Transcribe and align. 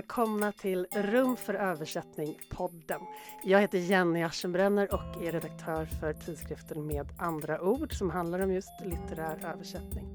välkomna 0.00 0.52
till 0.52 0.86
Rum 0.92 1.36
för 1.36 1.54
översättning-podden. 1.54 3.00
Jag 3.44 3.60
heter 3.60 3.78
Jenny 3.78 4.22
Aschenbrenner 4.22 4.94
och 4.94 5.22
är 5.22 5.32
redaktör 5.32 5.84
för 5.84 6.12
tidskriften 6.12 6.86
Med 6.86 7.06
andra 7.18 7.60
ord 7.60 7.92
som 7.92 8.10
handlar 8.10 8.38
om 8.38 8.52
just 8.52 8.70
litterär 8.84 9.52
översättning. 9.52 10.06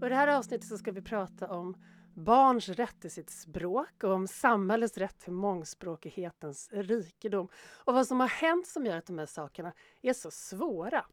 Och 0.00 0.06
I 0.06 0.08
det 0.08 0.14
här 0.14 0.28
avsnittet 0.28 0.68
så 0.68 0.78
ska 0.78 0.92
vi 0.92 1.02
prata 1.02 1.48
om 1.48 1.76
barns 2.14 2.68
rätt 2.68 3.00
till 3.00 3.10
sitt 3.10 3.30
språk 3.30 4.04
och 4.04 4.12
om 4.12 4.26
samhällets 4.26 4.98
rätt 4.98 5.20
till 5.20 5.32
mångspråkighetens 5.32 6.68
rikedom 6.72 7.48
och 7.84 7.94
vad 7.94 8.06
som 8.06 8.20
har 8.20 8.28
hänt 8.28 8.66
som 8.66 8.86
gör 8.86 8.96
att 8.96 9.06
de 9.06 9.18
här 9.18 9.26
sakerna 9.26 9.72
är 10.02 10.12
så 10.12 10.30
svåra. 10.30 11.04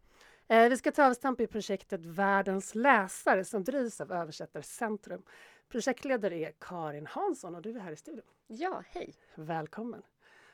Eh, 0.52 0.70
vi 0.70 0.77
ska 0.77 0.91
ta 0.91 1.05
avstamp 1.08 1.41
i 1.41 1.48
projektet 1.48 2.05
Världens 2.05 2.76
läsare 2.76 3.45
som 3.45 3.63
drivs 3.63 4.02
av 4.02 4.12
Översättarcentrum. 4.12 5.23
Projektledare 5.67 6.35
är 6.35 6.53
Karin 6.59 7.08
Hansson 7.08 7.55
och 7.55 7.62
du 7.62 7.75
är 7.75 7.80
här 7.80 7.91
i 7.91 7.95
studion. 7.95 8.25
Ja, 8.48 8.84
hej! 8.88 9.13
Välkommen! 9.35 10.02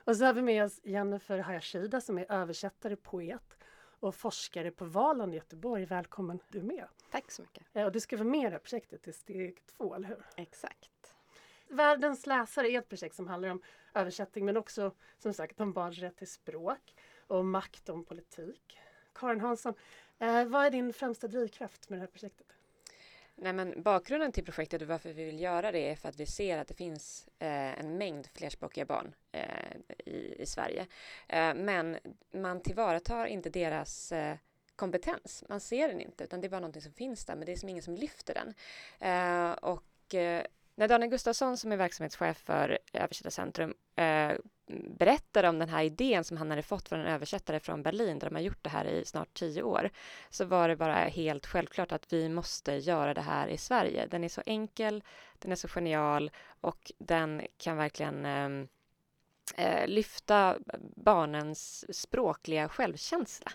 Och 0.03 0.17
så 0.17 0.25
har 0.25 0.33
vi 0.33 0.41
med 0.41 0.65
oss 0.65 0.79
Jennifer 0.83 1.39
Hayashida 1.39 2.01
som 2.01 2.17
är 2.17 2.31
översättare, 2.31 2.95
poet 2.95 3.57
och 3.99 4.15
forskare 4.15 4.71
på 4.71 4.85
Valand 4.85 5.33
i 5.33 5.37
Göteborg. 5.37 5.85
Välkommen 5.85 6.39
du 6.49 6.61
med! 6.61 6.87
Tack 7.11 7.31
så 7.31 7.41
mycket! 7.41 7.63
Eh, 7.73 7.85
och 7.85 7.91
du 7.91 7.99
ska 7.99 8.17
vara 8.17 8.27
med 8.27 8.39
i 8.39 8.43
det 8.43 8.49
här 8.49 8.59
projektet 8.59 9.07
i 9.07 9.13
steg 9.13 9.65
två, 9.65 9.95
eller 9.95 10.07
hur? 10.07 10.25
Exakt. 10.37 11.15
Världens 11.69 12.25
läsare 12.25 12.71
är 12.71 12.79
ett 12.79 12.89
projekt 12.89 13.15
som 13.15 13.27
handlar 13.27 13.49
om 13.49 13.61
översättning 13.93 14.45
men 14.45 14.57
också 14.57 14.91
som 15.17 15.33
sagt 15.33 15.59
om 15.61 15.73
barns 15.73 15.97
rätt 15.97 16.17
till 16.17 16.31
språk 16.31 16.95
och 17.27 17.45
makt 17.45 17.89
om 17.89 18.05
politik. 18.05 18.79
Karin 19.15 19.41
Hansson, 19.41 19.73
eh, 20.19 20.45
vad 20.45 20.65
är 20.65 20.71
din 20.71 20.93
främsta 20.93 21.27
drivkraft 21.27 21.89
med 21.89 21.99
det 21.99 22.01
här 22.01 22.07
projektet? 22.07 22.47
Nej, 23.37 23.53
men 23.53 23.83
bakgrunden 23.83 24.31
till 24.31 24.45
projektet 24.45 24.81
och 24.81 24.87
varför 24.87 25.13
vi 25.13 25.25
vill 25.25 25.39
göra 25.39 25.71
det 25.71 25.89
är 25.89 25.95
för 25.95 26.09
att 26.09 26.19
vi 26.19 26.25
ser 26.25 26.57
att 26.57 26.67
det 26.67 26.73
finns 26.73 27.27
eh, 27.39 27.79
en 27.79 27.97
mängd 27.97 28.27
flerspråkiga 28.33 28.85
barn 28.85 29.15
eh, 29.31 29.77
i, 30.05 30.35
i 30.41 30.45
Sverige. 30.45 30.87
Eh, 31.27 31.53
men 31.53 31.97
man 32.31 32.61
tillvaratar 32.61 33.25
inte 33.25 33.49
deras 33.49 34.11
eh, 34.11 34.35
kompetens. 34.75 35.43
Man 35.49 35.59
ser 35.59 35.87
den 35.87 36.01
inte, 36.01 36.23
utan 36.23 36.41
det 36.41 36.47
är 36.47 36.49
bara 36.49 36.59
någonting 36.59 36.81
som 36.81 36.93
finns 36.93 37.25
där, 37.25 37.35
men 37.35 37.45
det 37.45 37.51
är 37.51 37.55
som 37.55 37.69
ingen 37.69 37.83
som 37.83 37.95
lyfter 37.95 38.33
den. 38.33 38.53
Eh, 38.99 39.51
och 39.51 40.15
eh, 40.15 40.45
när 40.75 40.87
Daniel 40.87 41.11
Gustafsson 41.11 41.57
som 41.57 41.71
är 41.71 41.77
verksamhetschef 41.77 42.37
för 42.37 42.79
Översättarcentrum 42.93 43.73
eh, 43.95 44.31
berättade 44.67 45.49
om 45.49 45.59
den 45.59 45.69
här 45.69 45.83
idén 45.83 46.23
som 46.23 46.37
han 46.37 46.49
hade 46.49 46.61
fått 46.61 46.89
från 46.89 46.99
en 46.99 47.05
översättare 47.05 47.59
från 47.59 47.83
Berlin 47.83 48.19
där 48.19 48.29
de 48.29 48.35
har 48.35 48.41
gjort 48.41 48.63
det 48.63 48.69
här 48.69 48.85
i 48.85 49.05
snart 49.05 49.33
tio 49.33 49.63
år 49.63 49.89
så 50.29 50.45
var 50.45 50.67
det 50.67 50.75
bara 50.75 50.95
helt 50.95 51.45
självklart 51.45 51.91
att 51.91 52.13
vi 52.13 52.29
måste 52.29 52.73
göra 52.73 53.13
det 53.13 53.21
här 53.21 53.47
i 53.47 53.57
Sverige. 53.57 54.07
Den 54.07 54.23
är 54.23 54.29
så 54.29 54.41
enkel, 54.45 55.03
den 55.39 55.51
är 55.51 55.55
så 55.55 55.67
genial 55.67 56.31
och 56.61 56.91
den 56.97 57.41
kan 57.57 57.77
verkligen 57.77 58.25
eh, 58.25 58.67
eh 59.65 59.87
lyfta 59.87 60.57
barnens 60.95 61.85
språkliga 61.97 62.69
självkänsla. 62.69 63.51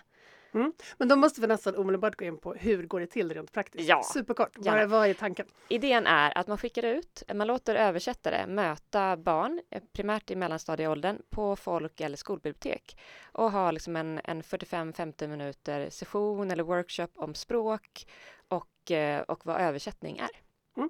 Mm. 0.53 0.73
Men 0.97 1.07
då 1.07 1.15
måste 1.15 1.41
vi 1.41 1.47
nästan 1.47 1.75
omedelbart 1.75 2.15
gå 2.15 2.25
in 2.25 2.37
på 2.37 2.53
hur 2.53 2.87
går 2.87 2.99
det 2.99 3.07
till 3.07 3.33
rent 3.33 3.51
praktiskt? 3.51 3.89
Ja. 3.89 4.03
Superkort, 4.13 4.57
vad, 4.57 4.89
vad 4.89 5.07
är 5.07 5.13
tanken? 5.13 5.45
Idén 5.67 6.07
är 6.07 6.37
att 6.37 6.47
man 6.47 6.57
skickar 6.57 6.83
ut, 6.83 7.23
man 7.33 7.47
låter 7.47 7.75
översättare 7.75 8.47
möta 8.47 9.17
barn, 9.17 9.61
eh, 9.69 9.83
primärt 9.93 10.31
i 10.31 10.35
mellanstadieåldern, 10.35 11.21
på 11.29 11.55
folk 11.55 12.01
eller 12.01 12.17
skolbibliotek 12.17 12.97
och 13.31 13.51
ha 13.51 13.71
liksom 13.71 13.95
en, 13.95 14.21
en 14.23 14.41
45-50 14.41 15.27
minuter 15.27 15.89
session 15.89 16.51
eller 16.51 16.63
workshop 16.63 17.09
om 17.15 17.35
språk 17.35 18.07
och, 18.47 18.91
eh, 18.91 19.21
och 19.21 19.45
vad 19.45 19.61
översättning 19.61 20.17
är. 20.17 20.29
Mm. 20.77 20.89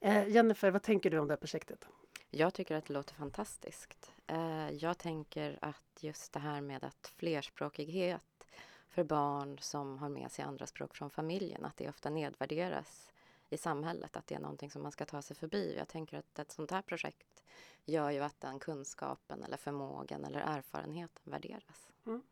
Eh, 0.00 0.28
Jennifer, 0.28 0.70
vad 0.70 0.82
tänker 0.82 1.10
du 1.10 1.18
om 1.18 1.26
det 1.26 1.32
här 1.32 1.38
projektet? 1.38 1.88
Jag 2.30 2.54
tycker 2.54 2.76
att 2.76 2.86
det 2.86 2.92
låter 2.92 3.14
fantastiskt. 3.14 4.12
Eh, 4.26 4.70
jag 4.70 4.98
tänker 4.98 5.58
att 5.62 5.98
just 6.00 6.32
det 6.32 6.40
här 6.40 6.60
med 6.60 6.84
att 6.84 7.12
flerspråkighet 7.16 8.22
för 8.98 9.04
barn 9.04 9.58
som 9.58 9.98
har 9.98 10.08
med 10.08 10.30
sig 10.30 10.44
andra 10.44 10.66
språk 10.66 10.94
från 10.96 11.10
familjen, 11.10 11.64
att 11.64 11.76
det 11.76 11.88
ofta 11.88 12.10
nedvärderas 12.10 13.08
i 13.50 13.56
samhället, 13.56 14.16
att 14.16 14.26
det 14.26 14.34
är 14.34 14.40
någonting 14.40 14.70
som 14.70 14.82
man 14.82 14.92
ska 14.92 15.04
ta 15.04 15.22
sig 15.22 15.36
förbi. 15.36 15.74
Jag 15.78 15.88
tänker 15.88 16.18
att 16.18 16.38
ett 16.38 16.50
sånt 16.50 16.70
här 16.70 16.82
projekt 16.82 17.42
gör 17.84 18.10
ju 18.10 18.20
att 18.20 18.40
den 18.40 18.58
kunskapen 18.58 19.42
eller 19.42 19.56
förmågan 19.56 20.24
eller 20.24 20.40
erfarenheten 20.40 21.32
värderas. 21.32 21.90
Mm. 22.06 22.22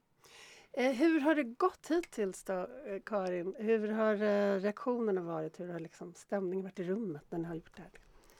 Eh, 0.72 0.92
hur 0.92 1.20
har 1.20 1.34
det 1.34 1.44
gått 1.44 1.86
hittills 1.90 2.42
då, 2.42 2.68
eh, 2.86 3.00
Karin? 3.04 3.54
Hur 3.58 3.88
har 3.88 4.14
eh, 4.14 4.60
reaktionerna 4.60 5.20
varit? 5.20 5.60
Hur 5.60 5.68
har 5.68 5.80
liksom 5.80 6.14
stämningen 6.14 6.64
varit 6.64 6.78
i 6.78 6.84
rummet 6.84 7.24
när 7.30 7.38
ni 7.38 7.44
har 7.44 7.54
gjort 7.54 7.76
det 7.76 7.82
här? 7.82 7.90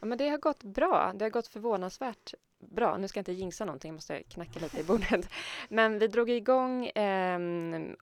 Ja, 0.00 0.06
men 0.06 0.18
det 0.18 0.28
har 0.28 0.38
gått 0.38 0.64
bra. 0.64 1.12
Det 1.14 1.24
har 1.24 1.30
gått 1.30 1.46
förvånansvärt 1.48 2.34
bra. 2.58 2.96
Nu 2.96 3.08
ska 3.08 3.18
jag 3.18 3.22
inte 3.22 3.32
jinxa 3.32 3.64
någonting, 3.64 3.88
jag 3.88 3.94
måste 3.94 4.22
knacka 4.22 4.60
lite 4.60 4.80
i 4.80 4.84
bordet. 4.84 5.30
Men 5.68 5.98
vi 5.98 6.08
drog 6.08 6.30
igång 6.30 6.86
eh, 6.86 7.40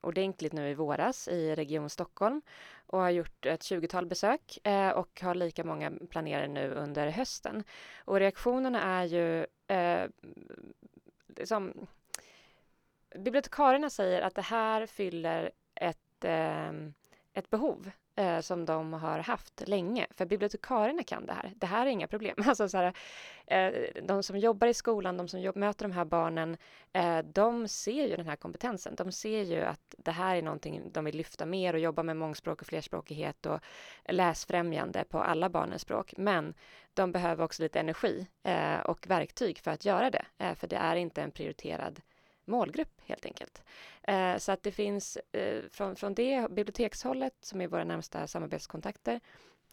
ordentligt 0.00 0.52
nu 0.52 0.70
i 0.70 0.74
våras 0.74 1.28
i 1.28 1.54
Region 1.54 1.90
Stockholm 1.90 2.42
och 2.86 2.98
har 2.98 3.10
gjort 3.10 3.46
ett 3.46 3.60
20-tal 3.60 4.06
besök 4.06 4.66
eh, 4.66 4.90
och 4.90 5.20
har 5.22 5.34
lika 5.34 5.64
många 5.64 5.92
planerade 6.10 6.48
nu 6.48 6.70
under 6.70 7.08
hösten. 7.08 7.64
Och 8.04 8.18
reaktionerna 8.18 8.82
är 8.82 9.04
ju 9.04 9.46
eh, 9.66 10.08
som 11.44 11.86
bibliotekarierna 13.14 13.90
säger 13.90 14.22
att 14.22 14.34
det 14.34 14.42
här 14.42 14.86
fyller 14.86 15.50
ett, 15.74 16.24
eh, 16.24 16.72
ett 17.34 17.50
behov 17.50 17.90
eh, 18.16 18.40
som 18.40 18.64
de 18.64 18.92
har 18.92 19.18
haft 19.18 19.68
länge. 19.68 20.06
För 20.10 20.26
bibliotekarierna 20.26 21.02
kan 21.02 21.26
det 21.26 21.32
här. 21.32 21.52
Det 21.56 21.66
här 21.66 21.86
är 21.86 21.90
inga 21.90 22.06
problem. 22.06 22.36
Alltså 22.46 22.68
så 22.68 22.78
här, 22.78 22.94
eh, 23.46 23.72
de 24.02 24.22
som 24.22 24.38
jobbar 24.38 24.66
i 24.66 24.74
skolan, 24.74 25.16
de 25.16 25.28
som 25.28 25.40
jobb, 25.40 25.56
möter 25.56 25.84
de 25.88 25.92
här 25.92 26.04
barnen, 26.04 26.56
eh, 26.92 27.18
de 27.18 27.68
ser 27.68 28.08
ju 28.08 28.16
den 28.16 28.26
här 28.26 28.36
kompetensen. 28.36 28.94
De 28.94 29.12
ser 29.12 29.42
ju 29.42 29.60
att 29.60 29.94
det 29.98 30.10
här 30.10 30.36
är 30.36 30.42
någonting 30.42 30.92
de 30.92 31.04
vill 31.04 31.16
lyfta 31.16 31.46
mer 31.46 31.74
och 31.74 31.80
jobba 31.80 32.02
med 32.02 32.16
mångspråk 32.16 32.60
och 32.60 32.66
flerspråkighet 32.66 33.46
och 33.46 33.60
läsfrämjande 34.08 35.04
på 35.04 35.18
alla 35.18 35.48
barnens 35.48 35.82
språk. 35.82 36.14
Men 36.16 36.54
de 36.94 37.12
behöver 37.12 37.44
också 37.44 37.62
lite 37.62 37.80
energi 37.80 38.26
eh, 38.42 38.80
och 38.80 39.06
verktyg 39.06 39.58
för 39.58 39.70
att 39.70 39.84
göra 39.84 40.10
det. 40.10 40.24
Eh, 40.38 40.54
för 40.54 40.66
det 40.66 40.76
är 40.76 40.96
inte 40.96 41.22
en 41.22 41.30
prioriterad 41.30 42.00
målgrupp 42.46 43.00
helt 43.04 43.26
enkelt. 43.26 43.62
Eh, 44.02 44.36
så 44.36 44.52
att 44.52 44.62
det 44.62 44.72
finns 44.72 45.18
eh, 45.32 45.62
från, 45.70 45.96
från 45.96 46.14
det 46.14 46.50
bibliotekshållet 46.50 47.34
som 47.40 47.60
är 47.60 47.68
våra 47.68 47.84
närmsta 47.84 48.26
samarbetskontakter 48.26 49.20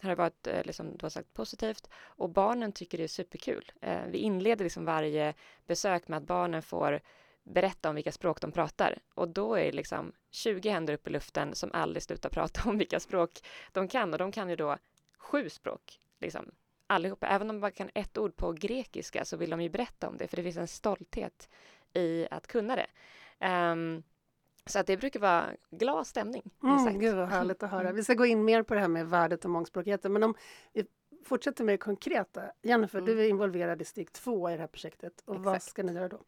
har 0.01 0.09
det 0.09 0.15
varit 0.15 0.47
eh, 0.47 0.63
liksom, 0.63 0.97
du 0.97 1.05
har 1.05 1.09
sagt 1.09 1.33
positivt 1.33 1.89
och 1.95 2.29
barnen 2.29 2.71
tycker 2.71 2.97
det 2.97 3.03
är 3.03 3.07
superkul. 3.07 3.71
Eh, 3.81 4.05
vi 4.07 4.17
inleder 4.17 4.65
liksom 4.65 4.85
varje 4.85 5.33
besök 5.67 6.07
med 6.07 6.17
att 6.17 6.23
barnen 6.23 6.61
får 6.61 6.99
berätta 7.43 7.89
om 7.89 7.95
vilka 7.95 8.11
språk 8.11 8.41
de 8.41 8.51
pratar 8.51 8.99
och 9.13 9.29
då 9.29 9.55
är 9.55 9.65
det 9.65 9.71
liksom 9.71 10.11
20 10.31 10.69
händer 10.69 10.93
upp 10.93 11.07
i 11.07 11.09
luften 11.09 11.55
som 11.55 11.69
aldrig 11.73 12.03
slutar 12.03 12.29
prata 12.29 12.69
om 12.69 12.77
vilka 12.77 12.99
språk 12.99 13.41
de 13.71 13.87
kan 13.87 14.13
och 14.13 14.19
de 14.19 14.31
kan 14.31 14.49
ju 14.49 14.55
då 14.55 14.77
sju 15.17 15.49
språk 15.49 15.99
liksom 16.19 16.51
allihopa. 16.87 17.27
Även 17.27 17.49
om 17.49 17.55
de 17.55 17.59
bara 17.61 17.71
kan 17.71 17.89
ett 17.93 18.17
ord 18.17 18.35
på 18.35 18.51
grekiska 18.51 19.25
så 19.25 19.37
vill 19.37 19.49
de 19.49 19.61
ju 19.61 19.69
berätta 19.69 20.07
om 20.07 20.17
det 20.17 20.27
för 20.27 20.37
det 20.37 20.43
finns 20.43 20.57
en 20.57 20.67
stolthet 20.67 21.49
i 21.93 22.27
att 22.31 22.47
kunna 22.47 22.75
det. 22.75 22.87
Um, 23.47 24.03
så 24.65 24.79
att 24.79 24.87
det 24.87 24.97
brukar 24.97 25.19
vara 25.19 25.49
glad 25.71 26.07
stämning. 26.07 26.51
Mm, 26.63 26.99
gud 26.99 27.15
vad 27.15 27.29
härligt 27.29 27.63
att 27.63 27.71
höra. 27.71 27.81
Mm. 27.81 27.95
Vi 27.95 28.03
ska 28.03 28.13
gå 28.13 28.25
in 28.25 28.45
mer 28.45 28.63
på 28.63 28.73
det 28.73 28.79
här 28.79 28.87
med 28.87 29.09
värdet 29.09 29.45
och 29.45 29.51
mångspråkigheten. 29.51 30.13
Men 30.13 30.23
om 30.23 30.35
vi 30.73 30.85
fortsätter 31.23 31.63
med 31.63 31.73
det 31.73 31.77
konkreta. 31.77 32.51
Jennifer, 32.61 32.99
mm. 32.99 33.05
du 33.05 33.23
är 33.23 33.29
involverad 33.29 33.81
i 33.81 33.85
steg 33.85 34.13
två 34.13 34.49
i 34.49 34.53
det 34.53 34.59
här 34.59 34.67
projektet. 34.67 35.23
Och 35.25 35.35
Exakt. 35.35 35.45
vad 35.45 35.61
ska 35.61 35.83
ni 35.83 35.93
göra 35.93 36.07
då? 36.07 36.21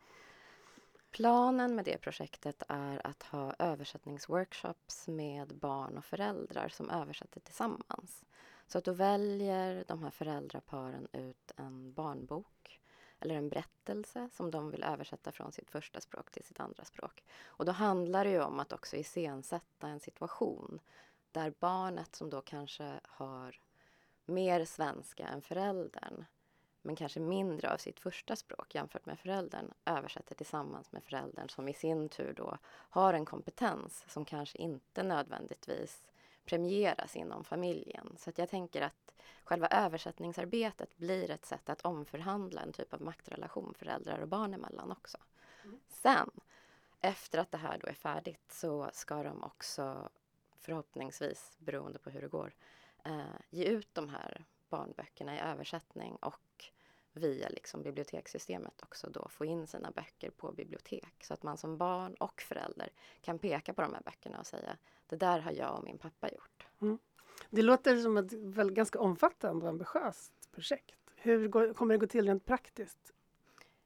Planen 1.12 1.76
med 1.76 1.86
det 1.86 1.98
projektet 1.98 2.64
är 2.68 3.08
att 3.08 3.24
ha 3.24 3.54
översättningsworkshops 3.60 5.08
med 5.08 5.56
barn 5.56 5.98
och 5.98 6.06
föräldrar 6.06 6.68
som 6.68 6.90
översätter 6.90 7.40
tillsammans. 7.40 8.26
Så 8.68 8.78
att 8.78 8.86
då 8.86 8.94
väljer 8.94 9.84
de 9.88 10.04
här 10.04 10.10
föräldraparen 10.10 11.08
ut 11.12 11.52
en 11.56 11.94
barnbok 11.94 12.82
eller 13.24 13.36
en 13.36 13.50
berättelse 13.50 14.30
som 14.34 14.52
de 14.52 14.72
vill 14.72 14.84
översätta 14.84 15.32
från 15.32 15.52
sitt 15.52 15.72
första 15.72 16.02
språk 16.02 16.32
till 16.32 16.44
sitt 16.44 16.60
andra 16.60 16.86
språk. 16.86 17.24
Och 17.46 17.66
då 17.66 17.72
handlar 17.72 18.26
det 18.26 18.32
ju 18.32 18.42
om 18.42 18.60
att 18.60 18.74
också 18.74 18.96
iscensätta 18.96 19.88
en 19.88 20.00
situation 20.00 20.80
där 21.32 21.54
barnet 21.60 22.16
som 22.16 22.30
då 22.30 22.42
kanske 22.42 23.00
har 23.04 23.60
mer 24.26 24.66
svenska 24.66 25.28
än 25.28 25.42
föräldern 25.42 26.26
men 26.82 26.96
kanske 26.96 27.20
mindre 27.20 27.74
av 27.74 27.78
sitt 27.78 28.00
första 28.00 28.36
språk 28.36 28.76
jämfört 28.76 29.06
med 29.06 29.20
föräldern 29.20 29.74
översätter 29.86 30.36
tillsammans 30.36 30.92
med 30.92 31.04
föräldern 31.04 31.50
som 31.50 31.68
i 31.68 31.74
sin 31.74 32.10
tur 32.10 32.34
då 32.34 32.58
har 32.68 33.14
en 33.14 33.26
kompetens 33.26 34.06
som 34.08 34.26
kanske 34.26 34.58
inte 34.58 35.04
nödvändigtvis 35.04 36.08
premieras 36.46 37.16
inom 37.16 37.44
familjen. 37.44 38.16
Så 38.18 38.30
att 38.30 38.38
jag 38.38 38.50
tänker 38.50 38.82
att 38.82 39.14
själva 39.44 39.68
översättningsarbetet 39.68 40.98
blir 40.98 41.32
ett 41.32 41.46
sätt 41.46 41.70
att 41.70 41.82
omförhandla 41.82 42.62
en 42.62 42.74
typ 42.74 42.94
av 42.94 43.02
maktrelation 43.02 43.74
föräldrar 43.78 44.20
och 44.20 44.28
barn 44.28 44.54
emellan 44.54 44.92
också. 44.92 45.18
Mm. 45.64 45.80
Sen, 45.88 46.30
efter 47.02 47.40
att 47.40 47.52
det 47.52 47.58
här 47.58 47.78
då 47.78 47.88
är 47.88 47.94
färdigt 47.94 48.52
så 48.52 48.90
ska 48.94 49.24
de 49.24 49.44
också 49.44 50.10
förhoppningsvis, 50.60 51.58
beroende 51.60 52.00
på 52.00 52.10
hur 52.10 52.22
det 52.22 52.28
går, 52.28 52.54
eh, 53.06 53.22
ge 53.50 53.66
ut 53.66 53.94
de 53.94 54.10
här 54.10 54.46
barnböckerna 54.70 55.36
i 55.36 55.40
översättning 55.40 56.16
och 56.16 56.42
via 57.14 57.50
liksom 57.50 57.84
bibliotekssystemet 57.84 58.84
också 58.84 59.10
då 59.10 59.28
få 59.30 59.46
in 59.46 59.68
sina 59.68 59.92
böcker 59.92 60.30
på 60.30 60.52
bibliotek 60.52 61.24
så 61.24 61.34
att 61.34 61.44
man 61.44 61.58
som 61.58 61.78
barn 61.78 62.14
och 62.14 62.42
förälder 62.42 62.90
kan 63.22 63.40
peka 63.40 63.74
på 63.74 63.82
de 63.82 63.94
här 63.94 64.02
böckerna 64.06 64.40
och 64.40 64.48
säga 64.48 64.78
det 65.08 65.16
där 65.16 65.40
har 65.40 65.52
jag 65.52 65.78
och 65.78 65.84
min 65.84 65.98
pappa 65.98 66.30
gjort. 66.30 66.68
Mm. 66.82 67.00
Det 67.50 67.62
låter 67.62 67.98
som 67.98 68.18
ett 68.18 68.34
väl 68.34 68.72
ganska 68.72 69.00
omfattande 69.00 69.66
och 69.66 69.70
ambitiöst 69.70 70.34
projekt. 70.52 71.00
Hur 71.16 71.48
går, 71.48 71.74
kommer 71.74 71.94
det 71.94 71.98
gå 71.98 72.08
till 72.08 72.28
rent 72.28 72.46
praktiskt? 72.46 73.14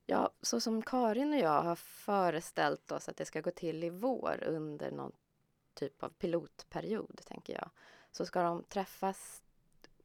Ja, 0.06 0.30
så 0.42 0.62
som 0.62 0.82
Karin 0.82 1.34
och 1.34 1.40
jag 1.40 1.62
har 1.62 1.76
föreställt 1.76 2.92
oss 2.92 3.10
att 3.10 3.18
det 3.18 3.26
ska 3.26 3.42
gå 3.42 3.52
till 3.52 3.84
i 3.84 3.90
vår 3.90 4.44
under 4.48 4.92
någon 4.92 5.12
typ 5.74 6.04
av 6.04 6.10
pilotperiod, 6.10 7.22
tänker 7.26 7.54
jag, 7.54 7.70
så 8.12 8.26
ska 8.26 8.42
de 8.42 8.64
träffas 8.64 9.44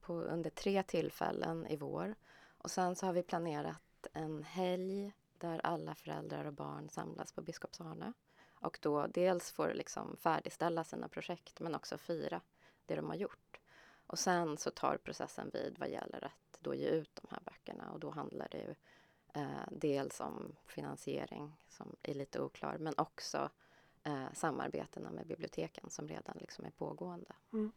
på, 0.01 0.13
under 0.13 0.51
tre 0.51 0.83
tillfällen 0.83 1.67
i 1.67 1.77
vår. 1.77 2.15
Och 2.63 2.71
sen 2.71 2.97
så 2.97 3.07
har 3.07 3.13
vi 3.13 3.23
planerat 3.23 4.07
en 4.13 4.43
helg 4.43 5.13
där 5.39 5.61
alla 5.67 5.95
föräldrar 5.95 6.45
och 6.45 6.53
barn 6.53 6.89
samlas 6.89 7.33
på 7.33 7.43
Biskopsarne 7.43 8.13
och 8.55 8.79
då 8.83 9.07
dels 9.07 9.51
får 9.51 9.75
liksom 9.75 10.17
färdigställa 10.17 10.85
sina 10.85 11.09
projekt 11.09 11.61
men 11.61 11.75
också 11.75 11.99
fira 11.99 12.41
det 12.87 12.97
de 12.97 13.09
har 13.09 13.17
gjort. 13.17 13.61
Och 14.07 14.19
sen 14.19 14.59
så 14.59 14.71
tar 14.71 14.97
processen 14.97 15.51
vid 15.53 15.77
vad 15.79 15.91
gäller 15.91 16.25
att 16.25 16.59
då 16.61 16.75
ge 16.75 16.89
ut 16.89 17.15
de 17.23 17.29
här 17.31 17.41
böckerna 17.45 17.91
och 17.91 18.01
då 18.01 18.11
handlar 18.11 18.49
det 18.51 18.59
ju 18.59 18.75
eh, 19.35 19.69
dels 19.71 20.21
om 20.21 20.57
finansiering 20.67 21.57
som 21.69 21.97
är 22.03 22.15
lite 22.15 22.41
oklar 22.41 22.79
men 22.79 22.95
också 22.97 23.51
eh, 24.05 24.33
samarbetena 24.33 25.11
med 25.11 25.27
biblioteken 25.27 25.91
som 25.91 26.09
redan 26.09 26.37
liksom 26.41 26.65
är 26.65 26.71
pågående. 26.71 27.35
Mm. 27.53 27.73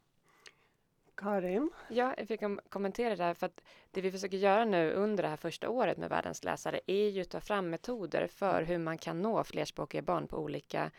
Karin? 1.17 1.69
Ja, 1.89 2.13
jag 2.17 2.27
fick 2.27 2.41
kommentera 2.69 3.09
det 3.09 3.15
där 3.15 3.33
för 3.33 3.45
att 3.45 3.61
det 3.91 4.01
vi 4.01 4.11
försöker 4.11 4.37
göra 4.37 4.65
nu 4.65 4.93
under 4.93 5.23
det 5.23 5.29
här 5.29 5.37
första 5.37 5.69
året 5.69 5.97
med 5.97 6.09
Världens 6.09 6.43
läsare 6.43 6.79
är 6.87 7.09
ju 7.09 7.21
att 7.21 7.29
ta 7.29 7.41
fram 7.41 7.69
metoder 7.69 8.27
för 8.27 8.63
hur 8.63 8.77
man 8.77 8.97
kan 8.97 9.21
nå 9.21 9.43
flerspråkiga 9.43 10.01
barn 10.01 10.27
på 10.27 10.37
olika 10.37 10.91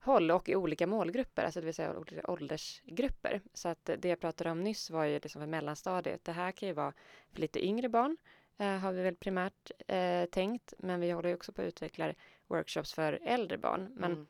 håll 0.00 0.30
och 0.30 0.48
i 0.48 0.56
olika 0.56 0.86
målgrupper, 0.86 1.44
alltså 1.44 1.60
det 1.60 1.66
vill 1.66 1.74
säga 1.74 1.98
olika 1.98 2.30
åldersgrupper. 2.30 3.40
Så 3.54 3.68
att 3.68 3.90
det 3.98 4.08
jag 4.08 4.20
pratade 4.20 4.50
om 4.50 4.60
nyss 4.60 4.90
var 4.90 5.04
ju 5.04 5.20
liksom 5.20 5.40
för 5.40 5.46
mellanstadiet. 5.46 6.24
Det 6.24 6.32
här 6.32 6.52
kan 6.52 6.68
ju 6.68 6.74
vara 6.74 6.92
för 7.32 7.40
lite 7.40 7.66
yngre 7.66 7.88
barn, 7.88 8.16
eh, 8.58 8.76
har 8.76 8.92
vi 8.92 9.02
väl 9.02 9.16
primärt 9.16 9.70
eh, 9.86 10.24
tänkt, 10.24 10.74
men 10.78 11.00
vi 11.00 11.10
håller 11.10 11.28
ju 11.28 11.34
också 11.34 11.52
på 11.52 11.62
att 11.62 11.68
utveckla 11.68 12.14
workshops 12.46 12.94
för 12.94 13.18
äldre 13.22 13.58
barn. 13.58 13.92
Men 13.96 14.12
mm. 14.12 14.26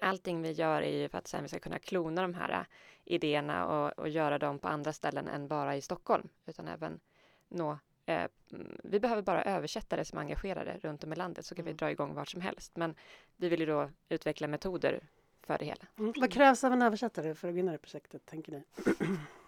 Allting 0.00 0.42
vi 0.42 0.52
gör 0.52 0.82
är 0.82 1.00
ju 1.00 1.08
för 1.08 1.18
att 1.18 1.26
sen 1.26 1.42
vi 1.42 1.48
ska 1.48 1.58
kunna 1.58 1.78
klona 1.78 2.22
de 2.22 2.34
här 2.34 2.66
idéerna 3.04 3.66
och, 3.66 3.98
och 3.98 4.08
göra 4.08 4.38
dem 4.38 4.58
på 4.58 4.68
andra 4.68 4.92
ställen 4.92 5.28
än 5.28 5.48
bara 5.48 5.76
i 5.76 5.80
Stockholm, 5.80 6.28
utan 6.46 6.68
även 6.68 7.00
nå 7.48 7.78
eh, 8.06 8.26
vi 8.84 9.00
behöver 9.00 9.22
bara 9.22 9.44
översättare 9.44 10.04
som 10.04 10.18
är 10.18 10.22
engagerade 10.22 10.78
runt 10.82 11.04
om 11.04 11.12
i 11.12 11.16
landet 11.16 11.46
så 11.46 11.54
kan 11.54 11.62
mm. 11.62 11.72
vi 11.72 11.78
dra 11.78 11.90
igång 11.90 12.14
vart 12.14 12.28
som 12.28 12.40
helst. 12.40 12.76
Men 12.76 12.94
vi 13.36 13.48
vill 13.48 13.60
ju 13.60 13.66
då 13.66 13.90
utveckla 14.08 14.48
metoder 14.48 15.00
för 15.40 15.58
det 15.58 15.64
hela. 15.64 15.86
Mm. 15.98 16.12
Vad 16.16 16.32
krävs 16.32 16.64
av 16.64 16.72
en 16.72 16.82
översättare 16.82 17.34
för 17.34 17.48
att 17.48 17.54
vinna 17.54 17.72
det 17.72 17.78
projektet, 17.78 18.26
tänker 18.26 18.52
ni? 18.52 18.64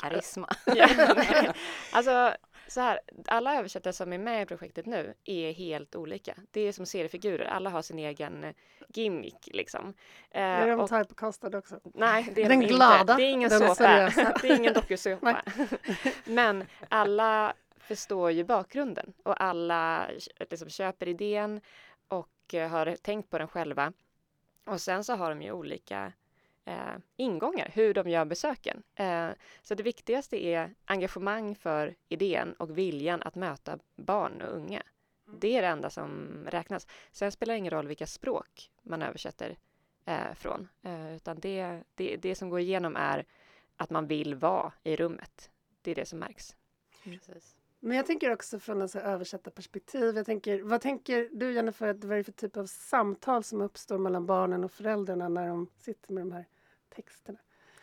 Karisma. 0.00 0.48
alltså, 1.92 2.34
så 2.70 2.80
här, 2.80 3.00
alla 3.26 3.58
översättare 3.58 3.92
som 3.92 4.12
är 4.12 4.18
med 4.18 4.42
i 4.42 4.46
projektet 4.46 4.86
nu 4.86 5.14
är 5.24 5.52
helt 5.52 5.96
olika. 5.96 6.34
Det 6.50 6.60
är 6.60 6.72
som 6.72 6.86
seriefigurer, 6.86 7.44
alla 7.44 7.70
har 7.70 7.82
sin 7.82 7.98
egen 7.98 8.54
gimmick 8.88 9.48
liksom. 9.52 9.94
Eh, 10.30 10.42
är 10.42 10.76
de 10.76 10.88
typecastade 10.88 11.58
också? 11.58 11.80
Nej, 11.94 12.32
det 12.34 12.42
är 12.42 12.48
den 12.48 12.60
de 12.60 12.66
glada, 12.66 13.00
inte. 13.00 13.16
Det 13.16 13.22
är 13.22 13.30
ingen 13.30 13.50
såpa. 13.50 14.10
det 14.42 14.50
är 14.50 14.56
ingen 14.56 14.74
dokusåpa. 14.74 15.42
Men 16.24 16.66
alla 16.88 17.54
förstår 17.78 18.30
ju 18.30 18.44
bakgrunden 18.44 19.12
och 19.22 19.42
alla 19.42 20.10
liksom 20.50 20.68
köper 20.68 21.08
idén 21.08 21.60
och 22.08 22.54
eh, 22.54 22.68
har 22.68 22.96
tänkt 22.96 23.30
på 23.30 23.38
den 23.38 23.48
själva. 23.48 23.92
Och 24.66 24.80
sen 24.80 25.04
så 25.04 25.14
har 25.14 25.30
de 25.30 25.42
ju 25.42 25.52
olika 25.52 26.12
eh, 26.64 26.94
ingångar, 27.16 27.70
hur 27.74 27.94
de 27.94 28.10
gör 28.10 28.24
besöken. 28.24 28.82
Eh, 28.94 29.30
så 29.62 29.74
det 29.74 29.82
viktigaste 29.82 30.44
är 30.44 30.74
engagemang 30.84 31.54
för 31.54 31.94
idén 32.08 32.52
och 32.52 32.78
viljan 32.78 33.22
att 33.22 33.34
möta 33.34 33.78
barn 33.96 34.42
och 34.42 34.56
unga. 34.56 34.82
Mm. 35.26 35.38
Det 35.40 35.56
är 35.56 35.62
det 35.62 35.68
enda 35.68 35.90
som 35.90 36.28
räknas. 36.50 36.86
Sen 37.12 37.32
spelar 37.32 37.54
det 37.54 37.58
ingen 37.58 37.70
roll 37.72 37.86
vilka 37.86 38.06
språk 38.06 38.70
man 38.82 39.02
översätter 39.02 39.56
eh, 40.04 40.34
från, 40.34 40.68
eh, 40.82 41.16
utan 41.16 41.40
det, 41.40 41.82
det, 41.94 42.16
det 42.16 42.34
som 42.34 42.50
går 42.50 42.60
igenom 42.60 42.96
är 42.96 43.24
att 43.76 43.90
man 43.90 44.06
vill 44.06 44.34
vara 44.34 44.72
i 44.82 44.96
rummet. 44.96 45.50
Det 45.82 45.90
är 45.90 45.94
det 45.94 46.06
som 46.06 46.18
märks. 46.18 46.56
Precis. 47.04 47.59
Men 47.80 47.96
jag 47.96 48.06
tänker 48.06 48.32
också 48.32 48.58
från 48.58 48.82
ett 48.82 48.96
översättarperspektiv. 48.96 50.16
Jag 50.16 50.26
tänker, 50.26 50.62
vad 50.62 50.80
tänker 50.80 51.28
du 51.32 51.52
Jennifer, 51.52 51.88
att 51.88 52.04
vad 52.04 52.12
är 52.12 52.16
det 52.16 52.24
för 52.24 52.32
typ 52.32 52.56
av 52.56 52.66
samtal 52.66 53.44
som 53.44 53.60
uppstår 53.60 53.98
mellan 53.98 54.26
barnen 54.26 54.64
och 54.64 54.72
föräldrarna 54.72 55.28
när 55.28 55.48
de 55.48 55.68
sitter 55.78 56.12
med 56.12 56.22
de 56.22 56.32
här 56.32 56.44
texterna? 56.88 57.38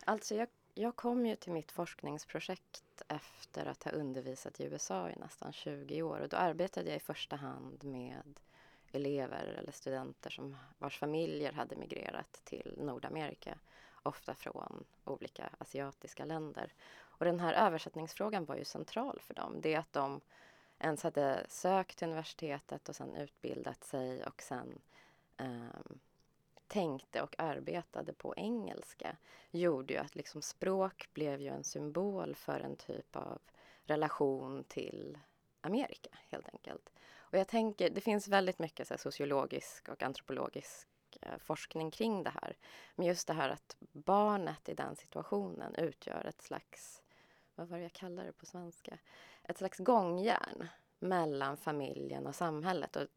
Alltså 0.06 0.36
jag, 0.36 0.48
jag 0.74 0.96
kom 0.96 1.26
ju 1.26 1.36
till 1.36 1.52
mitt 1.52 1.72
forskningsprojekt 1.72 3.02
efter 3.08 3.66
att 3.66 3.84
ha 3.84 3.92
undervisat 3.92 4.60
i 4.60 4.64
USA 4.64 5.10
i 5.10 5.16
nästan 5.16 5.54
20 5.54 6.02
år 6.02 6.20
och 6.20 6.30
då 6.30 6.38
arbetade 6.38 6.88
jag 6.88 6.98
i 6.98 7.00
första 7.00 7.36
hand 7.36 7.84
med 7.84 8.40
elever 8.92 9.56
eller 9.60 9.72
studenter 9.72 10.30
som 10.30 10.58
vars 10.78 11.00
familjer 11.00 11.52
hade 11.52 11.76
migrerat 11.76 12.42
till 12.44 12.74
Nordamerika, 12.78 13.58
ofta 14.08 14.36
från 14.36 14.86
olika 15.04 15.50
asiatiska 15.58 16.26
länder. 16.26 16.74
Och 16.98 17.26
den 17.26 17.40
här 17.40 17.54
översättningsfrågan 17.54 18.46
var 18.46 18.56
ju 18.56 18.66
central 18.66 19.20
för 19.22 19.34
dem. 19.34 19.62
Det 19.62 19.76
att 19.76 19.94
de 19.94 20.22
ens 20.80 21.04
hade 21.04 21.46
sökt 21.50 21.98
till 21.98 22.08
universitetet 22.08 22.90
och 22.90 22.96
sen 22.96 23.16
utbildat 23.16 23.84
sig 23.84 24.26
och 24.26 24.42
sen 24.42 24.80
um, 25.38 26.00
tänkte 26.68 27.22
och 27.22 27.36
arbetade 27.38 28.14
på 28.14 28.34
engelska 28.38 29.18
gjorde 29.52 29.94
ju 29.94 30.00
att 30.00 30.16
liksom 30.16 30.42
språk 30.42 31.10
blev 31.14 31.42
ju 31.42 31.48
en 31.48 31.64
symbol 31.64 32.36
för 32.36 32.60
en 32.60 32.76
typ 32.76 33.16
av 33.16 33.40
relation 33.84 34.64
till 34.64 35.18
Amerika 35.62 36.10
helt 36.30 36.50
enkelt. 36.50 36.90
Och 37.16 37.38
jag 37.38 37.48
tänker, 37.48 37.90
det 37.90 38.02
finns 38.02 38.28
väldigt 38.28 38.60
mycket 38.60 38.88
så 38.88 38.98
sociologisk 38.98 39.90
och 39.90 40.04
antropologisk 40.04 40.88
Eh, 41.22 41.38
forskning 41.38 41.92
kring 41.92 42.24
det 42.24 42.34
här. 42.42 42.58
Men 42.96 43.06
just 43.06 43.28
det 43.28 43.34
här 43.34 43.50
att 43.50 43.76
barnet 43.92 44.70
i 44.70 44.74
den 44.74 44.96
situationen 44.96 45.76
utgör 45.76 46.26
ett 46.26 46.42
slags, 46.42 47.04
vad 47.56 47.68
var 47.68 47.78
det 47.78 47.84
jag 47.84 47.94
kallade 47.94 48.28
det 48.28 48.34
på 48.34 48.46
svenska? 48.46 48.98
Ett 49.44 49.58
slags 49.58 49.78
gångjärn 49.78 50.68
mellan 51.00 51.58
familjen 51.58 52.28
och 52.28 52.36
samhället. 52.36 52.96
Och 52.96 53.08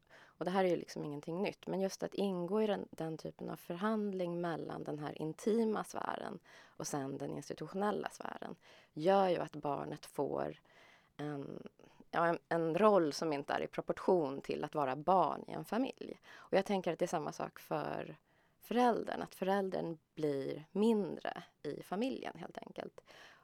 och 0.41 0.45
det 0.45 0.51
här 0.51 0.63
är 0.63 0.69
ju 0.69 0.75
liksom 0.75 1.05
ingenting 1.05 1.41
nytt, 1.41 1.67
men 1.67 1.81
just 1.81 2.03
att 2.03 2.13
ingå 2.13 2.61
i 2.61 2.67
den, 2.67 2.87
den, 2.91 3.17
typen 3.17 3.49
av 3.49 3.55
förhandling 3.55 4.41
mellan 4.41 4.83
den 4.83 4.99
här 4.99 5.21
intima 5.21 5.83
sfären 5.83 6.39
och 6.65 6.87
sen 6.87 7.17
den 7.17 7.31
institutionella 7.31 8.09
sfären 8.09 8.55
gör 8.93 9.29
ju 9.29 9.37
att 9.37 9.55
barnet 9.55 10.05
får 10.05 10.59
en, 11.17 11.67
ja, 12.11 12.27
en, 12.27 12.39
en 12.49 12.77
roll 12.77 13.13
som 13.13 13.33
inte 13.33 13.53
är 13.53 13.61
i 13.61 13.67
proportion 13.67 14.41
till 14.41 14.63
att 14.63 14.75
vara 14.75 14.95
barn 14.95 15.43
i 15.47 15.51
en 15.51 15.65
familj. 15.65 16.21
Och 16.35 16.57
jag 16.57 16.65
tänker 16.65 16.93
att 16.93 16.99
det 16.99 17.05
är 17.05 17.07
samma 17.07 17.31
sak 17.31 17.59
för 17.59 18.15
föräldern, 18.61 19.21
att 19.21 19.35
föräldern 19.35 19.97
blir 20.15 20.65
mindre 20.71 21.43
i 21.63 21.83
familjen 21.83 22.37
helt 22.37 22.57
enkelt. 22.57 23.01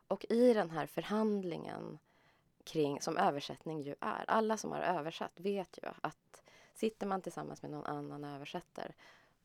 Och 0.07 0.25
i 0.29 0.53
den 0.53 0.69
här 0.69 0.85
förhandlingen 0.85 1.99
kring, 2.63 3.01
som 3.01 3.17
översättning 3.17 3.81
ju 3.81 3.95
är, 3.99 4.25
alla 4.27 4.57
som 4.57 4.71
har 4.71 4.81
översatt 4.81 5.39
vet 5.39 5.79
ju 5.83 5.89
att 6.01 6.27
Sitter 6.77 7.07
man 7.07 7.21
tillsammans 7.21 7.61
med 7.61 7.71
någon 7.71 7.85
annan 7.85 8.23
och 8.23 8.29
översätter 8.29 8.95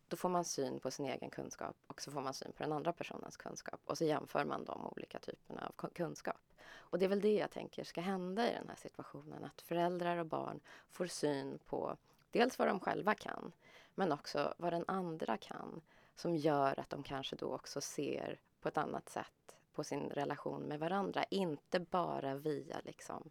då 0.09 0.17
får 0.17 0.29
man 0.29 0.45
syn 0.45 0.81
på 0.81 0.91
sin 0.91 1.07
egen 1.07 1.31
kunskap 1.31 1.77
och 1.87 2.03
så 2.03 2.11
får 2.11 2.21
man 2.21 2.35
syn 2.35 2.53
på 2.53 2.63
den 2.63 2.73
andra 2.73 2.93
personens 2.93 3.37
kunskap 3.37 3.81
och 3.85 3.99
så 3.99 4.05
jämför 4.05 4.45
man 4.45 4.65
de 4.65 4.87
olika 4.87 5.19
typerna 5.19 5.73
av 5.77 5.89
kunskap. 5.89 6.41
Och 6.75 6.99
det 6.99 7.05
är 7.05 7.09
väl 7.09 7.21
det 7.21 7.35
jag 7.35 7.51
tänker 7.51 7.85
ska 7.85 8.01
hända 8.01 8.51
i 8.51 8.55
den 8.55 8.69
här 8.69 8.77
situationen, 8.77 9.45
att 9.45 9.61
föräldrar 9.63 10.17
och 10.17 10.27
barn 10.27 10.61
får 10.91 11.07
syn 11.07 11.59
på 11.67 11.97
dels 12.31 12.59
vad 12.59 12.69
de 12.69 12.81
själva 12.81 13.15
kan, 13.15 13.53
men 13.95 14.13
också 14.13 14.55
vad 14.57 14.73
den 14.73 14.85
andra 14.89 15.37
kan 15.37 15.81
som 16.17 16.37
gör 16.37 16.81
att 16.81 16.91
de 16.91 17.03
kanske 17.03 17.37
då 17.37 17.55
också 17.55 17.81
ser 17.81 18.39
på 18.61 18.69
ett 18.69 18.79
annat 18.79 19.09
sätt 19.09 19.57
på 19.75 19.85
sin 19.85 20.11
relation 20.11 20.63
med 20.63 20.79
varandra, 20.79 21.25
inte 21.25 21.81
bara 21.81 22.35
via 22.35 22.77
liksom 22.85 23.31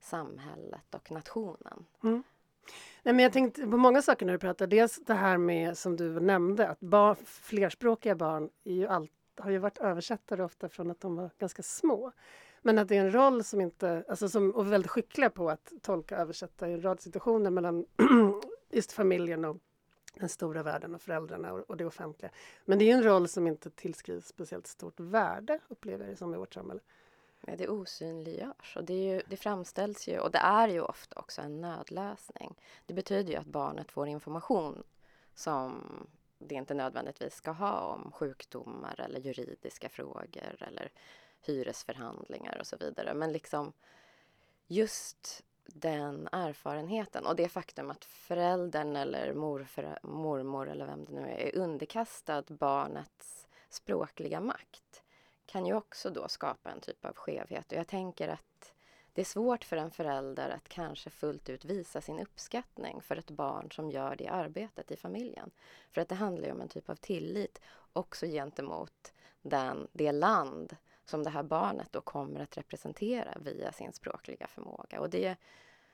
samhället 0.00 0.94
och 0.94 1.10
nationen. 1.10 1.86
Mm. 2.02 2.22
Nej, 3.02 3.14
men 3.14 3.18
jag 3.18 3.32
tänkte 3.32 3.62
på 3.62 3.76
många 3.76 4.02
saker 4.02 4.26
när 4.26 4.32
du 4.32 4.38
pratar. 4.38 4.66
Dels 4.66 5.00
det 5.06 5.14
här 5.14 5.38
med 5.38 5.78
som 5.78 5.96
du 5.96 6.20
nämnde 6.20 6.68
att 6.68 6.80
bar, 6.80 7.14
flerspråkiga 7.24 8.14
barn 8.14 8.50
är 8.64 8.74
ju 8.74 8.86
allt, 8.86 9.12
har 9.36 9.50
ju 9.50 9.58
varit 9.58 9.78
översättare 9.78 10.42
ofta 10.42 10.68
från 10.68 10.90
att 10.90 11.00
de 11.00 11.16
var 11.16 11.30
ganska 11.38 11.62
små. 11.62 12.12
Men 12.62 12.78
att 12.78 12.88
det 12.88 12.96
är 12.96 13.00
en 13.00 13.14
roll 13.14 13.44
som 13.44 13.60
inte, 13.60 14.04
alltså 14.08 14.28
som, 14.28 14.50
och 14.50 14.72
väldigt 14.72 14.90
skickliga 14.90 15.30
på 15.30 15.50
att 15.50 15.72
tolka 15.82 16.14
och 16.14 16.20
översätta 16.20 16.68
i 16.68 16.72
en 16.72 16.82
rad 16.82 17.00
situationer 17.00 17.50
mellan 17.50 17.86
just 18.70 18.92
familjen 18.92 19.44
och 19.44 19.56
den 20.14 20.28
stora 20.28 20.62
världen 20.62 20.94
och 20.94 21.02
föräldrarna 21.02 21.52
och, 21.52 21.76
det 21.76 21.84
offentliga. 21.84 22.30
Men 22.64 22.78
det 22.78 22.90
är 22.90 22.94
en 22.94 23.02
roll 23.02 23.28
som 23.28 23.46
inte 23.46 23.70
tillskrivs 23.70 24.26
speciellt 24.26 24.66
stort 24.66 25.00
värde, 25.00 25.58
upplever 25.68 26.04
jag 26.04 26.12
det 26.12 26.16
som 26.16 26.34
i 26.34 26.36
vårt 26.36 26.54
samhälle. 26.54 26.80
Nej, 27.40 27.56
det 27.56 27.68
osynliggörs 27.68 28.76
och 28.76 28.84
det, 28.84 28.94
ju, 28.94 29.22
det 29.28 29.36
framställs 29.36 30.08
ju 30.08 30.18
och 30.18 30.30
det 30.30 30.38
är 30.38 30.68
ju 30.68 30.80
ofta 30.80 31.20
också 31.20 31.42
en 31.42 31.60
nödlösning. 31.60 32.60
Det 32.86 32.94
betyder 32.94 33.32
ju 33.32 33.38
att 33.38 33.46
barnet 33.46 33.92
får 33.92 34.08
information 34.08 34.82
som 35.34 35.82
det 36.38 36.54
inte 36.54 36.74
nödvändigtvis 36.74 37.34
ska 37.34 37.50
ha 37.50 37.80
om 37.80 38.12
sjukdomar 38.12 39.00
eller 39.00 39.20
juridiska 39.20 39.88
frågor 39.88 40.56
eller 40.58 40.92
hyresförhandlingar 41.46 42.56
och 42.60 42.66
så 42.66 42.76
vidare. 42.76 43.14
Men 43.14 43.32
liksom 43.32 43.72
just 44.66 45.42
den 45.66 46.28
erfarenheten 46.32 47.26
och 47.26 47.36
det 47.36 47.48
faktum 47.48 47.90
att 47.90 48.04
föräldern 48.04 48.96
eller 48.96 49.34
morför, 49.34 49.98
mormor 50.02 50.70
eller 50.70 50.86
vem 50.86 51.04
det 51.04 51.12
nu 51.12 51.20
är, 51.20 51.38
är 51.38 51.56
underkastad 51.56 52.42
barnets 52.48 53.48
språkliga 53.68 54.40
makt 54.40 55.02
kan 55.46 55.66
ju 55.66 55.74
också 55.74 56.10
då 56.10 56.28
skapa 56.28 56.70
en 56.70 56.80
typ 56.80 57.04
av 57.04 57.14
skevhet. 57.14 57.72
Och 57.72 57.78
jag 57.78 57.88
tänker 57.88 58.28
att 58.28 58.74
det 59.12 59.20
är 59.20 59.24
svårt 59.24 59.64
för 59.64 59.76
en 59.76 59.90
förälder 59.90 60.50
att 60.50 60.68
kanske 60.68 61.10
fullt 61.10 61.48
ut 61.48 61.64
visa 61.64 62.00
sin 62.00 62.20
uppskattning 62.20 63.02
för 63.02 63.16
ett 63.16 63.30
barn 63.30 63.70
som 63.72 63.90
gör 63.90 64.16
det 64.16 64.28
arbetet 64.28 64.90
i 64.90 64.96
familjen. 64.96 65.50
För 65.90 66.00
att 66.00 66.08
det 66.08 66.14
handlar 66.14 66.46
ju 66.46 66.52
om 66.52 66.60
en 66.60 66.68
typ 66.68 66.90
av 66.90 66.96
tillit 66.96 67.60
också 67.92 68.26
gentemot 68.26 69.12
den, 69.42 69.88
det 69.92 70.12
land 70.12 70.76
som 71.04 71.22
det 71.22 71.30
här 71.30 71.42
barnet 71.42 71.92
då 71.92 72.00
kommer 72.00 72.40
att 72.40 72.56
representera 72.56 73.38
via 73.40 73.72
sin 73.72 73.92
språkliga 73.92 74.46
förmåga. 74.46 75.00
Och 75.00 75.10
det, 75.10 75.36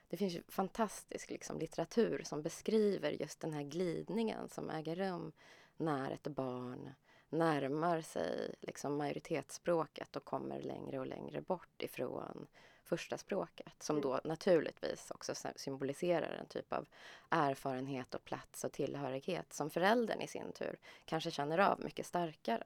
det 0.09 0.17
finns 0.17 0.37
fantastisk 0.49 1.31
liksom, 1.31 1.59
litteratur 1.59 2.23
som 2.25 2.43
beskriver 2.43 3.11
just 3.11 3.41
den 3.41 3.53
här 3.53 3.63
glidningen 3.63 4.49
som 4.49 4.71
äger 4.71 4.97
rum 4.97 5.33
när 5.77 6.11
ett 6.11 6.27
barn 6.27 6.91
närmar 7.29 8.01
sig 8.01 8.55
liksom 8.61 8.97
majoritetsspråket 8.97 10.17
och 10.17 10.25
kommer 10.25 10.61
längre 10.61 10.99
och 10.99 11.07
längre 11.07 11.41
bort 11.41 11.83
ifrån 11.83 12.47
första 12.85 13.19
språket 13.19 13.83
som 13.83 13.97
mm. 13.97 14.03
då 14.03 14.21
naturligtvis 14.25 15.11
också 15.11 15.35
symboliserar 15.57 16.33
en 16.33 16.47
typ 16.47 16.73
av 16.73 16.87
erfarenhet 17.29 18.15
och 18.15 18.25
plats 18.25 18.65
och 18.65 18.73
tillhörighet 18.73 19.53
som 19.53 19.71
föräldern 19.71 20.21
i 20.21 20.29
sin 20.29 20.53
tur 20.53 20.79
kanske 21.05 21.31
känner 21.31 21.59
av 21.59 21.81
mycket 21.81 22.07
starkare. 22.07 22.65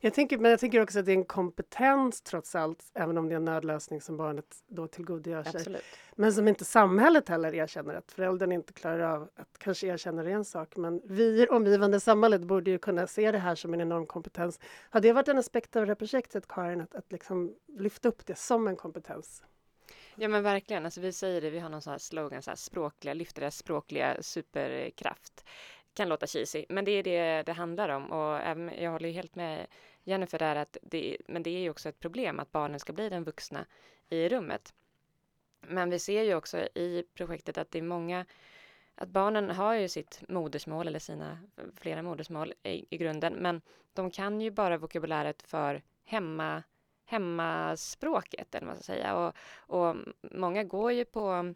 Jag 0.00 0.14
tänker, 0.14 0.38
men 0.38 0.50
jag 0.50 0.60
tänker 0.60 0.82
också 0.82 0.98
att 0.98 1.06
det 1.06 1.12
är 1.12 1.16
en 1.16 1.24
kompetens 1.24 2.22
trots 2.22 2.54
allt, 2.54 2.90
även 2.94 3.18
om 3.18 3.28
det 3.28 3.34
är 3.34 3.36
en 3.36 3.44
nödlösning 3.44 4.00
som 4.00 4.16
barnet 4.16 4.56
då 4.68 4.86
tillgodogör 4.86 5.42
sig. 5.42 5.56
Absolut. 5.56 5.82
Men 6.14 6.32
som 6.32 6.48
inte 6.48 6.64
samhället 6.64 7.28
heller 7.28 7.54
erkänner, 7.54 7.94
att 7.94 8.12
föräldern 8.12 8.52
inte 8.52 8.72
klarar 8.72 9.14
av 9.14 9.28
att 9.36 9.58
kanske 9.58 9.86
erkänna 9.86 10.30
en 10.30 10.44
sak. 10.44 10.76
Men 10.76 11.02
vi 11.04 11.24
i 11.24 11.36
det 11.36 11.48
omgivande 11.48 12.00
samhället 12.00 12.40
borde 12.40 12.70
ju 12.70 12.78
kunna 12.78 13.06
se 13.06 13.32
det 13.32 13.38
här 13.38 13.54
som 13.54 13.74
en 13.74 13.80
enorm 13.80 14.06
kompetens. 14.06 14.60
Har 14.90 15.00
det 15.00 15.12
varit 15.12 15.28
en 15.28 15.38
aspekt 15.38 15.76
av 15.76 15.82
det 15.82 15.90
här 15.90 15.94
projektet, 15.94 16.48
Karin, 16.48 16.80
att, 16.80 16.94
att 16.94 17.12
liksom 17.12 17.54
lyfta 17.78 18.08
upp 18.08 18.26
det 18.26 18.38
som 18.38 18.68
en 18.68 18.76
kompetens? 18.76 19.42
Ja 20.20 20.28
men 20.28 20.42
verkligen, 20.42 20.84
alltså 20.84 21.00
vi 21.00 21.12
säger 21.12 21.40
det, 21.40 21.50
vi 21.50 21.58
har 21.58 21.68
någon 21.68 21.82
sån 21.82 21.90
här 21.90 21.98
slogan, 21.98 22.42
så 22.42 22.50
här, 22.50 22.56
språkliga, 22.56 23.14
lyfta 23.14 23.40
deras 23.40 23.56
språkliga 23.56 24.16
superkraft 24.22 25.44
kan 25.98 26.08
låta 26.08 26.26
cheesy, 26.26 26.64
men 26.68 26.84
det 26.84 26.90
är 26.90 27.02
det 27.02 27.42
det 27.42 27.52
handlar 27.52 27.88
om 27.88 28.12
och 28.12 28.38
även, 28.40 28.82
jag 28.82 28.90
håller 28.90 29.10
helt 29.10 29.34
med 29.34 29.66
Jennifer 30.04 30.38
där 30.38 30.56
att 30.56 30.76
det, 30.82 31.16
men 31.26 31.42
det 31.42 31.50
är 31.50 31.60
ju 31.60 31.70
också 31.70 31.88
ett 31.88 32.00
problem 32.00 32.40
att 32.40 32.52
barnen 32.52 32.80
ska 32.80 32.92
bli 32.92 33.08
den 33.08 33.24
vuxna 33.24 33.66
i 34.08 34.28
rummet. 34.28 34.74
Men 35.60 35.90
vi 35.90 35.98
ser 35.98 36.22
ju 36.22 36.34
också 36.34 36.58
i 36.58 37.04
projektet 37.14 37.58
att 37.58 37.70
det 37.70 37.78
är 37.78 37.82
många 37.82 38.26
att 38.94 39.08
barnen 39.08 39.50
har 39.50 39.74
ju 39.74 39.88
sitt 39.88 40.22
modersmål 40.28 40.88
eller 40.88 40.98
sina 40.98 41.38
flera 41.74 42.02
modersmål 42.02 42.54
i, 42.62 42.86
i 42.90 42.98
grunden, 42.98 43.34
men 43.34 43.60
de 43.92 44.10
kan 44.10 44.40
ju 44.40 44.50
bara 44.50 44.78
vokabuläret 44.78 45.42
för 45.42 45.82
hemma, 46.04 46.62
hemmaspråket 47.04 48.54
eller 48.54 48.66
vad 48.66 48.74
man 48.74 48.82
ska 48.82 48.92
säga. 48.92 49.16
Och, 49.16 49.34
och 49.56 49.96
många 50.22 50.64
går 50.64 50.92
ju 50.92 51.04
på 51.04 51.54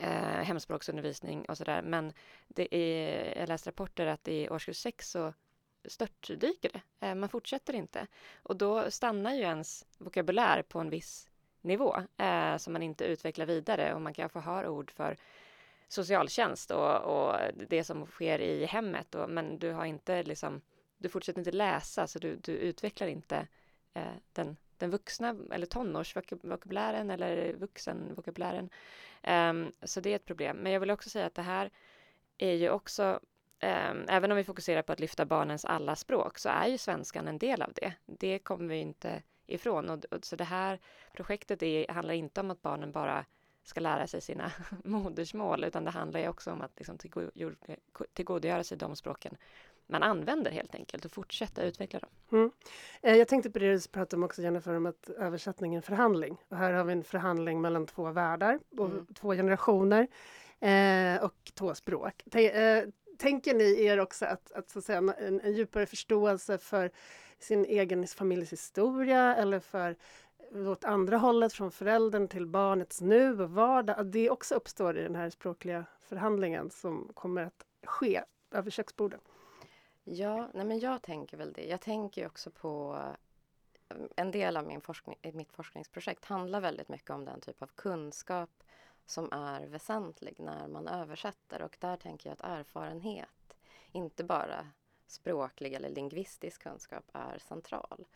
eh, 0.00 0.42
hemspråksundervisning 0.42 1.44
och 1.44 1.58
sådär. 1.58 1.82
Men 1.82 2.12
det 2.48 2.74
är, 2.74 3.38
jag 3.38 3.48
läste 3.48 3.70
rapporter 3.70 4.06
att 4.06 4.28
i 4.28 4.48
årskurs 4.48 4.76
6 4.76 5.10
så 5.10 5.32
störtdyker 5.84 6.70
det. 6.72 7.06
Eh, 7.06 7.14
man 7.14 7.28
fortsätter 7.28 7.72
inte. 7.72 8.06
Och 8.42 8.56
då 8.56 8.90
stannar 8.90 9.34
ju 9.34 9.40
ens 9.40 9.86
vokabulär 9.98 10.62
på 10.62 10.78
en 10.78 10.90
viss 10.90 11.28
nivå 11.60 11.96
eh, 12.16 12.56
som 12.56 12.72
man 12.72 12.82
inte 12.82 13.04
utvecklar 13.04 13.46
vidare 13.46 13.94
och 13.94 14.00
man 14.00 14.14
kanske 14.14 14.38
har 14.38 14.66
ord 14.66 14.90
för 14.90 15.16
socialtjänst 15.88 16.70
och, 16.70 16.96
och 16.96 17.36
det 17.68 17.84
som 17.84 18.06
sker 18.06 18.38
i 18.38 18.64
hemmet. 18.64 19.14
Och, 19.14 19.30
men 19.30 19.58
du 19.58 19.72
har 19.72 19.84
inte 19.84 20.22
liksom, 20.22 20.60
du 20.98 21.08
fortsätter 21.08 21.40
inte 21.40 21.52
läsa 21.52 22.06
så 22.06 22.18
du, 22.18 22.36
du 22.36 22.52
utvecklar 22.52 23.06
inte 23.06 23.46
eh, 23.94 24.14
den 24.32 24.56
den 24.78 24.90
vuxna 24.90 25.36
eller 25.50 25.66
tonårsvokabulären 25.66 27.10
eller 27.10 27.52
vuxenvokabulären. 27.52 28.70
Um, 29.28 29.72
så 29.82 30.00
det 30.00 30.10
är 30.10 30.16
ett 30.16 30.24
problem. 30.24 30.56
Men 30.56 30.72
jag 30.72 30.80
vill 30.80 30.90
också 30.90 31.10
säga 31.10 31.26
att 31.26 31.34
det 31.34 31.42
här 31.42 31.70
är 32.38 32.52
ju 32.52 32.70
också, 32.70 33.20
um, 33.62 34.04
även 34.08 34.30
om 34.30 34.36
vi 34.36 34.44
fokuserar 34.44 34.82
på 34.82 34.92
att 34.92 35.00
lyfta 35.00 35.24
barnens 35.24 35.64
alla 35.64 35.96
språk, 35.96 36.38
så 36.38 36.48
är 36.48 36.66
ju 36.66 36.78
svenskan 36.78 37.28
en 37.28 37.38
del 37.38 37.62
av 37.62 37.72
det. 37.74 37.92
Det 38.06 38.38
kommer 38.38 38.68
vi 38.68 38.80
inte 38.80 39.22
ifrån. 39.46 39.90
Och, 39.90 40.04
och 40.04 40.24
så 40.24 40.36
det 40.36 40.44
här 40.44 40.80
projektet 41.12 41.62
är, 41.62 41.92
handlar 41.92 42.14
inte 42.14 42.40
om 42.40 42.50
att 42.50 42.62
barnen 42.62 42.92
bara 42.92 43.24
ska 43.62 43.80
lära 43.80 44.06
sig 44.06 44.20
sina 44.20 44.52
modersmål, 44.84 45.64
utan 45.64 45.84
det 45.84 45.90
handlar 45.90 46.20
ju 46.20 46.28
också 46.28 46.50
om 46.50 46.62
att 46.62 46.72
liksom 46.76 46.98
tillgodogöra 48.12 48.64
sig 48.64 48.78
de 48.78 48.96
språken 48.96 49.36
man 49.86 50.02
använder 50.02 50.50
helt 50.50 50.74
enkelt 50.74 51.04
och 51.04 51.12
fortsätta 51.12 51.62
utveckla 51.62 51.98
dem. 51.98 52.10
Mm. 52.32 52.50
Eh, 53.02 53.16
jag 53.16 53.28
tänkte 53.28 53.50
på 53.50 53.58
det 53.58 53.72
du 53.72 53.88
pratade 53.88 54.16
om 54.16 54.24
också 54.24 54.42
Jennifer, 54.42 54.76
om 54.76 54.86
att 54.86 55.10
översättning 55.10 55.74
är 55.74 55.78
en 55.78 55.82
förhandling. 55.82 56.36
Och 56.48 56.56
här 56.56 56.72
har 56.72 56.84
vi 56.84 56.92
en 56.92 57.04
förhandling 57.04 57.60
mellan 57.60 57.86
två 57.86 58.10
världar 58.10 58.58
och 58.78 58.86
mm. 58.86 59.06
två 59.06 59.32
generationer 59.32 60.06
eh, 60.60 61.24
och 61.24 61.52
två 61.54 61.74
språk. 61.74 62.24
T 62.32 62.50
eh, 62.50 62.84
tänker 63.18 63.54
ni 63.54 63.84
er 63.84 64.00
också 64.00 64.26
att, 64.26 64.52
att, 64.52 64.70
så 64.70 64.78
att 64.78 64.84
säga, 64.84 64.98
en, 65.18 65.40
en 65.40 65.52
djupare 65.52 65.86
förståelse 65.86 66.58
för 66.58 66.90
sin 67.38 67.64
egen 67.64 68.06
familjs 68.06 68.52
historia 68.52 69.36
eller 69.36 69.60
för 69.60 69.96
åt 70.54 70.84
andra 70.84 71.16
hållet, 71.16 71.52
från 71.52 71.70
föräldern 71.70 72.28
till 72.28 72.46
barnets 72.46 73.00
nu 73.00 73.42
och 73.42 73.50
vardag, 73.50 73.98
att 73.98 74.12
det 74.12 74.30
också 74.30 74.54
uppstår 74.54 74.98
i 74.98 75.02
den 75.02 75.14
här 75.14 75.30
språkliga 75.30 75.84
förhandlingen 76.00 76.70
som 76.70 77.10
kommer 77.14 77.42
att 77.42 77.64
ske 77.86 78.22
över 78.50 78.70
köksbordet? 78.70 79.20
Ja, 80.04 80.48
nej 80.54 80.66
men 80.66 80.78
jag 80.78 81.02
tänker 81.02 81.36
väl 81.36 81.52
det. 81.52 81.66
Jag 81.66 81.80
tänker 81.80 82.26
också 82.26 82.50
på 82.50 83.02
eh, 83.88 83.96
en 84.16 84.30
del 84.30 84.56
av 84.56 84.66
min 84.66 84.80
forskning, 84.80 85.16
eh, 85.22 85.34
mitt 85.34 85.52
forskningsprojekt 85.52 86.24
handlar 86.24 86.60
väldigt 86.60 86.88
mycket 86.88 87.10
om 87.10 87.24
den 87.24 87.40
typ 87.40 87.62
av 87.62 87.66
kunskap 87.66 88.50
som 89.06 89.32
är 89.32 89.66
väsentlig 89.66 90.40
när 90.40 90.68
man 90.68 90.88
översätter 90.88 91.62
och 91.62 91.76
där 91.80 91.96
tänker 91.96 92.28
jag 92.28 92.32
att 92.32 92.58
erfarenhet, 92.58 93.56
inte 93.92 94.24
bara 94.24 94.68
språklig 95.06 95.72
eller 95.72 95.88
lingvistisk 95.88 96.62
kunskap, 96.62 97.04
är 97.12 97.38
central. 97.38 98.06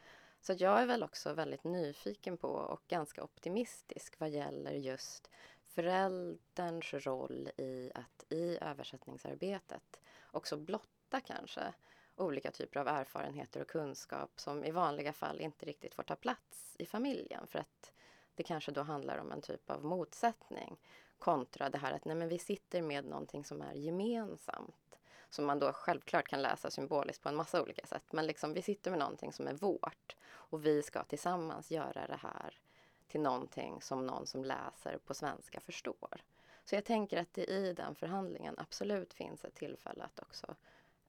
Så 0.41 0.55
jag 0.59 0.83
är 0.83 0.87
väl 0.87 1.03
också 1.03 1.33
väldigt 1.35 1.65
nyfiken 1.65 2.37
på 2.37 2.49
och 2.49 2.83
ganska 2.89 3.23
optimistisk 3.23 4.21
vad 4.21 4.31
gäller 4.31 4.73
just 4.73 5.31
förälderns 5.65 6.95
roll 6.95 7.49
i 7.57 7.91
att 7.95 8.33
i 8.33 8.59
översättningsarbetet 8.61 10.01
också 10.31 10.57
blotta 10.57 10.98
hitta 11.09 11.21
kanske 11.21 11.73
olika 12.17 12.51
typer 12.51 12.81
av 12.81 12.89
erfarenheter 12.89 13.61
och 13.61 13.69
kunskap 13.69 14.41
som 14.41 14.65
i 14.65 14.71
vanliga 14.71 15.13
fall 15.13 15.41
inte 15.41 15.67
riktigt 15.67 15.95
får 15.95 16.03
ta 16.03 16.17
plats 16.17 16.77
i 16.79 16.87
familjen. 16.87 17.47
För 17.47 17.59
att 17.59 17.93
det 18.35 18.43
kanske 18.43 18.73
då 18.73 18.83
handlar 18.83 19.19
om 19.19 19.33
en 19.33 19.43
typ 19.43 19.71
av 19.71 19.85
motsättning 19.85 20.77
kontra 21.19 21.71
det 21.71 21.79
här 21.79 21.93
att 21.93 22.05
nej 22.05 22.17
men 22.17 22.29
vi 22.29 22.39
sitter 22.39 22.83
med 22.83 23.05
någonting 23.05 23.45
som 23.45 23.63
är 23.63 23.75
gemensamt. 23.75 24.99
Som 25.31 25.47
man 25.47 25.59
då 25.59 25.73
självklart 25.73 26.29
kan 26.29 26.43
läsa 26.43 26.71
symboliskt 26.71 27.23
på 27.23 27.29
en 27.29 27.37
massa 27.37 27.63
olika 27.63 27.87
sätt. 27.87 28.13
Men 28.13 28.27
liksom 28.27 28.55
vi 28.55 28.63
sitter 28.63 28.91
med 28.91 28.99
någonting 28.99 29.33
som 29.33 29.47
är 29.47 29.55
vårt 29.55 30.17
och 30.27 30.67
vi 30.67 30.83
ska 30.83 31.05
tillsammans 31.05 31.71
göra 31.71 32.07
det 32.07 32.21
här 32.23 32.59
till 33.07 33.21
någonting 33.21 33.83
som 33.83 34.07
någon 34.07 34.27
som 34.27 34.45
läser 34.45 34.99
på 34.99 35.15
svenska 35.15 35.61
förstår. 35.61 36.23
Så 36.65 36.75
jag 36.75 36.85
tänker 36.85 37.17
att 37.17 37.35
det 37.35 37.45
i 37.45 37.73
den 37.73 37.95
förhandlingen 37.95 38.55
absolut 38.59 39.15
finns 39.15 39.45
ett 39.45 39.55
tillfälle 39.55 40.05
att 40.05 40.21
också 40.21 40.57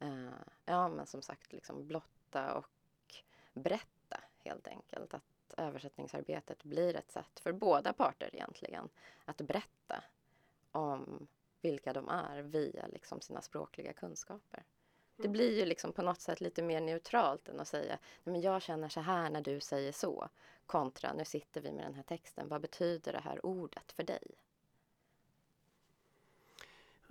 Uh, 0.02 0.30
ja, 0.66 0.88
men 0.88 1.06
som 1.06 1.22
sagt, 1.22 1.54
liksom 1.54 1.88
blotta 1.88 2.54
och 2.54 2.66
berätta 3.54 4.24
helt 4.40 4.68
enkelt. 4.68 5.14
Att 5.14 5.54
översättningsarbetet 5.58 6.64
blir 6.64 6.96
ett 6.96 7.12
sätt 7.12 7.40
för 7.40 7.52
båda 7.52 7.94
parter 7.94 8.30
egentligen 8.34 8.90
att 9.26 9.38
berätta 9.38 10.04
om 10.72 11.28
vilka 11.62 11.94
de 11.94 12.10
är 12.10 12.42
via 12.42 12.88
liksom 12.88 13.22
sina 13.22 13.42
språkliga 13.42 13.94
kunskaper. 13.94 14.64
Det 15.16 15.24
mm. 15.24 15.32
blir 15.32 15.60
ju 15.60 15.66
liksom 15.66 15.94
på 15.94 16.02
något 16.02 16.22
sätt 16.22 16.42
lite 16.42 16.62
mer 16.62 16.82
neutralt 16.82 17.50
än 17.50 17.60
att 17.60 17.68
säga 17.68 18.00
men 18.24 18.42
jag 18.42 18.62
känner 18.62 18.90
så 18.90 19.00
här 19.00 19.30
när 19.30 19.42
du 19.42 19.60
säger 19.60 19.92
så 19.92 20.30
kontra 20.66 21.14
nu 21.14 21.26
sitter 21.26 21.62
vi 21.62 21.72
med 21.72 21.86
den 21.86 21.94
här 21.94 22.04
texten. 22.04 22.48
Vad 22.48 22.62
betyder 22.62 23.14
det 23.14 23.20
här 23.20 23.46
ordet 23.46 23.92
för 23.92 24.04
dig? 24.04 24.24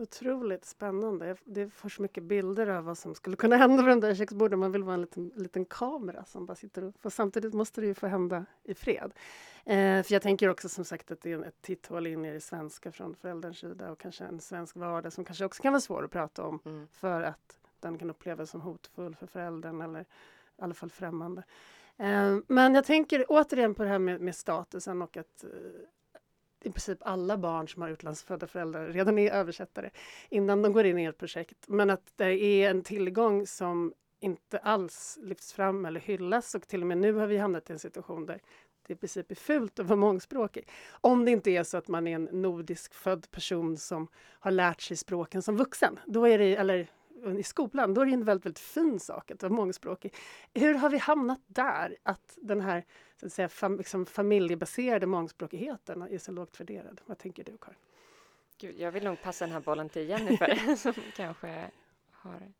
Otroligt 0.00 0.64
spännande. 0.64 1.36
Det 1.44 1.70
får 1.70 1.88
så 1.88 2.02
mycket 2.02 2.22
bilder 2.24 2.66
av 2.66 2.84
vad 2.84 2.98
som 2.98 3.14
skulle 3.14 3.36
kunna 3.36 3.56
hända 3.56 3.82
vid 3.82 3.92
de 3.92 4.00
där 4.00 4.14
köksborden. 4.14 4.58
Man 4.58 4.72
vill 4.72 4.82
vara 4.82 4.94
en 4.94 5.00
liten, 5.00 5.32
liten 5.34 5.64
kamera 5.64 6.24
som 6.24 6.46
bara 6.46 6.54
sitter 6.54 6.84
och... 6.84 6.94
För 7.00 7.10
samtidigt 7.10 7.54
måste 7.54 7.80
det 7.80 7.86
ju 7.86 7.94
få 7.94 8.06
hända 8.06 8.46
i 8.64 8.74
fred. 8.74 9.12
Eh, 9.64 10.02
för 10.02 10.12
jag 10.12 10.22
tänker 10.22 10.48
också 10.48 10.68
som 10.68 10.84
sagt 10.84 11.10
att 11.10 11.20
det 11.20 11.32
är 11.32 11.44
ett 11.44 11.62
titthål 11.62 12.06
in 12.06 12.24
i 12.24 12.32
det 12.32 12.40
svenska 12.40 12.92
från 12.92 13.14
förälderns 13.14 13.58
sida 13.58 13.90
och 13.90 13.98
kanske 13.98 14.24
en 14.24 14.40
svensk 14.40 14.76
vardag 14.76 15.12
som 15.12 15.24
kanske 15.24 15.44
också 15.44 15.62
kan 15.62 15.72
vara 15.72 15.80
svår 15.80 16.04
att 16.04 16.10
prata 16.10 16.42
om 16.42 16.60
mm. 16.64 16.86
för 16.86 17.22
att 17.22 17.58
den 17.80 17.98
kan 17.98 18.10
upplevas 18.10 18.50
som 18.50 18.60
hotfull 18.60 19.14
för 19.14 19.26
föräldern 19.26 19.80
eller 19.80 20.00
i 20.00 20.04
alla 20.58 20.74
fall 20.74 20.90
främmande. 20.90 21.42
Eh, 21.96 22.36
men 22.46 22.74
jag 22.74 22.84
tänker 22.84 23.24
återigen 23.28 23.74
på 23.74 23.82
det 23.82 23.88
här 23.88 23.98
med, 23.98 24.20
med 24.20 24.36
statusen 24.36 25.02
och 25.02 25.16
att 25.16 25.44
eh, 25.44 25.50
i 26.64 26.70
princip 26.70 26.98
alla 27.00 27.38
barn 27.38 27.68
som 27.68 27.82
har 27.82 27.88
utlandsfödda 27.88 28.46
föräldrar 28.46 28.88
redan 28.88 29.18
är 29.18 29.30
översättare 29.30 29.90
innan 30.28 30.62
de 30.62 30.72
går 30.72 30.84
in 30.84 30.98
i 30.98 31.04
ett 31.04 31.18
projekt. 31.18 31.68
Men 31.68 31.90
att 31.90 32.12
det 32.16 32.34
är 32.34 32.70
en 32.70 32.82
tillgång 32.82 33.46
som 33.46 33.92
inte 34.20 34.58
alls 34.58 35.18
lyfts 35.22 35.52
fram 35.52 35.84
eller 35.84 36.00
hyllas 36.00 36.54
och 36.54 36.68
till 36.68 36.80
och 36.80 36.86
med 36.86 36.98
nu 36.98 37.12
har 37.12 37.26
vi 37.26 37.38
hamnat 37.38 37.70
i 37.70 37.72
en 37.72 37.78
situation 37.78 38.26
där 38.26 38.40
det 38.86 38.94
i 38.94 38.96
princip 38.96 39.30
är 39.30 39.34
fult 39.34 39.78
att 39.78 39.86
vara 39.86 39.96
mångspråkig. 39.96 40.68
Om 40.90 41.24
det 41.24 41.30
inte 41.30 41.50
är 41.50 41.64
så 41.64 41.76
att 41.76 41.88
man 41.88 42.06
är 42.06 42.14
en 42.14 42.28
nordisk 42.32 42.94
född 42.94 43.30
person 43.30 43.76
som 43.76 44.08
har 44.16 44.50
lärt 44.50 44.80
sig 44.80 44.96
språken 44.96 45.42
som 45.42 45.56
vuxen. 45.56 45.98
Då 46.06 46.28
är 46.28 46.38
det, 46.38 46.56
eller 46.56 46.90
i 47.38 47.42
skolan, 47.42 47.94
då 47.94 48.00
är 48.00 48.06
det 48.06 48.12
en 48.12 48.24
väldigt, 48.24 48.46
väldigt 48.46 48.58
fin 48.58 49.00
sak 49.00 49.30
att 49.30 49.42
vara 49.42 49.52
mångspråkig. 49.52 50.14
Hur 50.54 50.74
har 50.74 50.90
vi 50.90 50.98
hamnat 50.98 51.40
där, 51.46 51.96
att 52.02 52.38
den 52.42 52.60
här 52.60 52.84
så 53.16 53.26
att 53.26 53.32
säga, 53.32 53.48
fam, 53.48 53.76
liksom 53.76 54.06
familjebaserade 54.06 55.06
mångspråkigheten 55.06 56.02
är 56.02 56.18
så 56.18 56.32
lågt 56.32 56.60
värderad? 56.60 57.00
Vad 57.06 57.18
tänker 57.18 57.44
du, 57.44 57.56
Karin? 57.60 57.78
Gud, 58.58 58.78
jag 58.78 58.92
vill 58.92 59.04
nog 59.04 59.22
passa 59.22 59.44
den 59.44 59.52
här 59.52 59.60
bollen 59.60 59.88
till 59.88 60.08
Jennifer 60.08 60.76
som 60.76 60.92
kanske 61.16 61.70
har 62.10 62.52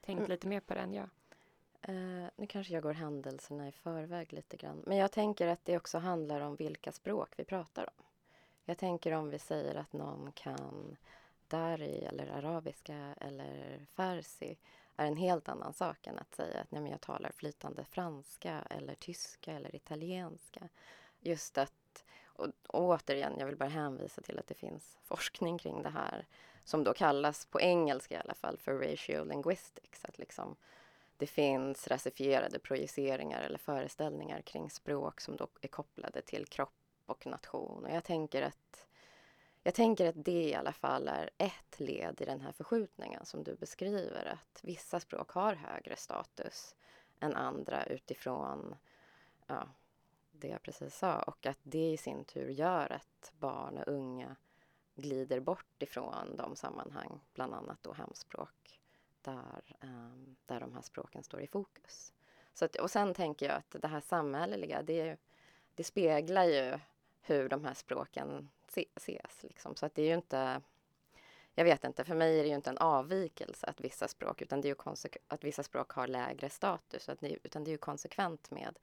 tänkt 0.00 0.18
mm. 0.18 0.30
lite 0.30 0.48
mer 0.48 0.60
på 0.60 0.74
den 0.74 0.94
jag. 0.94 1.08
Uh, 1.88 2.26
nu 2.36 2.46
kanske 2.46 2.72
jag 2.72 2.82
går 2.82 2.92
händelserna 2.92 3.68
i 3.68 3.72
förväg 3.72 4.32
lite 4.32 4.56
grann. 4.56 4.82
Men 4.86 4.96
jag 4.96 5.12
tänker 5.12 5.46
att 5.46 5.64
det 5.64 5.76
också 5.76 5.98
handlar 5.98 6.40
om 6.40 6.56
vilka 6.56 6.92
språk 6.92 7.34
vi 7.36 7.44
pratar 7.44 7.82
om. 7.82 8.04
Jag 8.64 8.78
tänker 8.78 9.12
om 9.12 9.30
vi 9.30 9.38
säger 9.38 9.74
att 9.74 9.92
någon 9.92 10.32
kan 10.32 10.96
dari 11.48 12.04
eller 12.04 12.26
arabiska 12.26 13.14
eller 13.20 13.86
farsi 13.88 14.58
är 14.96 15.06
en 15.06 15.16
helt 15.16 15.48
annan 15.48 15.72
sak 15.72 16.06
än 16.06 16.18
att 16.18 16.34
säga 16.34 16.60
att 16.60 16.70
nej, 16.70 16.82
men 16.82 16.90
jag 16.90 17.00
talar 17.00 17.32
flytande 17.32 17.84
franska 17.84 18.62
eller 18.70 18.94
tyska 18.94 19.52
eller 19.52 19.76
italienska. 19.76 20.68
Just 21.20 21.58
att, 21.58 22.04
och, 22.24 22.46
och 22.66 22.84
återigen, 22.84 23.34
jag 23.38 23.46
vill 23.46 23.56
bara 23.56 23.68
hänvisa 23.68 24.22
till 24.22 24.38
att 24.38 24.46
det 24.46 24.54
finns 24.54 24.98
forskning 25.02 25.58
kring 25.58 25.82
det 25.82 25.90
här 25.90 26.26
som 26.64 26.84
då 26.84 26.94
kallas 26.94 27.46
på 27.46 27.60
engelska 27.60 28.14
i 28.14 28.18
alla 28.18 28.34
fall 28.34 28.58
för 28.58 28.74
ratio 28.74 29.24
linguistics. 29.24 30.04
Att 30.04 30.18
liksom, 30.18 30.56
det 31.16 31.26
finns 31.26 31.88
rasifierade 31.88 32.58
projiceringar 32.58 33.42
eller 33.42 33.58
föreställningar 33.58 34.40
kring 34.40 34.70
språk 34.70 35.20
som 35.20 35.36
då 35.36 35.48
är 35.60 35.68
kopplade 35.68 36.22
till 36.22 36.46
kropp 36.46 36.72
och 37.06 37.26
nation. 37.26 37.84
Och 37.84 37.90
jag 37.90 38.04
tänker 38.04 38.42
att 38.42 38.85
jag 39.66 39.74
tänker 39.74 40.08
att 40.08 40.24
det 40.24 40.48
i 40.48 40.54
alla 40.54 40.72
fall 40.72 41.08
är 41.08 41.30
ett 41.38 41.80
led 41.80 42.20
i 42.20 42.24
den 42.24 42.40
här 42.40 42.52
förskjutningen 42.52 43.26
som 43.26 43.44
du 43.44 43.54
beskriver. 43.54 44.26
Att 44.26 44.60
vissa 44.62 45.00
språk 45.00 45.30
har 45.30 45.54
högre 45.54 45.96
status 45.96 46.74
än 47.20 47.36
andra 47.36 47.84
utifrån 47.86 48.76
ja, 49.46 49.68
det 50.32 50.48
jag 50.48 50.62
precis 50.62 50.96
sa. 50.96 51.22
Och 51.22 51.46
att 51.46 51.58
det 51.62 51.92
i 51.92 51.96
sin 51.96 52.24
tur 52.24 52.48
gör 52.48 52.92
att 52.92 53.32
barn 53.38 53.78
och 53.78 53.88
unga 53.88 54.36
glider 54.94 55.40
bort 55.40 55.82
ifrån 55.82 56.36
de 56.36 56.56
sammanhang, 56.56 57.20
bland 57.34 57.54
annat 57.54 57.82
då 57.82 57.92
hemspråk, 57.92 58.80
där, 59.22 59.76
um, 59.80 60.36
där 60.46 60.60
de 60.60 60.74
här 60.74 60.82
språken 60.82 61.22
står 61.22 61.40
i 61.40 61.46
fokus. 61.46 62.12
Så 62.54 62.64
att, 62.64 62.76
och 62.76 62.90
sen 62.90 63.14
tänker 63.14 63.46
jag 63.46 63.56
att 63.56 63.82
det 63.82 63.88
här 63.88 64.00
samhälleliga, 64.00 64.82
det, 64.82 65.16
det 65.74 65.84
speglar 65.84 66.44
ju 66.44 66.78
hur 67.26 67.48
de 67.48 67.64
här 67.64 67.74
språken 67.74 68.48
ses. 68.96 69.42
Liksom. 69.42 69.76
Så 69.76 69.86
att 69.86 69.94
det 69.94 70.02
är 70.02 70.06
ju 70.06 70.14
inte... 70.14 70.62
Jag 71.54 71.64
vet 71.64 71.84
inte, 71.84 72.04
för 72.04 72.14
mig 72.14 72.38
är 72.38 72.42
det 72.42 72.48
ju 72.48 72.54
inte 72.54 72.70
en 72.70 72.78
avvikelse 72.78 73.66
att 73.66 73.80
vissa 73.80 74.08
språk, 74.08 74.42
utan 74.42 74.60
det 74.60 74.68
är 74.68 74.70
ju 74.70 75.10
att 75.28 75.44
vissa 75.44 75.62
språk 75.62 75.90
har 75.92 76.06
lägre 76.06 76.50
status, 76.50 77.08
att 77.08 77.20
det, 77.20 77.38
utan 77.42 77.64
det 77.64 77.70
är 77.70 77.72
ju 77.72 77.78
konsekvent 77.78 78.50
med 78.50 78.78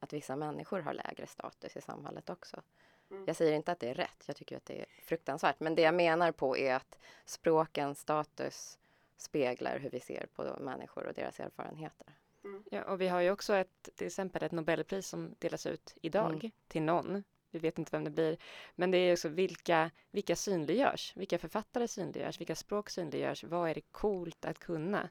att 0.00 0.12
vissa 0.12 0.36
människor 0.36 0.80
har 0.80 0.94
lägre 0.94 1.26
status 1.26 1.76
i 1.76 1.80
samhället 1.80 2.30
också. 2.30 2.62
Mm. 3.10 3.24
Jag 3.26 3.36
säger 3.36 3.52
inte 3.52 3.72
att 3.72 3.80
det 3.80 3.88
är 3.88 3.94
rätt, 3.94 4.24
jag 4.26 4.36
tycker 4.36 4.56
att 4.56 4.64
det 4.64 4.80
är 4.80 4.86
fruktansvärt. 5.02 5.60
Men 5.60 5.74
det 5.74 5.82
jag 5.82 5.94
menar 5.94 6.32
på 6.32 6.56
är 6.56 6.74
att 6.74 6.98
språkens 7.24 8.00
status 8.00 8.78
speglar 9.16 9.78
hur 9.78 9.90
vi 9.90 10.00
ser 10.00 10.26
på 10.34 10.56
människor 10.60 11.06
och 11.06 11.14
deras 11.14 11.40
erfarenheter. 11.40 12.06
Mm. 12.44 12.64
Ja, 12.70 12.84
och 12.84 13.00
vi 13.00 13.08
har 13.08 13.20
ju 13.20 13.30
också 13.30 13.54
ett, 13.54 13.88
till 13.94 14.06
exempel 14.06 14.42
ett 14.42 14.52
Nobelpris 14.52 15.08
som 15.08 15.34
delas 15.38 15.66
ut 15.66 15.94
idag 16.02 16.34
mm. 16.34 16.50
till 16.68 16.82
någon 16.82 17.24
vi 17.50 17.58
vet 17.58 17.78
inte 17.78 17.96
vem 17.96 18.04
det 18.04 18.10
blir. 18.10 18.36
Men 18.74 18.90
det 18.90 18.98
är 18.98 19.12
också 19.12 19.28
vilka, 19.28 19.90
vilka 20.10 20.36
synliggörs, 20.36 21.12
vilka 21.16 21.38
författare 21.38 21.88
synliggörs, 21.88 22.40
vilka 22.40 22.54
språk 22.54 22.90
synliggörs, 22.90 23.44
vad 23.44 23.70
är 23.70 23.74
det 23.74 23.92
coolt 23.92 24.44
att 24.44 24.58
kunna? 24.58 25.08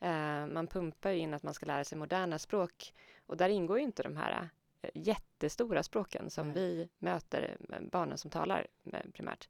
Eh, 0.00 0.46
man 0.46 0.66
pumpar 0.66 1.12
in 1.12 1.34
att 1.34 1.42
man 1.42 1.54
ska 1.54 1.66
lära 1.66 1.84
sig 1.84 1.98
moderna 1.98 2.38
språk 2.38 2.94
och 3.26 3.36
där 3.36 3.48
ingår 3.48 3.78
ju 3.78 3.84
inte 3.84 4.02
de 4.02 4.16
här 4.16 4.48
eh, 4.82 4.90
jättestora 4.94 5.82
språken 5.82 6.30
som 6.30 6.50
mm. 6.50 6.54
vi 6.54 6.88
möter 6.98 7.56
eh, 7.70 7.80
barnen 7.80 8.18
som 8.18 8.30
talar 8.30 8.66
primärt. 9.12 9.48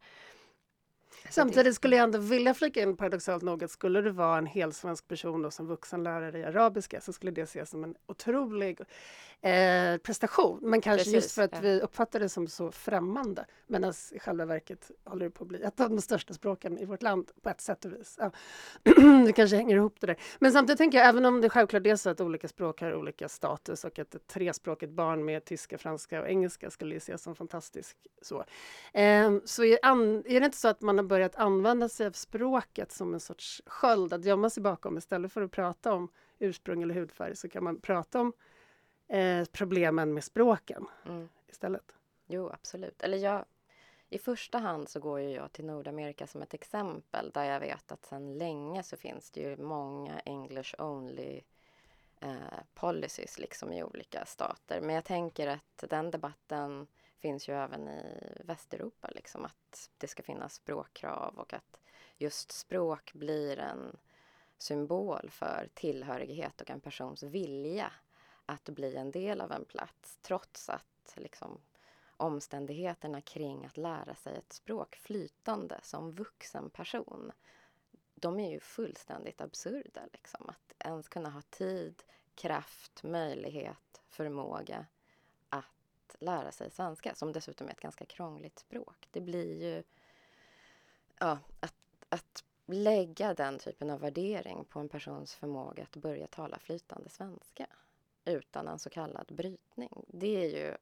Samtidigt 1.31 1.75
skulle 1.75 1.97
jag 1.97 2.05
ändå 2.05 2.19
vilja 2.19 2.55
flika 2.55 2.83
in 2.83 2.97
paradoxalt 2.97 3.43
nog 3.43 3.65
att 3.65 3.71
skulle 3.71 4.01
du 4.01 4.11
vara 4.11 4.39
en 4.39 4.47
hel 4.47 4.73
svensk 4.73 5.09
person 5.09 5.43
då, 5.43 5.51
som 5.51 5.67
vuxenlärare 5.67 6.39
i 6.39 6.45
arabiska 6.45 7.01
så 7.01 7.13
skulle 7.13 7.33
det 7.33 7.43
ses 7.43 7.71
som 7.71 7.85
en 7.85 7.95
otrolig 8.07 8.81
eh, 9.41 9.97
prestation. 9.97 10.59
Men 10.63 10.81
kanske 10.81 10.99
Precis, 10.99 11.15
just 11.15 11.33
för 11.33 11.43
att 11.43 11.53
ja. 11.53 11.61
vi 11.61 11.81
uppfattar 11.81 12.21
det 12.21 12.29
som 12.29 12.47
så 12.47 12.71
främmande. 12.73 13.45
Medan 13.67 13.93
i 14.13 14.19
själva 14.19 14.45
verket 14.45 14.91
håller 15.05 15.25
det 15.25 15.31
på 15.31 15.45
att 15.45 15.49
bli 15.49 15.63
ett 15.63 15.81
av 15.81 15.91
de 15.91 16.01
största 16.01 16.35
språken 16.35 16.79
i 16.79 16.85
vårt 16.85 17.03
land 17.03 17.31
på 17.43 17.49
ett 17.49 17.61
sätt 17.61 17.85
och 17.85 17.93
vis. 17.93 18.19
Ja. 18.19 18.31
det 19.27 19.33
kanske 19.33 19.57
hänger 19.57 19.77
ihop 19.77 19.97
det 20.01 20.07
där. 20.07 20.17
Men 20.39 20.53
samtidigt 20.53 20.79
tänker 20.79 20.99
jag, 20.99 21.09
även 21.09 21.25
om 21.25 21.41
det 21.41 21.49
självklart 21.49 21.87
är 21.87 21.97
så 21.97 22.11
att 22.11 22.21
olika 22.21 22.49
språk 22.49 22.81
har 22.81 22.95
olika 22.95 23.29
status 23.29 23.85
och 23.85 23.99
att 23.99 24.15
ett 24.15 24.27
trespråkigt 24.27 24.91
barn 24.91 25.25
med 25.25 25.45
tyska, 25.45 25.79
franska 25.79 26.21
och 26.21 26.29
engelska 26.29 26.71
skulle 26.71 26.97
ses 26.97 27.23
som 27.23 27.35
fantastiskt 27.35 27.97
så. 28.23 28.45
Eh, 28.93 29.33
så 29.45 29.65
är, 29.65 29.79
är 30.33 30.41
det 30.41 30.47
inte 30.47 30.59
så 30.59 30.69
att 30.69 30.81
man 30.81 30.99
har 30.99 31.05
börjat 31.09 31.37
använda 31.37 31.89
sig 31.89 32.07
av 32.07 32.13
språket 32.13 32.93
som 32.93 33.15
en 33.15 33.21
sorts 33.21 33.63
sköld 33.67 34.13
att 34.13 34.25
gömma 34.25 34.51
sig 34.51 34.63
bakom 34.63 34.99
istället 34.99 35.33
för 35.33 35.43
att 35.43 35.51
prata 35.51 35.93
om 35.93 36.09
ursprung 36.39 36.83
eller 36.83 36.95
hudfärg 36.95 37.37
så 37.37 37.49
kan 37.49 37.65
man 37.65 37.81
prata 37.81 38.21
om 38.21 38.33
eh, 39.09 39.45
problemen 39.53 40.15
med 40.15 40.25
språken 40.25 40.87
mm. 41.07 41.29
istället. 41.49 41.95
Jo, 42.27 42.51
absolut. 42.51 43.03
Eller 43.03 43.19
jag, 43.19 43.45
I 44.09 44.19
första 44.19 44.59
hand 44.59 44.89
så 44.89 45.01
går 45.01 45.21
ju 45.21 45.31
jag 45.31 45.53
till 45.53 45.65
Nordamerika 45.65 46.27
som 46.27 46.43
ett 46.43 46.55
exempel 46.55 47.31
där 47.31 47.45
jag 47.45 47.61
vet 47.61 47.93
att 47.93 48.07
sedan 48.07 48.39
länge 48.39 48.83
så 48.83 48.97
finns 48.97 49.31
det 49.31 49.41
ju 49.41 49.57
många 49.57 50.21
English 50.21 50.75
only 50.79 51.41
eh, 52.21 52.59
policies 52.75 53.39
liksom 53.39 53.73
i 53.73 53.83
olika 53.83 54.25
stater. 54.25 54.81
Men 54.81 54.95
jag 54.95 55.05
tänker 55.05 55.47
att 55.47 55.85
den 55.91 56.11
debatten 56.11 56.87
finns 57.19 57.49
ju 57.49 57.55
även 57.55 57.89
i 57.89 58.33
Västeuropa, 58.45 59.09
liksom 59.15 59.45
att 59.45 59.91
det 59.99 60.09
ska 60.09 60.23
finnas 60.23 60.55
språkkrav 60.55 61.35
och 61.39 61.55
att 61.55 61.81
just 62.17 62.53
språk 62.53 63.13
blir 63.13 63.59
en 63.59 63.97
symbol 64.59 65.31
för 65.31 65.69
tillhörighet 65.75 66.61
och 66.61 66.71
en 66.71 66.81
persons 66.81 67.23
vilja 67.23 67.93
att 68.47 68.69
bli 68.69 68.97
en 68.97 69.11
del 69.11 69.41
av 69.41 69.53
en 69.53 69.65
plats 69.65 70.19
trots 70.23 70.69
att 70.69 71.15
liksom, 71.15 71.61
omständigheterna 72.17 73.21
kring 73.21 73.67
att 73.67 73.77
lära 73.77 74.15
sig 74.15 74.37
ett 74.37 74.53
språk 74.53 74.97
flytande 74.97 75.81
som 75.83 76.13
vuxen 76.13 76.71
person 76.71 77.33
de 78.21 78.41
är 78.41 78.51
ju 78.51 78.61
fullständigt 78.61 79.41
absurda. 79.41 80.01
Liksom. 80.13 80.49
Att 80.49 80.75
ens 80.79 81.09
kunna 81.09 81.31
ha 81.31 81.43
tid, 81.43 82.03
kraft, 82.35 83.03
möjlighet, 83.03 84.03
förmåga 84.09 84.87
att 86.15 86.23
lära 86.23 86.53
sig 86.53 86.71
svenska 86.71 87.15
som 87.15 87.33
dessutom 87.33 87.67
är 87.69 87.73
ett 87.73 87.81
ganska 87.81 88.05
krångligt 88.05 88.59
språk. 88.59 89.09
Det 89.11 89.21
blir 89.21 89.63
ju 89.63 89.83
ja, 91.19 91.39
att, 91.61 91.75
att 92.09 92.45
lägga 92.67 93.35
den 93.35 93.59
typen 93.59 93.91
av 93.91 94.01
värdering 94.01 94.65
på 94.65 94.81
en 94.81 94.89
persons 94.89 95.35
förmåga 95.35 95.83
att 95.83 95.97
börja 95.97 96.27
tala 96.27 96.59
flytande 96.59 97.09
svenska 97.09 97.67
utan 98.25 98.69
en 98.69 98.79
så 98.79 98.91
kallad 98.91 99.27
brytning. 99.29 100.05
Det 100.09 100.45
är 100.45 100.65
ju 100.65 100.77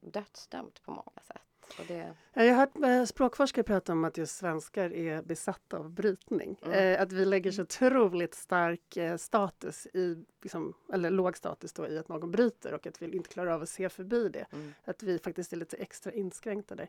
dödsdömt 0.00 0.82
på 0.82 0.90
många 0.90 1.20
sätt. 1.22 1.42
Det... 1.88 2.14
Jag 2.32 2.54
har 2.54 2.60
hört 2.60 2.76
eh, 2.76 3.04
språkforskare 3.04 3.62
prata 3.64 3.92
om 3.92 4.04
att 4.04 4.16
just 4.16 4.36
svenskar 4.36 4.92
är 4.92 5.22
besatta 5.22 5.76
av 5.76 5.90
brytning. 5.90 6.56
Mm. 6.62 6.94
Eh, 6.94 7.02
att 7.02 7.12
vi 7.12 7.24
lägger 7.24 7.52
så 7.52 7.62
otroligt 7.62 8.34
stark 8.34 8.96
eh, 8.96 9.16
status 9.16 9.86
i, 9.86 10.24
liksom, 10.42 10.74
eller 10.92 11.10
låg 11.10 11.36
status 11.36 11.72
då, 11.72 11.88
i 11.88 11.98
att 11.98 12.08
någon 12.08 12.30
bryter 12.30 12.74
och 12.74 12.86
att 12.86 13.02
vi 13.02 13.16
inte 13.16 13.28
klarar 13.28 13.50
av 13.50 13.62
att 13.62 13.68
se 13.68 13.88
förbi 13.88 14.28
det. 14.28 14.46
Mm. 14.52 14.72
Att 14.84 15.02
vi 15.02 15.18
faktiskt 15.18 15.52
är 15.52 15.56
lite 15.56 15.76
extra 15.76 16.12
inskränkta 16.12 16.74
där. 16.74 16.88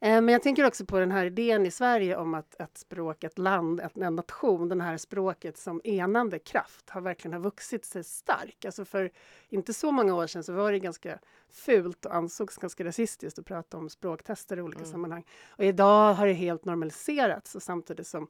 Eh, 0.00 0.20
men 0.20 0.28
jag 0.28 0.42
tänker 0.42 0.66
också 0.66 0.86
på 0.86 0.98
den 0.98 1.10
här 1.10 1.26
idén 1.26 1.66
i 1.66 1.70
Sverige 1.70 2.16
om 2.16 2.34
att 2.34 2.60
ett 2.60 2.78
språk, 2.78 3.24
ett 3.24 3.38
land, 3.38 3.80
ett, 3.80 3.96
en 3.96 4.16
nation, 4.16 4.68
den 4.68 4.80
här 4.80 4.96
språket 4.96 5.58
som 5.58 5.80
enande 5.84 6.38
kraft 6.38 6.90
har 6.90 7.00
verkligen 7.00 7.32
har 7.32 7.40
vuxit 7.40 7.84
sig 7.84 8.04
stark. 8.04 8.64
Alltså 8.64 8.84
för 8.84 9.10
inte 9.48 9.72
så 9.74 9.92
många 9.92 10.14
år 10.14 10.26
sedan 10.26 10.44
så 10.44 10.52
var 10.52 10.72
det 10.72 10.78
ganska 10.78 11.18
fult 11.50 12.06
och 12.06 12.14
ansågs 12.14 12.56
ganska 12.56 12.84
rasistiskt 12.84 13.38
att 13.38 13.46
prata 13.46 13.76
om 13.76 13.88
språktester 13.88 14.56
i 14.56 14.60
olika 14.62 14.78
Mm. 14.78 14.90
sammanhang. 14.92 15.24
Och 15.48 15.64
idag 15.64 16.14
har 16.14 16.26
det 16.26 16.32
helt 16.32 16.64
normaliserats 16.64 17.54
och 17.54 17.62
samtidigt 17.62 18.06
som 18.06 18.28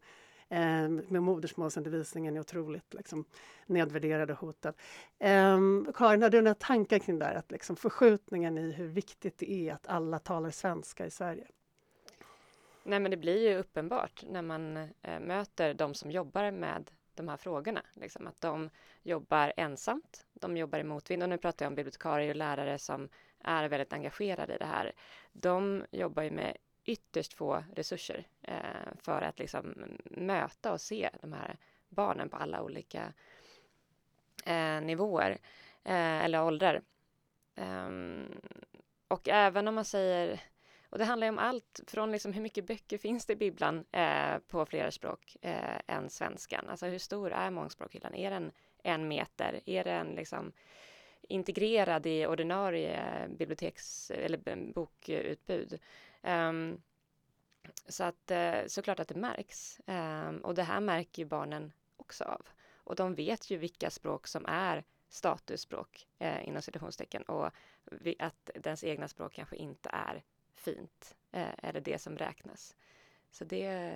eh, 0.53 0.89
med 0.89 1.23
modersmålsundervisningen 1.23 2.37
är 2.37 2.41
otroligt 2.41 2.95
liksom, 2.95 3.25
nedvärderad 3.67 4.31
och 4.31 4.39
hotad. 4.39 4.75
Eh, 5.19 5.59
Karin, 5.95 6.23
har 6.23 6.31
du 6.31 6.41
några 6.41 6.55
tankar 6.55 6.99
kring 6.99 7.19
det 7.19 7.25
här? 7.25 7.35
Att 7.35 7.51
liksom 7.51 7.77
förskjutningen 7.77 8.59
i 8.59 8.73
hur 8.73 8.87
viktigt 8.87 9.39
det 9.39 9.53
är 9.53 9.75
att 9.75 9.87
alla 9.87 10.19
talar 10.19 10.51
svenska 10.51 11.07
i 11.07 11.11
Sverige? 11.11 11.47
Nej, 12.85 13.01
men 13.01 13.11
det 13.11 13.17
blir 13.17 13.49
ju 13.49 13.59
uppenbart 13.59 14.25
när 14.29 14.43
man 14.43 14.77
eh, 14.77 15.21
möter 15.21 15.75
de 15.75 15.95
som 15.95 16.11
jobbar 16.11 16.51
med 16.51 16.91
de 17.15 17.29
här 17.29 17.37
frågorna. 17.37 17.83
Liksom, 17.93 18.27
att 18.27 18.41
de 18.41 18.71
jobbar 19.03 19.53
ensamt, 19.57 20.27
de 20.33 20.57
jobbar 20.57 20.79
i 20.79 20.85
motvind. 20.85 21.23
Och 21.23 21.29
nu 21.29 21.39
pratar 21.39 21.65
jag 21.65 21.71
om 21.71 21.75
bibliotekarier 21.75 22.31
och 22.31 22.37
lärare 22.37 22.79
som 22.79 23.09
är 23.45 23.69
väldigt 23.69 23.93
engagerade 23.93 24.55
i 24.55 24.59
det 24.59 24.65
här. 24.65 24.93
De 25.33 25.85
jobbar 25.91 26.23
ju 26.23 26.31
med 26.31 26.57
ytterst 26.85 27.35
få 27.35 27.65
resurser 27.75 28.27
eh, 28.43 28.93
för 29.03 29.23
att 29.23 29.39
liksom 29.39 29.75
möta 30.05 30.73
och 30.73 30.81
se 30.81 31.11
de 31.23 31.33
här 31.33 31.57
barnen 31.89 32.29
på 32.29 32.37
alla 32.37 32.63
olika 32.63 33.13
eh, 34.45 34.81
nivåer 34.81 35.31
eh, 35.85 36.25
eller 36.25 36.43
åldrar. 36.45 36.83
Ehm, 37.55 38.41
och 39.09 39.29
även 39.29 39.69
om 39.69 39.75
man 39.75 39.85
säger 39.85 40.41
och 40.93 40.99
det 40.99 41.05
handlar 41.05 41.27
ju 41.27 41.29
om 41.29 41.39
allt 41.39 41.81
från 41.87 42.13
liksom 42.13 42.33
hur 42.33 42.43
mycket 42.43 42.67
böcker 42.67 42.99
finns 42.99 43.27
det 43.27 43.33
i 43.33 43.37
bibblan 43.37 43.85
eh, 43.93 44.39
på 44.49 44.67
flera 44.67 44.91
språk 44.91 45.37
eh, 45.43 45.79
än 45.87 46.11
svenskan. 46.11 46.69
Alltså 46.69 46.87
hur 46.87 46.99
stor 46.99 47.33
är 47.33 47.51
mångspråkhyllan? 47.51 48.15
Är 48.15 48.31
den 48.31 48.53
en 48.83 49.09
meter? 49.09 49.61
Är 49.67 49.85
den 49.85 50.07
liksom 50.07 50.53
integrerad 51.23 52.07
i 52.07 52.27
ordinarie 52.27 53.29
biblioteks 53.39 54.11
eller 54.11 54.73
bokutbud? 54.73 55.79
Um, 56.23 56.83
så 57.89 58.05
att 58.05 58.31
uh, 58.31 58.67
såklart 58.67 59.01
att 59.01 59.09
det 59.09 59.15
märks. 59.15 59.81
Um, 59.87 60.39
och 60.39 60.55
det 60.55 60.63
här 60.63 60.81
märker 60.81 61.23
ju 61.23 61.29
barnen 61.29 61.73
också 61.97 62.25
av. 62.25 62.47
Och 62.75 62.97
de 62.97 63.15
vet 63.15 63.51
ju 63.51 63.57
vilka 63.57 63.91
språk 63.91 64.27
som 64.27 64.47
är 64.47 64.85
statusspråk 65.09 66.09
eh, 66.19 66.49
inom 66.49 66.63
citationstecken 66.63 67.23
och 67.23 67.51
vi, 67.85 68.17
att 68.19 68.51
dens 68.55 68.85
egna 68.85 69.09
språk 69.09 69.33
kanske 69.33 69.57
inte 69.57 69.91
är 69.93 70.23
fint 70.55 71.17
eh, 71.33 71.55
eller 71.63 71.81
det 71.81 71.99
som 71.99 72.19
räknas. 72.19 72.77
Så 73.31 73.45
det, 73.45 73.95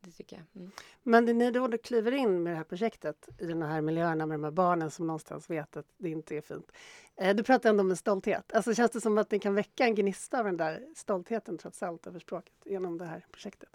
det 0.00 0.10
tycker 0.10 0.36
jag. 0.36 0.62
Mm. 0.62 0.72
Men 1.02 1.24
ni 1.24 1.50
då 1.50 1.78
kliver 1.78 2.12
in 2.12 2.42
med 2.42 2.52
det 2.52 2.56
här 2.56 2.64
projektet 2.64 3.28
i 3.38 3.46
den 3.46 3.62
här 3.62 3.80
miljöerna 3.80 4.26
med 4.26 4.34
de 4.34 4.44
här 4.44 4.50
barnen 4.50 4.90
som 4.90 5.06
någonstans 5.06 5.50
vet 5.50 5.76
att 5.76 5.86
det 5.96 6.10
inte 6.10 6.36
är 6.36 6.40
fint. 6.40 6.72
Eh, 7.16 7.36
du 7.36 7.42
pratar 7.42 7.70
ändå 7.70 7.80
om 7.80 7.90
en 7.90 7.96
stolthet. 7.96 8.52
Alltså 8.52 8.74
känns 8.74 8.90
det 8.90 9.00
som 9.00 9.18
att 9.18 9.30
ni 9.30 9.38
kan 9.38 9.54
väcka 9.54 9.84
en 9.84 9.94
gnista 9.94 10.38
av 10.38 10.44
den 10.44 10.56
där 10.56 10.86
stoltheten 10.96 11.58
trots 11.58 11.82
allt 11.82 12.06
över 12.06 12.18
språket 12.18 12.54
genom 12.64 12.98
det 12.98 13.04
här 13.04 13.26
projektet? 13.32 13.70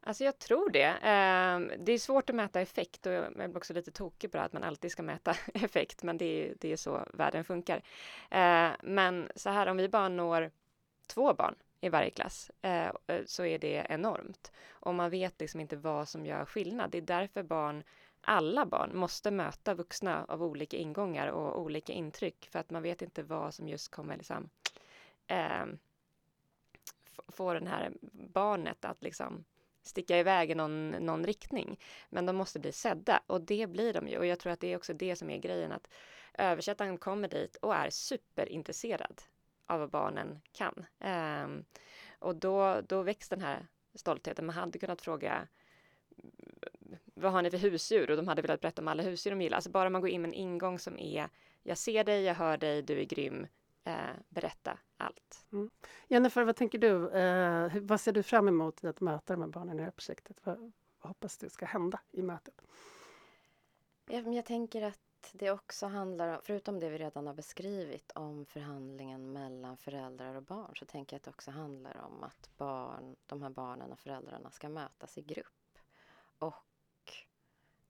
Alltså 0.00 0.24
jag 0.24 0.38
tror 0.38 0.70
det. 0.70 0.86
Eh, 0.86 1.78
det 1.84 1.92
är 1.92 1.98
svårt 1.98 2.30
att 2.30 2.36
mäta 2.36 2.60
effekt 2.60 3.06
och 3.06 3.12
jag 3.12 3.40
är 3.40 3.56
också 3.56 3.74
lite 3.74 3.90
tokig 3.90 4.30
på 4.30 4.36
det 4.36 4.42
att 4.42 4.52
man 4.52 4.62
alltid 4.64 4.90
ska 4.90 5.02
mäta 5.02 5.30
effekt, 5.54 6.02
men 6.02 6.18
det 6.18 6.24
är, 6.24 6.54
det 6.60 6.72
är 6.72 6.76
så 6.76 7.04
världen 7.12 7.44
funkar. 7.44 7.82
Eh, 8.30 8.70
men 8.82 9.28
så 9.34 9.50
här, 9.50 9.66
om 9.66 9.76
vi 9.76 9.88
bara 9.88 10.08
når 10.08 10.50
två 11.06 11.34
barn 11.34 11.54
i 11.80 11.88
varje 11.88 12.10
klass 12.10 12.50
eh, 12.62 12.86
eh, 12.86 13.24
så 13.26 13.44
är 13.44 13.58
det 13.58 13.86
enormt. 13.88 14.52
Och 14.68 14.94
man 14.94 15.10
vet 15.10 15.40
liksom 15.40 15.60
inte 15.60 15.76
vad 15.76 16.08
som 16.08 16.26
gör 16.26 16.44
skillnad. 16.44 16.90
Det 16.90 16.98
är 16.98 17.02
därför 17.02 17.42
barn, 17.42 17.82
alla 18.20 18.66
barn, 18.66 18.98
måste 18.98 19.30
möta 19.30 19.74
vuxna 19.74 20.24
av 20.28 20.42
olika 20.42 20.76
ingångar 20.76 21.28
och 21.28 21.60
olika 21.60 21.92
intryck 21.92 22.48
för 22.50 22.58
att 22.58 22.70
man 22.70 22.82
vet 22.82 23.02
inte 23.02 23.22
vad 23.22 23.54
som 23.54 23.68
just 23.68 23.88
kommer 23.90 24.16
liksom 24.16 24.50
eh, 25.26 25.66
få 27.28 27.54
den 27.54 27.66
här 27.66 27.92
barnet 28.12 28.84
att 28.84 29.02
liksom 29.02 29.44
sticka 29.82 30.18
iväg 30.18 30.50
i 30.50 30.54
någon, 30.54 30.90
någon 30.90 31.26
riktning. 31.26 31.80
Men 32.08 32.26
de 32.26 32.36
måste 32.36 32.58
bli 32.58 32.72
sedda 32.72 33.22
och 33.26 33.40
det 33.40 33.66
blir 33.70 33.92
de 33.92 34.08
ju. 34.08 34.18
Och 34.18 34.26
jag 34.26 34.38
tror 34.38 34.52
att 34.52 34.60
det 34.60 34.72
är 34.72 34.76
också 34.76 34.92
det 34.92 35.16
som 35.16 35.30
är 35.30 35.38
grejen 35.38 35.72
att 35.72 35.88
översättaren 36.34 36.98
kommer 36.98 37.28
dit 37.28 37.56
och 37.56 37.74
är 37.74 37.90
superintresserad 37.90 39.22
av 39.68 39.80
vad 39.80 39.90
barnen 39.90 40.40
kan. 40.52 40.86
Um, 41.44 41.64
och 42.18 42.36
då, 42.36 42.80
då 42.80 43.02
väcks 43.02 43.28
den 43.28 43.40
här 43.40 43.66
stoltheten. 43.94 44.46
Man 44.46 44.54
hade 44.54 44.78
kunnat 44.78 45.02
fråga 45.02 45.48
vad 47.14 47.32
har 47.32 47.42
ni 47.42 47.50
för 47.50 47.58
husdjur? 47.58 48.10
Och 48.10 48.16
de 48.16 48.28
hade 48.28 48.42
velat 48.42 48.60
berätta 48.60 48.82
om 48.82 48.88
alla 48.88 49.02
husdjur 49.02 49.30
de 49.30 49.42
gillar. 49.42 49.56
Alltså 49.56 49.70
bara 49.70 49.90
man 49.90 50.00
går 50.00 50.10
in 50.10 50.22
med 50.22 50.28
en 50.28 50.34
ingång 50.34 50.78
som 50.78 50.98
är 50.98 51.28
jag 51.62 51.78
ser 51.78 52.04
dig, 52.04 52.22
jag 52.22 52.34
hör 52.34 52.56
dig, 52.56 52.82
du 52.82 53.00
är 53.00 53.04
grym. 53.04 53.46
Eh, 53.84 53.94
berätta 54.28 54.78
allt. 54.96 55.46
Mm. 55.52 55.70
Jennifer, 56.08 56.44
vad 56.44 56.56
tänker 56.56 56.78
du? 56.78 57.10
Eh, 57.10 57.82
vad 57.82 58.00
ser 58.00 58.12
du 58.12 58.22
fram 58.22 58.48
emot 58.48 58.84
i 58.84 58.86
att 58.86 59.00
möta 59.00 59.32
de 59.32 59.42
här 59.42 59.48
barnen 59.48 59.74
i 59.74 59.78
det 59.78 59.84
här 59.84 59.90
projektet? 59.90 60.40
Vad, 60.44 60.58
vad 61.00 61.08
hoppas 61.08 61.38
du 61.38 61.48
ska 61.48 61.66
hända 61.66 62.00
i 62.10 62.22
mötet? 62.22 62.62
Jag, 64.06 64.34
jag 64.34 64.44
tänker 64.44 64.82
att 64.82 65.00
det 65.32 65.50
också 65.50 65.86
handlar 65.86 66.28
om, 66.28 66.40
förutom 66.42 66.80
det 66.80 66.90
vi 66.90 66.98
redan 66.98 67.26
har 67.26 67.34
beskrivit 67.34 68.12
om 68.14 68.46
förhandlingen 68.46 69.32
mellan 69.32 69.76
föräldrar 69.76 70.34
och 70.34 70.42
barn, 70.42 70.76
så 70.76 70.84
tänker 70.84 71.14
jag 71.14 71.18
att 71.18 71.24
det 71.24 71.30
också 71.30 71.50
handlar 71.50 71.96
om 71.96 72.22
att 72.22 72.50
barn, 72.56 73.16
de 73.26 73.42
här 73.42 73.50
barnen 73.50 73.92
och 73.92 73.98
föräldrarna 73.98 74.50
ska 74.50 74.68
mötas 74.68 75.18
i 75.18 75.22
grupp 75.22 75.78
och 76.38 77.12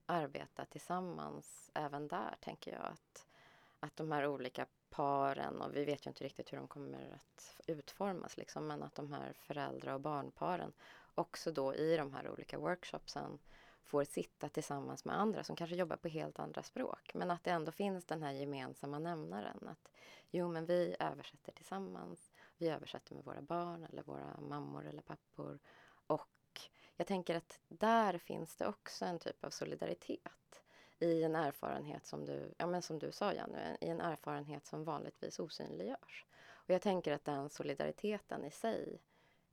arbeta 0.06 0.64
tillsammans 0.64 1.70
även 1.74 2.08
där, 2.08 2.36
tänker 2.40 2.72
jag. 2.72 2.86
Att, 2.86 3.26
att 3.80 3.96
de 3.96 4.12
här 4.12 4.26
olika 4.26 4.66
paren, 4.90 5.60
och 5.60 5.76
vi 5.76 5.84
vet 5.84 6.06
ju 6.06 6.10
inte 6.10 6.24
riktigt 6.24 6.52
hur 6.52 6.58
de 6.58 6.68
kommer 6.68 7.14
att 7.14 7.60
utformas, 7.66 8.36
liksom, 8.36 8.66
men 8.66 8.82
att 8.82 8.94
de 8.94 9.12
här 9.12 9.32
föräldrar 9.32 9.94
och 9.94 10.00
barnparen 10.00 10.72
också 11.14 11.52
då 11.52 11.74
i 11.74 11.96
de 11.96 12.14
här 12.14 12.30
olika 12.30 12.58
workshopsen 12.58 13.38
får 13.88 14.04
sitta 14.04 14.48
tillsammans 14.48 15.04
med 15.04 15.20
andra 15.20 15.44
som 15.44 15.56
kanske 15.56 15.76
jobbar 15.76 15.96
på 15.96 16.08
helt 16.08 16.38
andra 16.38 16.62
språk. 16.62 17.10
Men 17.14 17.30
att 17.30 17.44
det 17.44 17.50
ändå 17.50 17.72
finns 17.72 18.04
den 18.04 18.22
här 18.22 18.32
gemensamma 18.32 18.98
nämnaren. 18.98 19.68
Att 19.68 19.90
jo, 20.30 20.48
men 20.48 20.66
vi 20.66 20.96
översätter 20.98 21.52
tillsammans. 21.52 22.32
Vi 22.56 22.68
översätter 22.68 23.14
med 23.14 23.24
våra 23.24 23.42
barn 23.42 23.84
eller 23.84 24.02
våra 24.02 24.40
mammor 24.40 24.86
eller 24.86 25.02
pappor. 25.02 25.58
Och 26.06 26.60
jag 26.96 27.06
tänker 27.06 27.34
att 27.34 27.60
där 27.68 28.18
finns 28.18 28.56
det 28.56 28.66
också 28.66 29.04
en 29.04 29.18
typ 29.18 29.44
av 29.44 29.50
solidaritet 29.50 30.62
i 30.98 31.22
en 31.22 31.36
erfarenhet 31.36 32.06
som 32.06 32.24
du, 32.24 32.54
ja 32.58 32.66
men 32.66 32.82
som 32.82 32.98
du 32.98 33.12
sa 33.12 33.32
Jenny, 33.32 33.76
i 33.80 33.88
en 33.88 34.00
erfarenhet 34.00 34.66
som 34.66 34.84
vanligtvis 34.84 35.38
osynliggörs. 35.38 36.26
Och 36.50 36.70
jag 36.70 36.82
tänker 36.82 37.12
att 37.12 37.24
den 37.24 37.50
solidariteten 37.50 38.44
i 38.44 38.50
sig 38.50 39.00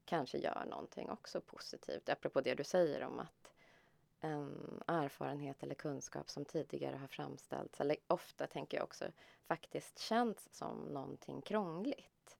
kanske 0.04 0.38
gör 0.38 0.64
någonting 0.70 1.10
också 1.10 1.40
positivt, 1.40 2.08
apropå 2.08 2.40
det 2.40 2.54
du 2.54 2.64
säger 2.64 3.02
om 3.04 3.18
att 3.18 3.52
en 4.20 4.82
erfarenhet 4.86 5.62
eller 5.62 5.74
kunskap 5.74 6.30
som 6.30 6.44
tidigare 6.44 6.96
har 6.96 7.06
framställts, 7.06 7.80
eller 7.80 7.96
ofta 8.06 8.46
tänker 8.46 8.76
jag 8.76 8.84
också 8.84 9.04
faktiskt 9.44 9.98
känts 9.98 10.48
som 10.52 10.78
någonting 10.78 11.42
krångligt, 11.42 12.36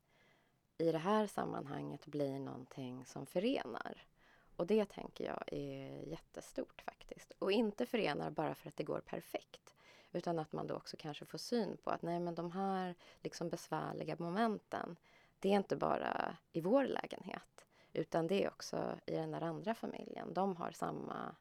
i 0.78 0.92
det 0.92 0.98
här 0.98 1.26
sammanhanget 1.26 2.06
blir 2.06 2.38
någonting 2.38 3.04
som 3.06 3.26
förenar. 3.26 4.06
Och 4.56 4.66
det 4.66 4.84
tänker 4.84 5.24
jag 5.24 5.44
är 5.46 6.08
jättestort 6.08 6.82
faktiskt. 6.82 7.32
Och 7.38 7.52
inte 7.52 7.86
förenar 7.86 8.30
bara 8.30 8.54
för 8.54 8.68
att 8.68 8.76
det 8.76 8.84
går 8.84 9.00
perfekt, 9.00 9.74
utan 10.12 10.38
att 10.38 10.52
man 10.52 10.66
då 10.66 10.74
också 10.74 10.96
kanske 10.96 11.24
får 11.24 11.38
syn 11.38 11.76
på 11.76 11.90
att 11.90 12.02
nej 12.02 12.20
men 12.20 12.34
de 12.34 12.52
här 12.52 12.94
liksom 13.22 13.48
besvärliga 13.48 14.16
momenten, 14.18 14.96
det 15.38 15.48
är 15.48 15.56
inte 15.56 15.76
bara 15.76 16.36
i 16.52 16.60
vår 16.60 16.84
lägenhet, 16.84 17.66
utan 17.92 18.26
det 18.26 18.44
är 18.44 18.48
också 18.48 18.98
i 19.06 19.14
den 19.14 19.30
där 19.30 19.40
andra 19.40 19.74
familjen. 19.74 20.34
De 20.34 20.56
har 20.56 20.70
samma 20.70 21.34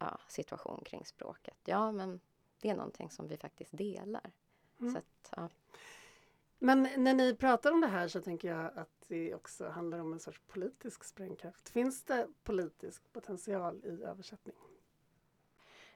ja, 0.00 0.20
situation 0.28 0.82
kring 0.84 1.04
språket. 1.04 1.58
Ja, 1.64 1.92
men 1.92 2.20
det 2.60 2.68
är 2.68 2.76
någonting 2.76 3.10
som 3.10 3.28
vi 3.28 3.36
faktiskt 3.36 3.76
delar. 3.76 4.32
Mm. 4.80 4.92
Så 4.92 4.98
att, 4.98 5.32
ja. 5.36 5.48
Men 6.58 6.88
när 6.96 7.14
ni 7.14 7.34
pratar 7.34 7.72
om 7.72 7.80
det 7.80 7.86
här 7.86 8.08
så 8.08 8.20
tänker 8.20 8.48
jag 8.48 8.78
att 8.78 9.04
det 9.08 9.34
också 9.34 9.68
handlar 9.68 9.98
om 9.98 10.12
en 10.12 10.20
sorts 10.20 10.40
politisk 10.46 11.04
sprängkraft. 11.04 11.68
Finns 11.68 12.04
det 12.04 12.28
politisk 12.42 13.12
potential 13.12 13.84
i 13.84 14.02
översättning? 14.02 14.56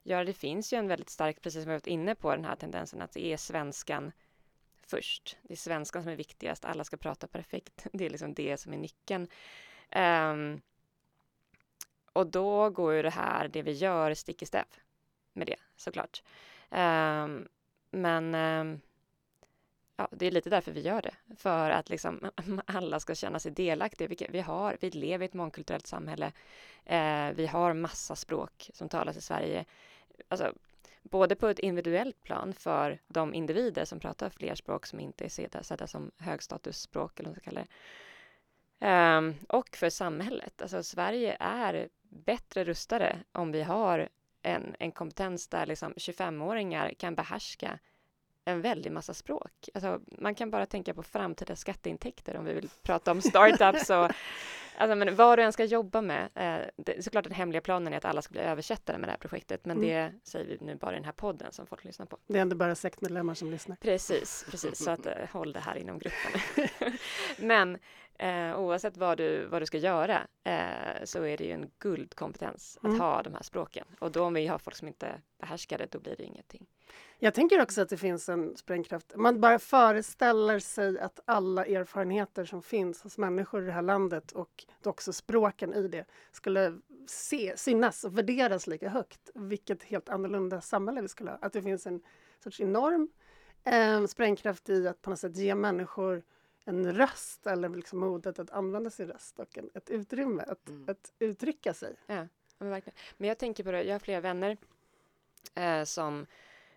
Ja, 0.03 0.25
det 0.25 0.33
finns 0.33 0.73
ju 0.73 0.77
en 0.77 0.89
väldigt 0.89 1.11
stark, 1.11 1.41
precis 1.41 1.63
som 1.63 1.71
vi 1.71 1.75
varit 1.75 1.87
inne 1.87 2.15
på, 2.15 2.31
den 2.31 2.45
här 2.45 2.57
tendensen 2.57 3.03
att 3.03 3.13
det 3.13 3.25
är 3.27 3.37
svenskan 3.37 4.13
först. 4.87 5.37
Det 5.43 5.53
är 5.53 5.57
svenskan 5.57 6.03
som 6.03 6.13
är 6.13 6.17
viktigast, 6.17 6.65
alla 6.65 6.85
ska 6.85 6.97
prata 6.97 7.27
perfekt. 7.27 7.87
Det 7.93 8.07
är 8.07 8.11
liksom 8.11 8.35
det 8.35 8.57
som 8.57 8.73
är 8.73 8.79
nyckeln. 8.79 9.29
Um, 9.97 10.61
och 12.15 12.27
då 12.27 12.71
går 12.71 12.93
ju 12.93 13.03
det 13.03 13.11
här, 13.11 13.49
det 13.49 13.63
vi 13.63 13.73
gör, 13.73 14.15
stick 14.15 14.43
i 14.43 14.47
stäv 14.47 14.65
med 15.33 15.47
det 15.47 15.57
såklart. 15.77 16.23
Um, 16.71 17.49
men 17.91 18.35
um, 18.35 18.81
ja, 19.97 20.09
det 20.11 20.27
är 20.27 20.31
lite 20.31 20.51
därför 20.51 20.73
vi 20.73 20.81
gör 20.81 21.03
det. 21.03 21.15
För 21.37 21.71
att 21.71 21.89
liksom 21.89 22.31
alla 22.67 23.01
ska 23.01 23.15
känna 23.15 23.39
sig 23.39 23.53
delaktiga. 23.53 24.09
Vi, 24.09 24.27
vi, 24.31 24.41
har, 24.41 24.77
vi 24.81 24.91
lever 24.91 25.25
i 25.25 25.29
ett 25.29 25.35
mångkulturellt 25.35 25.87
samhälle. 25.87 26.27
Uh, 26.91 27.37
vi 27.37 27.47
har 27.47 27.75
massa 27.75 28.17
språk 28.17 28.71
som 28.75 28.89
talas 28.89 29.17
i 29.17 29.21
Sverige. 29.21 29.65
Alltså, 30.29 30.55
både 31.03 31.37
på 31.37 31.49
ett 31.49 31.59
individuellt 31.59 32.23
plan 32.23 32.53
för 32.53 32.99
de 33.09 33.35
individer 33.35 33.85
som 33.85 34.01
pratar 34.01 34.31
fler 34.31 34.55
språk 34.55 34.87
som 34.87 35.01
inte 35.01 35.25
är 35.25 35.29
sedda, 35.29 35.63
sedda 35.63 35.87
som 35.87 36.11
högstatusspråk 36.19 37.21
eller 37.21 37.29
vad 37.29 37.37
man 37.37 37.41
ska 37.41 37.51
kalla 37.51 37.61
det. 37.61 37.69
Um, 38.81 39.35
och 39.49 39.77
för 39.77 39.91
samhället. 39.91 40.63
Alltså 40.63 40.83
Sverige 40.83 41.37
är 41.41 41.89
bättre 42.15 42.65
rustade 42.65 43.19
om 43.33 43.53
vi 43.53 43.63
har 43.63 44.09
en, 44.43 44.77
en 44.79 44.93
kompetens 44.93 45.49
där 45.49 45.67
liksom 45.67 45.93
25-åringar 45.93 46.95
kan 46.99 47.15
behärska 47.15 47.79
en 48.45 48.61
väldig 48.61 48.93
massa 48.93 49.15
språk. 49.15 49.69
Alltså, 49.75 50.01
man 50.19 50.35
kan 50.35 50.51
bara 50.51 50.67
tänka 50.67 50.95
på 50.95 51.03
framtida 51.03 51.57
skatteintäkter 51.57 52.37
om 52.37 52.45
vi 52.45 52.55
vill 52.55 52.69
prata 52.83 53.11
om 53.11 53.23
startups 53.23 53.91
och 53.91 53.97
alltså, 54.77 54.95
men 54.97 55.17
vad 55.17 55.39
du 55.39 55.43
än 55.43 55.53
ska 55.53 55.65
jobba 55.65 56.01
med. 56.01 56.29
Eh, 56.35 56.67
det, 56.77 57.05
såklart 57.05 57.25
den 57.25 57.33
hemliga 57.33 57.61
planen 57.61 57.93
är 57.93 57.97
att 57.97 58.05
alla 58.05 58.23
ska 58.23 58.33
bli 58.33 58.41
översättare 58.41 58.99
med 58.99 59.09
det 59.09 59.13
här 59.13 59.19
projektet, 59.19 59.65
men 59.65 59.77
mm. 59.77 59.89
det 59.89 60.29
säger 60.29 60.47
vi 60.47 60.59
nu 60.61 60.77
bara 60.77 60.93
i 60.93 60.95
den 60.95 61.05
här 61.05 61.13
podden 61.13 61.53
som 61.53 61.67
folk 61.67 61.85
lyssnar 61.85 62.07
på. 62.07 62.19
Det 62.27 62.39
är 62.39 62.43
ändå 62.43 62.57
bara 62.57 62.75
sektmedlemmar 62.75 63.35
som 63.35 63.51
lyssnar. 63.51 63.77
Precis, 63.77 64.47
precis, 64.51 64.85
så 64.85 64.91
att 64.91 65.07
eh, 65.07 65.13
håll 65.33 65.53
det 65.53 65.61
här 65.61 65.77
inom 65.77 65.99
gruppen. 65.99 66.41
men 67.39 67.79
Eh, 68.19 68.61
oavsett 68.61 68.97
vad 68.97 69.19
du, 69.19 69.47
vad 69.47 69.63
du 69.63 69.67
ska 69.67 69.79
göra 69.79 70.27
eh, 70.45 71.05
så 71.05 71.25
är 71.25 71.37
det 71.37 71.45
ju 71.45 71.51
en 71.51 71.71
guldkompetens 71.79 72.79
att 72.79 72.85
mm. 72.85 73.01
ha 73.01 73.23
de 73.23 73.35
här 73.35 73.43
språken. 73.43 73.85
Och 73.99 74.13
då 74.13 74.25
om 74.25 74.35
vi 74.35 74.47
har 74.47 74.59
folk 74.59 74.77
som 74.77 74.89
inte 74.89 75.21
behärskar 75.39 75.79
det, 75.79 75.87
då 75.91 75.99
blir 75.99 76.17
det 76.17 76.23
ingenting. 76.25 76.67
Jag 77.19 77.35
tänker 77.35 77.63
också 77.63 77.83
att 77.83 77.89
det 77.89 77.97
finns 77.97 78.29
en 78.29 78.57
sprängkraft. 78.57 79.13
Man 79.17 79.41
bara 79.41 79.59
föreställer 79.59 80.59
sig 80.59 80.99
att 80.99 81.21
alla 81.25 81.67
erfarenheter 81.67 82.45
som 82.45 82.63
finns 82.63 83.03
hos 83.03 83.19
människor 83.19 83.63
i 83.63 83.67
det 83.67 83.73
här 83.73 83.83
landet 83.83 84.33
och 84.33 84.65
också 84.85 85.13
språken 85.13 85.75
i 85.75 85.89
det 85.89 86.05
skulle 86.33 86.79
se, 87.07 87.53
synas 87.57 88.05
och 88.05 88.19
värderas 88.19 88.67
lika 88.67 88.89
högt. 88.89 89.31
Vilket 89.35 89.83
helt 89.83 90.09
annorlunda 90.09 90.61
samhälle 90.61 91.01
vi 91.01 91.09
skulle 91.09 91.31
ha. 91.31 91.39
Att 91.43 91.53
det 91.53 91.63
finns 91.63 91.87
en 91.87 92.01
sorts 92.45 92.61
enorm 92.61 93.09
eh, 93.65 94.07
sprängkraft 94.07 94.69
i 94.69 94.89
att 94.89 95.03
på 95.03 95.11
något 95.11 95.19
sätt 95.19 95.37
ge 95.37 95.55
människor 95.55 96.23
en 96.65 96.97
röst 96.97 97.47
eller 97.47 97.69
liksom 97.69 97.99
modet 97.99 98.39
att 98.39 98.51
använda 98.51 98.91
sin 98.91 99.09
röst 99.09 99.39
och 99.39 99.59
en, 99.59 99.71
ett 99.75 99.91
utrymme 99.91 100.43
att, 100.43 100.69
mm. 100.69 100.89
att 100.89 101.13
uttrycka 101.19 101.75
sig. 101.75 101.97
Ja, 102.07 102.27
men 102.59 102.71
verkligen. 102.71 102.97
Men 103.17 103.29
jag 103.29 103.39
tänker 103.39 103.65
på 103.65 103.73
det, 103.73 103.83
jag 103.83 103.95
har 103.95 103.99
flera 103.99 104.21
vänner 104.21 104.57
eh, 105.55 105.85
som 105.85 106.27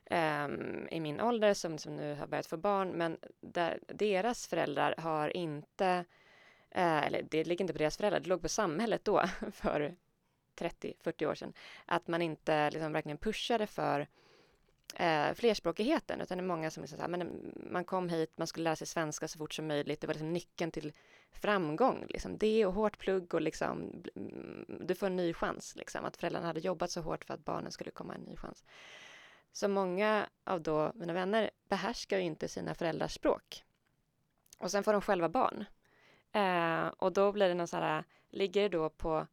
eh, 0.05 0.47
i 0.91 0.99
min 0.99 1.21
ålder 1.21 1.53
som, 1.53 1.77
som 1.77 1.95
nu 1.95 2.15
har 2.15 2.27
börjat 2.27 2.47
få 2.47 2.57
barn, 2.57 2.89
men 2.89 3.17
där 3.39 3.79
deras 3.87 4.47
föräldrar 4.47 4.95
har 4.97 5.37
inte, 5.37 6.05
eh, 6.69 7.05
eller 7.05 7.21
det 7.21 7.43
ligger 7.43 7.63
inte 7.63 7.73
på 7.73 7.79
deras 7.79 7.97
föräldrar, 7.97 8.19
det 8.19 8.29
låg 8.29 8.41
på 8.41 8.49
samhället 8.49 9.05
då 9.05 9.23
för 9.51 9.95
30-40 10.55 11.25
år 11.25 11.35
sedan, 11.35 11.53
att 11.85 12.07
man 12.07 12.21
inte 12.21 12.71
liksom 12.71 12.93
verkligen 12.93 13.17
pushade 13.17 13.67
för 13.67 14.07
eh, 14.95 15.33
flerspråkigheten, 15.33 16.21
utan 16.21 16.37
det 16.37 16.43
är 16.43 16.47
många 16.47 16.71
som 16.71 16.81
liksom 16.81 16.97
så 16.97 17.01
här, 17.01 17.09
men 17.09 17.21
mm, 17.21 17.67
man 17.71 17.85
kom 17.85 18.09
hit, 18.09 18.37
man 18.37 18.47
skulle 18.47 18.63
lära 18.63 18.75
sig 18.75 18.87
svenska 18.87 19.27
så 19.27 19.37
fort 19.37 19.53
som 19.53 19.67
möjligt, 19.67 20.01
det 20.01 20.07
var 20.07 20.13
liksom 20.13 20.33
nyckeln 20.33 20.71
till 20.71 20.93
framgång, 21.31 22.05
liksom. 22.09 22.37
det 22.37 22.65
och 22.65 22.73
hårt 22.73 22.97
plugg 22.97 23.33
och 23.33 23.41
liksom, 23.41 24.03
mm, 24.15 24.65
du 24.81 24.95
får 24.95 25.07
en 25.07 25.15
ny 25.15 25.33
chans, 25.33 25.75
liksom. 25.75 26.05
att 26.05 26.17
föräldrarna 26.17 26.47
hade 26.47 26.59
jobbat 26.59 26.91
så 26.91 27.01
hårt 27.01 27.25
för 27.25 27.33
att 27.33 27.45
barnen 27.45 27.71
skulle 27.71 27.91
komma 27.91 28.15
en 28.15 28.21
ny 28.21 28.35
chans. 28.35 28.65
Så 29.51 29.67
många 29.67 30.29
av 30.43 30.61
då 30.61 30.91
mina 30.95 31.13
vänner 31.13 31.51
behärskar 31.69 32.17
ju 32.17 32.23
inte 32.23 32.47
sina 32.47 32.73
föräldrars 32.73 33.13
språk. 33.13 33.63
Och 34.57 34.71
sen 34.71 34.83
får 34.83 34.93
de 34.93 35.01
själva 35.01 35.29
barn. 35.29 35.65
Eh, 36.31 36.87
och 36.87 37.13
då 37.13 37.31
blir 37.31 37.47
det 37.47 37.53
någon 37.53 37.67
så 37.67 37.77
här, 37.77 38.03
ligger 38.29 38.61
det 38.61 38.69
då 38.69 38.89
på 38.89 39.27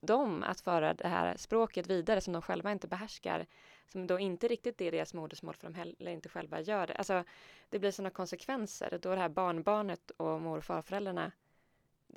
dem 0.00 0.42
att 0.42 0.60
föra 0.60 0.94
det 0.94 1.08
här 1.08 1.36
språket 1.36 1.86
vidare 1.86 2.20
som 2.20 2.32
de 2.32 2.42
själva 2.42 2.72
inte 2.72 2.88
behärskar 2.88 3.46
som 3.92 4.06
då 4.06 4.18
inte 4.18 4.48
riktigt 4.48 4.80
är 4.80 4.92
deras 4.92 5.14
modersmål 5.14 5.54
för 5.54 5.66
de 5.66 5.74
heller 5.74 6.10
inte 6.10 6.28
själva 6.28 6.60
gör 6.60 6.86
det. 6.86 6.94
Alltså, 6.94 7.24
det 7.68 7.78
blir 7.78 7.90
sådana 7.90 8.10
konsekvenser. 8.10 8.98
Då 9.02 9.14
det 9.14 9.20
här 9.20 9.28
barnbarnet 9.28 10.10
och 10.10 10.40
mor 10.40 10.58
och 10.58 10.64
farföräldrarna, 10.64 11.32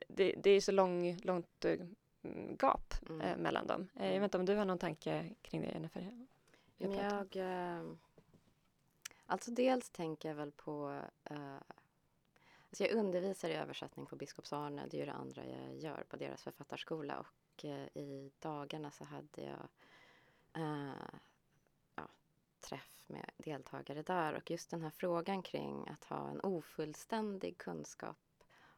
det, 0.07 0.35
det 0.37 0.49
är 0.49 0.61
så 0.61 0.71
lång, 0.71 1.17
långt 1.23 1.65
uh, 1.65 1.85
gap 2.59 2.93
mm. 3.09 3.21
uh, 3.21 3.37
mellan 3.37 3.67
dem. 3.67 3.87
Uh, 3.99 4.05
jag 4.05 4.13
vet 4.13 4.23
inte 4.23 4.37
om 4.37 4.45
du 4.45 4.55
har 4.55 4.65
någon 4.65 4.77
tanke 4.77 5.29
kring 5.41 5.61
det, 5.61 5.67
Jennifer? 5.67 6.27
Jag, 6.77 7.35
jag 7.35 7.97
alltså 9.25 9.51
dels 9.51 9.89
tänker 9.89 10.29
jag 10.29 10.35
väl 10.35 10.51
på 10.51 11.01
Alltså 12.71 12.83
jag 12.83 12.91
undervisar 12.93 13.49
i 13.49 13.53
översättning 13.53 14.05
på 14.05 14.15
Biskops-Arne, 14.15 14.87
det 14.89 14.97
är 14.97 14.99
ju 14.99 15.05
det 15.05 15.13
andra 15.13 15.45
jag 15.45 15.77
gör 15.77 16.03
på 16.09 16.17
deras 16.17 16.43
författarskola. 16.43 17.19
Och 17.19 17.65
eh, 17.65 17.87
i 17.97 18.31
dagarna 18.39 18.91
så 18.91 19.03
hade 19.03 19.41
jag 19.41 19.67
eh, 20.53 22.05
träff 22.59 23.03
med 23.07 23.31
deltagare 23.37 24.01
där. 24.01 24.33
Och 24.33 24.51
just 24.51 24.69
den 24.69 24.81
här 24.81 24.89
frågan 24.89 25.41
kring 25.41 25.89
att 25.89 26.03
ha 26.03 26.29
en 26.29 26.41
ofullständig 26.41 27.57
kunskap 27.57 28.17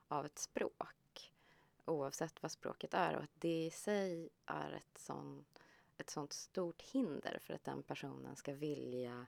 av 0.07 0.25
ett 0.25 0.39
språk 0.39 1.33
oavsett 1.85 2.41
vad 2.41 2.51
språket 2.51 2.93
är. 2.93 3.15
Och 3.15 3.23
att 3.23 3.39
det 3.39 3.65
i 3.65 3.71
sig 3.71 4.29
är 4.45 4.71
ett, 4.71 4.97
sån, 4.97 5.45
ett 5.97 6.09
sånt 6.09 6.33
stort 6.33 6.81
hinder 6.81 7.39
för 7.41 7.53
att 7.53 7.63
den 7.63 7.83
personen 7.83 8.35
ska 8.35 8.53
vilja 8.53 9.25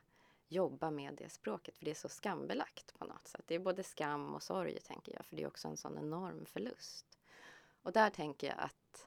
jobba 0.48 0.90
med 0.90 1.14
det 1.14 1.28
språket 1.28 1.76
för 1.78 1.84
det 1.84 1.90
är 1.90 1.94
så 1.94 2.08
skambelagt 2.08 2.98
på 2.98 3.04
något 3.04 3.28
sätt. 3.28 3.44
Det 3.46 3.54
är 3.54 3.58
både 3.58 3.82
skam 3.82 4.34
och 4.34 4.42
sorg 4.42 4.80
tänker 4.80 5.14
jag 5.14 5.24
för 5.26 5.36
det 5.36 5.42
är 5.42 5.46
också 5.46 5.68
en 5.68 5.76
sån 5.76 5.98
enorm 5.98 6.46
förlust. 6.46 7.18
Och 7.82 7.92
där 7.92 8.10
tänker 8.10 8.46
jag 8.46 8.58
att 8.58 9.06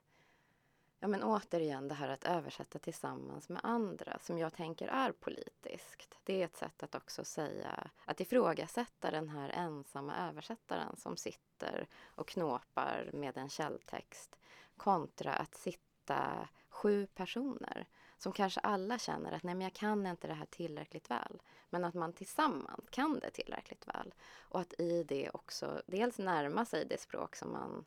Ja 1.01 1.07
men 1.07 1.23
återigen 1.23 1.87
det 1.87 1.95
här 1.95 2.09
att 2.09 2.23
översätta 2.23 2.79
tillsammans 2.79 3.49
med 3.49 3.59
andra 3.63 4.19
som 4.21 4.37
jag 4.37 4.53
tänker 4.53 4.87
är 4.87 5.11
politiskt. 5.11 6.17
Det 6.23 6.41
är 6.41 6.45
ett 6.45 6.57
sätt 6.57 6.83
att 6.83 6.95
också 6.95 7.23
säga, 7.23 7.89
att 8.05 8.19
ifrågasätta 8.19 9.11
den 9.11 9.29
här 9.29 9.49
ensamma 9.49 10.29
översättaren 10.29 10.95
som 10.97 11.17
sitter 11.17 11.87
och 12.03 12.27
knåpar 12.27 13.09
med 13.13 13.37
en 13.37 13.49
källtext 13.49 14.39
kontra 14.77 15.33
att 15.33 15.55
sitta 15.55 16.49
sju 16.69 17.07
personer 17.07 17.87
som 18.19 18.31
kanske 18.31 18.59
alla 18.59 18.99
känner 18.99 19.31
att 19.31 19.43
nej 19.43 19.55
men 19.55 19.61
jag 19.61 19.73
kan 19.73 20.05
inte 20.05 20.27
det 20.27 20.33
här 20.33 20.45
tillräckligt 20.45 21.11
väl. 21.11 21.41
Men 21.69 21.85
att 21.85 21.93
man 21.93 22.13
tillsammans 22.13 22.89
kan 22.89 23.19
det 23.19 23.29
tillräckligt 23.29 23.87
väl. 23.87 24.13
Och 24.39 24.59
att 24.59 24.79
i 24.79 25.03
det 25.03 25.29
också 25.29 25.81
dels 25.85 26.17
närma 26.17 26.65
sig 26.65 26.85
det 26.85 27.01
språk 27.01 27.35
som 27.35 27.51
man 27.51 27.85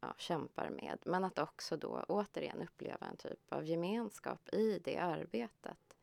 ja, 0.00 0.14
kämpar 0.16 0.70
med. 0.70 0.98
Men 1.04 1.24
att 1.24 1.38
också 1.38 1.76
då 1.76 2.04
återigen 2.08 2.62
uppleva 2.62 3.06
en 3.06 3.16
typ 3.16 3.52
av 3.52 3.64
gemenskap 3.64 4.48
i 4.54 4.78
det 4.84 4.96
arbetet. 4.98 5.96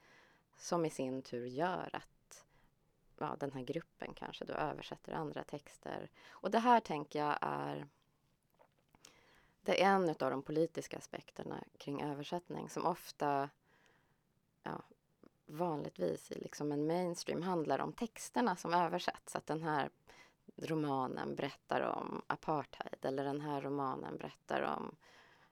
Som 0.57 0.85
i 0.85 0.89
sin 0.89 1.21
tur 1.21 1.45
gör 1.45 1.89
att 1.93 2.45
ja, 3.17 3.35
den 3.39 3.51
här 3.51 3.63
gruppen 3.63 4.13
kanske 4.13 4.45
då 4.45 4.53
översätter 4.53 5.13
andra 5.13 5.43
texter. 5.43 6.09
Och 6.29 6.51
det 6.51 6.59
här 6.59 6.79
tänker 6.79 7.19
jag 7.19 7.37
är 7.41 7.87
det 9.65 9.83
är 9.83 9.89
en 9.89 10.09
av 10.09 10.15
de 10.31 10.41
politiska 10.41 10.97
aspekterna 10.97 11.63
kring 11.77 12.01
översättning 12.01 12.69
som 12.69 12.85
ofta 12.85 13.49
ja, 14.63 14.81
vanligtvis 15.45 16.31
i 16.31 16.39
liksom 16.39 16.71
en 16.71 16.87
mainstream 16.87 17.41
handlar 17.41 17.79
om 17.79 17.93
texterna 17.93 18.55
som 18.55 18.73
översätts. 18.73 19.35
Att 19.35 19.47
den 19.47 19.63
här 19.63 19.89
romanen 20.55 21.35
berättar 21.35 21.81
om 21.81 22.21
apartheid 22.27 22.99
eller 23.01 23.23
den 23.23 23.41
här 23.41 23.61
romanen 23.61 24.17
berättar 24.17 24.61
om 24.61 24.95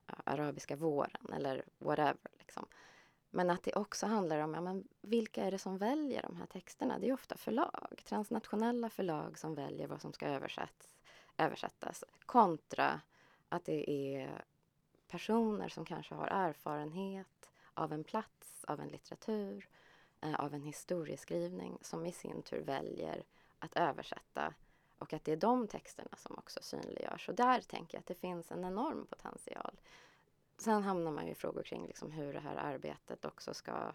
ja, 0.07 0.15
arabiska 0.23 0.75
våren 0.75 1.33
eller 1.33 1.63
whatever. 1.79 2.31
Liksom. 2.39 2.65
Men 3.29 3.49
att 3.49 3.63
det 3.63 3.73
också 3.73 4.05
handlar 4.05 4.39
om 4.39 4.53
ja, 4.53 4.61
men 4.61 4.87
vilka 5.01 5.43
är 5.43 5.51
det 5.51 5.59
som 5.59 5.77
väljer 5.77 6.21
de 6.21 6.35
här 6.35 6.45
texterna? 6.45 6.99
Det 6.99 7.09
är 7.09 7.13
ofta 7.13 7.37
förlag, 7.37 8.01
transnationella 8.05 8.89
förlag 8.89 9.39
som 9.39 9.55
väljer 9.55 9.87
vad 9.87 10.01
som 10.01 10.13
ska 10.13 10.27
översättas, 10.27 10.95
översättas 11.37 12.03
kontra 12.25 13.01
att 13.53 13.65
det 13.65 13.89
är 13.89 14.43
personer 15.07 15.69
som 15.69 15.85
kanske 15.85 16.15
har 16.15 16.27
erfarenhet 16.27 17.51
av 17.73 17.93
en 17.93 18.03
plats, 18.03 18.65
av 18.65 18.79
en 18.79 18.87
litteratur, 18.87 19.69
eh, 20.21 20.33
av 20.33 20.53
en 20.53 20.63
historieskrivning 20.63 21.77
som 21.81 22.05
i 22.05 22.11
sin 22.11 22.41
tur 22.41 22.61
väljer 22.61 23.23
att 23.59 23.75
översätta 23.75 24.53
och 24.97 25.13
att 25.13 25.25
det 25.25 25.31
är 25.31 25.37
de 25.37 25.67
texterna 25.67 26.17
som 26.17 26.37
också 26.37 26.59
synliggörs. 26.63 27.29
Och 27.29 27.35
där 27.35 27.61
tänker 27.61 27.97
jag 27.97 27.99
att 27.99 28.07
det 28.07 28.15
finns 28.15 28.51
en 28.51 28.63
enorm 28.63 29.05
potential. 29.05 29.79
Sen 30.57 30.83
hamnar 30.83 31.11
man 31.11 31.25
ju 31.25 31.31
i 31.31 31.35
frågor 31.35 31.63
kring 31.63 31.87
liksom 31.87 32.11
hur 32.11 32.33
det 32.33 32.39
här 32.39 32.55
arbetet 32.55 33.25
också 33.25 33.53
ska, 33.53 33.93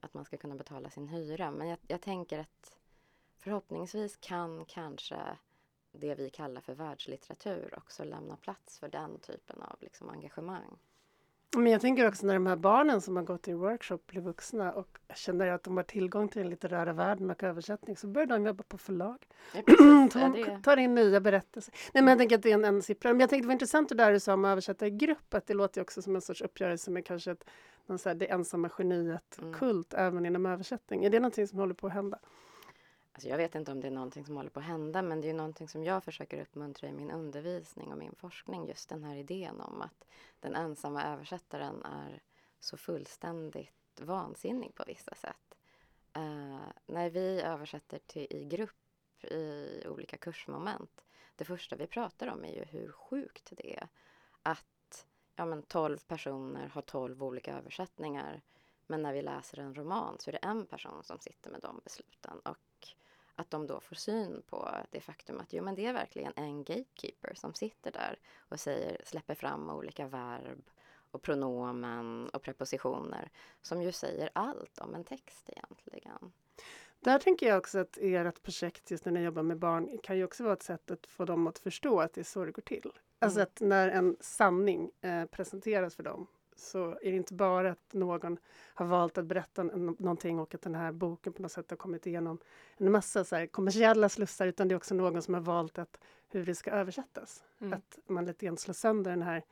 att 0.00 0.14
man 0.14 0.24
ska 0.24 0.36
kunna 0.36 0.54
betala 0.54 0.90
sin 0.90 1.08
hyra. 1.08 1.50
Men 1.50 1.68
jag, 1.68 1.78
jag 1.86 2.00
tänker 2.00 2.38
att 2.38 2.78
förhoppningsvis 3.36 4.16
kan 4.16 4.64
kanske 4.64 5.36
det 5.92 6.14
vi 6.14 6.30
kallar 6.30 6.60
för 6.60 6.74
världslitteratur 6.74 7.74
också 7.76 8.04
lämna 8.04 8.36
plats 8.36 8.78
för 8.78 8.88
den 8.88 9.18
typen 9.18 9.62
av 9.62 9.76
liksom, 9.80 10.10
engagemang. 10.10 10.78
Men 11.56 11.72
jag 11.72 11.80
tänker 11.80 12.08
också 12.08 12.26
när 12.26 12.34
de 12.34 12.46
här 12.46 12.56
barnen 12.56 13.00
som 13.00 13.16
har 13.16 13.22
gått 13.22 13.48
i 13.48 13.52
workshop 13.52 13.98
blir 14.06 14.20
vuxna 14.20 14.72
och 14.72 14.98
känner 15.14 15.46
att 15.46 15.64
de 15.64 15.76
har 15.76 15.84
tillgång 15.84 16.28
till 16.28 16.40
den 16.40 16.50
litterära 16.50 16.92
världen 16.92 17.30
och 17.30 17.42
översättning 17.42 17.96
så 17.96 18.06
börjar 18.06 18.26
de 18.26 18.46
jobba 18.46 18.64
på 18.64 18.78
förlag. 18.78 19.26
Ja, 19.54 19.62
det... 20.34 20.60
tar 20.62 20.76
in 20.76 20.94
nya 20.94 21.20
berättelser. 21.20 21.74
Nej, 21.94 22.02
men 22.02 22.08
jag 22.08 22.18
tänker 22.18 22.36
att 22.36 22.42
det 22.42 22.50
är 22.50 22.54
en, 22.54 22.64
en 22.64 22.82
siffra. 22.82 23.12
Men 23.12 23.20
jag 23.20 23.30
tänkte 23.30 23.44
det 23.44 23.46
var 23.46 23.52
intressant 23.52 23.88
det 23.88 23.94
där 23.94 24.12
du 24.12 24.20
sa 24.20 24.34
om 24.34 24.44
att 24.44 24.52
översätta 24.52 24.86
i 24.86 24.90
grupp, 24.90 25.34
att 25.34 25.46
det 25.46 25.54
låter 25.54 25.80
också 25.80 26.02
som 26.02 26.14
en 26.16 26.22
sorts 26.22 26.42
uppgörelse 26.42 26.90
med 26.90 27.06
kanske 27.06 27.30
ett, 27.30 27.44
någon 27.86 27.98
så 27.98 28.08
här, 28.08 28.16
det 28.16 28.30
ensamma 28.30 28.68
geniet-kult 28.78 29.94
mm. 29.94 30.06
även 30.06 30.26
inom 30.26 30.46
översättning. 30.46 31.04
Är 31.04 31.10
det 31.10 31.20
någonting 31.20 31.46
som 31.46 31.58
håller 31.58 31.74
på 31.74 31.86
att 31.86 31.92
hända? 31.92 32.18
Alltså 33.18 33.28
jag 33.28 33.36
vet 33.36 33.54
inte 33.54 33.72
om 33.72 33.80
det 33.80 33.86
är 33.86 33.92
någonting 33.92 34.24
som 34.24 34.36
håller 34.36 34.50
på 34.50 34.60
att 34.60 34.66
hända 34.66 35.02
men 35.02 35.20
det 35.20 35.30
är 35.30 35.34
någonting 35.34 35.68
som 35.68 35.84
jag 35.84 36.04
försöker 36.04 36.40
uppmuntra 36.40 36.88
i 36.88 36.92
min 36.92 37.10
undervisning 37.10 37.92
och 37.92 37.98
min 37.98 38.14
forskning. 38.14 38.68
Just 38.68 38.88
den 38.88 39.04
här 39.04 39.16
idén 39.16 39.60
om 39.60 39.82
att 39.82 40.04
den 40.40 40.54
ensamma 40.54 41.04
översättaren 41.04 41.84
är 41.84 42.22
så 42.60 42.76
fullständigt 42.76 44.00
vansinnig 44.00 44.74
på 44.74 44.84
vissa 44.86 45.14
sätt. 45.14 45.54
Uh, 46.16 46.60
när 46.86 47.10
vi 47.10 47.40
översätter 47.40 47.98
till, 48.06 48.26
i 48.30 48.44
grupp 48.44 49.22
i 49.22 49.82
olika 49.88 50.16
kursmoment, 50.16 51.04
det 51.36 51.44
första 51.44 51.76
vi 51.76 51.86
pratar 51.86 52.26
om 52.26 52.44
är 52.44 52.54
ju 52.54 52.64
hur 52.64 52.92
sjukt 52.92 53.52
det 53.56 53.76
är 53.76 53.88
att 54.42 55.06
ja, 55.36 55.44
men 55.44 55.62
12 55.62 55.98
personer 55.98 56.68
har 56.68 56.82
12 56.82 57.22
olika 57.22 57.56
översättningar 57.56 58.42
men 58.86 59.02
när 59.02 59.12
vi 59.12 59.22
läser 59.22 59.58
en 59.58 59.74
roman 59.74 60.16
så 60.18 60.30
är 60.30 60.32
det 60.32 60.38
en 60.38 60.66
person 60.66 61.04
som 61.04 61.18
sitter 61.18 61.50
med 61.50 61.60
de 61.60 61.80
besluten. 61.84 62.38
Och 62.38 62.58
att 63.38 63.50
de 63.50 63.66
då 63.66 63.80
får 63.80 63.96
syn 63.96 64.42
på 64.46 64.68
det 64.90 65.00
faktum 65.00 65.40
att 65.40 65.52
jo, 65.52 65.64
men 65.64 65.74
det 65.74 65.86
är 65.86 65.92
verkligen 65.92 66.32
en 66.36 66.64
gatekeeper 66.64 67.34
som 67.34 67.54
sitter 67.54 67.92
där 67.92 68.18
och 68.38 68.60
säger, 68.60 69.00
släpper 69.04 69.34
fram 69.34 69.70
olika 69.70 70.06
verb 70.06 70.62
och 71.10 71.22
pronomen 71.22 72.28
och 72.28 72.42
prepositioner 72.42 73.30
som 73.62 73.82
ju 73.82 73.92
säger 73.92 74.30
allt 74.32 74.78
om 74.78 74.94
en 74.94 75.04
text 75.04 75.50
egentligen. 75.50 76.32
Där 77.00 77.18
tänker 77.18 77.48
jag 77.48 77.58
också 77.58 77.78
att 77.78 77.98
ert 78.00 78.42
projekt 78.42 78.90
just 78.90 79.04
när 79.04 79.12
ni 79.12 79.20
jobbar 79.20 79.42
med 79.42 79.58
barn 79.58 79.98
kan 80.02 80.16
ju 80.16 80.24
också 80.24 80.44
vara 80.44 80.52
ett 80.52 80.62
sätt 80.62 80.90
att 80.90 81.06
få 81.06 81.24
dem 81.24 81.46
att 81.46 81.58
förstå 81.58 82.00
att 82.00 82.12
det 82.12 82.20
är 82.20 82.24
så 82.24 82.44
det 82.44 82.52
går 82.52 82.62
till. 82.62 82.92
Alltså 83.18 83.40
mm. 83.40 83.46
att 83.46 83.60
när 83.60 83.88
en 83.88 84.16
sanning 84.20 84.90
eh, 85.00 85.24
presenteras 85.24 85.96
för 85.96 86.02
dem 86.02 86.26
så 86.58 86.90
är 86.90 87.10
det 87.10 87.16
inte 87.16 87.34
bara 87.34 87.70
att 87.70 87.92
någon 87.92 88.38
har 88.74 88.86
valt 88.86 89.18
att 89.18 89.24
berätta 89.24 89.62
någonting 89.62 90.38
och 90.38 90.54
att 90.54 90.62
den 90.62 90.74
här 90.74 90.92
boken 90.92 91.32
på 91.32 91.42
något 91.42 91.52
sätt 91.52 91.70
har 91.70 91.76
kommit 91.76 92.06
igenom 92.06 92.38
en 92.76 92.92
massa 92.92 93.24
så 93.24 93.46
kommersiella 93.50 94.08
slussar 94.08 94.46
utan 94.46 94.68
det 94.68 94.74
är 94.74 94.76
också 94.76 94.94
någon 94.94 95.22
som 95.22 95.34
har 95.34 95.40
valt 95.40 95.78
att, 95.78 95.98
hur 96.28 96.46
det 96.46 96.54
ska 96.54 96.70
översättas. 96.70 97.44
Mm. 97.60 97.72
Att 97.72 97.98
man 98.06 98.24
lite 98.24 98.46
grann 98.46 98.56
slår 98.56 98.74
sönder 98.74 99.10
den 99.10 99.22
här 99.22 99.44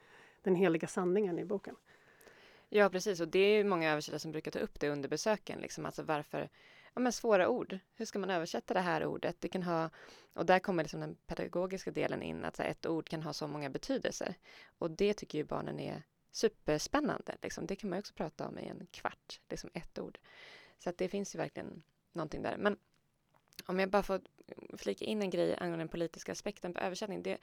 den 0.42 0.54
heliga 0.54 0.88
sanningen 0.88 1.38
i 1.38 1.44
boken. 1.44 1.76
Ja 2.68 2.90
precis 2.90 3.20
och 3.20 3.28
det 3.28 3.38
är 3.38 3.64
många 3.64 3.92
översättare 3.92 4.18
som 4.18 4.32
brukar 4.32 4.50
ta 4.50 4.58
upp 4.58 4.80
det 4.80 4.88
under 4.90 5.08
besöken, 5.08 5.60
liksom, 5.60 5.86
alltså 5.86 6.02
varför 6.02 6.48
ja, 6.94 7.00
men 7.00 7.12
svåra 7.12 7.48
ord. 7.48 7.78
Hur 7.94 8.04
ska 8.04 8.18
man 8.18 8.30
översätta 8.30 8.74
det 8.74 8.80
här 8.80 9.06
ordet? 9.06 9.36
Det 9.40 9.48
kan 9.48 9.62
ha, 9.62 9.90
och 10.34 10.46
där 10.46 10.58
kommer 10.58 10.82
liksom 10.82 11.00
den 11.00 11.16
pedagogiska 11.26 11.90
delen 11.90 12.22
in, 12.22 12.44
att 12.44 12.58
här, 12.58 12.66
ett 12.66 12.86
ord 12.86 13.08
kan 13.08 13.22
ha 13.22 13.32
så 13.32 13.46
många 13.46 13.70
betydelser. 13.70 14.34
Och 14.78 14.90
det 14.90 15.14
tycker 15.14 15.38
ju 15.38 15.44
barnen 15.44 15.80
är 15.80 16.02
superspännande. 16.36 17.36
Liksom. 17.42 17.66
Det 17.66 17.76
kan 17.76 17.90
man 17.90 17.98
också 17.98 18.14
prata 18.14 18.48
om 18.48 18.58
i 18.58 18.66
en 18.66 18.86
kvart, 18.90 19.40
liksom 19.48 19.70
ett 19.74 19.98
ord. 19.98 20.18
Så 20.78 20.90
att 20.90 20.98
det 20.98 21.08
finns 21.08 21.34
ju 21.34 21.38
verkligen 21.38 21.82
någonting 22.12 22.42
där. 22.42 22.56
Men 22.56 22.78
om 23.66 23.80
jag 23.80 23.90
bara 23.90 24.02
får 24.02 24.20
flika 24.76 25.04
in 25.04 25.22
en 25.22 25.30
grej 25.30 25.56
angående 25.58 25.78
den 25.78 25.88
politiska 25.88 26.32
aspekten 26.32 26.74
på 26.74 26.80
översättning. 26.80 27.22
Det 27.22 27.38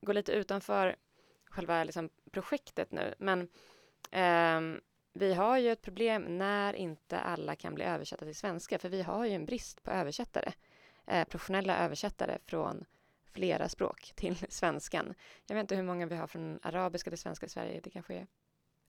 går 0.00 0.14
lite 0.14 0.32
utanför 0.32 0.96
själva 1.44 1.84
liksom, 1.84 2.10
projektet 2.30 2.92
nu, 2.92 3.14
men 3.18 3.48
eh, 4.10 4.80
vi 5.12 5.34
har 5.34 5.58
ju 5.58 5.72
ett 5.72 5.82
problem 5.82 6.38
när 6.38 6.74
inte 6.74 7.18
alla 7.18 7.56
kan 7.56 7.74
bli 7.74 7.84
översatta 7.84 8.24
till 8.24 8.36
svenska, 8.36 8.78
för 8.78 8.88
vi 8.88 9.02
har 9.02 9.26
ju 9.26 9.32
en 9.32 9.46
brist 9.46 9.82
på 9.82 9.90
översättare, 9.90 10.52
eh, 11.06 11.24
professionella 11.28 11.78
översättare 11.78 12.38
från 12.46 12.84
flera 13.32 13.68
språk 13.68 14.12
till 14.14 14.36
svenskan. 14.48 15.14
Jag 15.46 15.54
vet 15.54 15.62
inte 15.62 15.76
hur 15.76 15.82
många 15.82 16.06
vi 16.06 16.16
har 16.16 16.26
från 16.26 16.58
arabiska 16.62 17.10
till 17.10 17.18
svenska 17.18 17.46
i 17.46 17.48
Sverige. 17.48 17.80
Det 17.80 17.90
kanske 17.90 18.14
är 18.14 18.26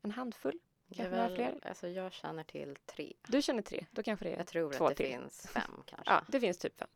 en 0.01 0.11
handfull? 0.11 0.59
Kanske 0.95 1.15
väl, 1.15 1.35
fler? 1.35 1.59
Alltså 1.63 1.87
jag 1.87 2.13
känner 2.13 2.43
till 2.43 2.77
tre. 2.85 3.13
Du 3.27 3.41
känner 3.41 3.61
tre? 3.61 3.85
Då 3.91 4.03
kanske 4.03 4.25
det 4.25 4.33
är 4.33 4.37
Jag 4.37 4.47
tror 4.47 4.71
två 4.71 4.85
att 4.85 4.97
det 4.97 5.03
till. 5.03 5.19
finns 5.19 5.47
fem 5.53 5.71
kanske. 5.85 6.11
Ja, 6.11 6.21
det 6.27 6.39
finns 6.39 6.57
typ 6.57 6.79
fem. 6.79 6.87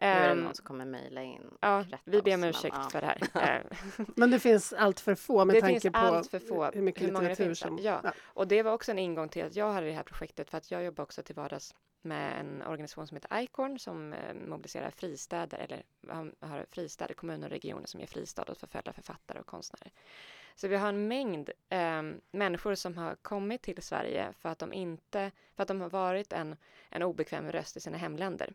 Nu 0.00 0.06
är 0.06 0.20
det 0.20 0.32
ehm, 0.32 0.40
någon 0.40 0.54
som 0.54 0.64
kommer 0.64 0.84
mejla 0.84 1.22
in 1.22 1.50
Ja, 1.60 1.84
vi 2.04 2.22
ber 2.22 2.34
om 2.34 2.44
ursäkt 2.44 2.76
men, 2.76 2.90
för 2.90 3.00
det 3.00 3.06
här. 3.06 3.66
Eh, 3.98 4.06
men 4.16 4.30
det 4.30 4.40
finns 4.40 4.72
allt 4.72 5.00
för 5.00 5.14
få 5.14 5.44
med 5.44 5.56
det 5.56 5.60
tanke 5.60 5.90
på 5.90 5.98
allt 5.98 6.30
för 6.30 6.38
få, 6.38 6.70
hur 6.70 6.82
mycket 6.82 7.02
hur 7.02 7.12
litteratur 7.12 7.54
som... 7.54 7.78
Ja. 7.78 8.00
ja, 8.04 8.12
och 8.22 8.48
det 8.48 8.62
var 8.62 8.72
också 8.72 8.90
en 8.90 8.98
ingång 8.98 9.28
till 9.28 9.44
att 9.44 9.56
jag 9.56 9.72
hade 9.72 9.86
det 9.86 9.92
här 9.92 10.02
projektet 10.02 10.50
för 10.50 10.58
att 10.58 10.70
jag 10.70 10.84
jobbar 10.84 11.04
också 11.04 11.22
till 11.22 11.34
vardags 11.34 11.74
med 12.06 12.40
en 12.40 12.62
organisation 12.62 13.06
som 13.06 13.16
heter 13.16 13.40
ICORN 13.40 13.78
som 13.78 14.12
eh, 14.12 14.34
mobiliserar 14.34 14.90
fristäder 14.90 15.58
eller 15.58 15.82
har 16.40 16.66
fristäder, 16.70 17.14
kommuner 17.14 17.46
och 17.46 17.50
regioner 17.50 17.86
som 17.86 18.00
ger 18.00 18.06
fristad 18.06 18.50
åt 18.50 18.58
förföljda 18.58 18.92
författare 18.92 19.40
och 19.40 19.46
konstnärer. 19.46 19.92
Så 20.54 20.68
vi 20.68 20.76
har 20.76 20.88
en 20.88 21.08
mängd 21.08 21.50
eh, 21.68 22.02
människor 22.30 22.74
som 22.74 22.96
har 22.96 23.14
kommit 23.14 23.62
till 23.62 23.82
Sverige 23.82 24.32
för 24.32 24.48
att 24.48 24.58
de 24.58 24.72
inte, 24.72 25.30
för 25.56 25.62
att 25.62 25.68
de 25.68 25.80
har 25.80 25.90
varit 25.90 26.32
en, 26.32 26.56
en 26.90 27.02
obekväm 27.02 27.52
röst 27.52 27.76
i 27.76 27.80
sina 27.80 27.98
hemländer. 27.98 28.52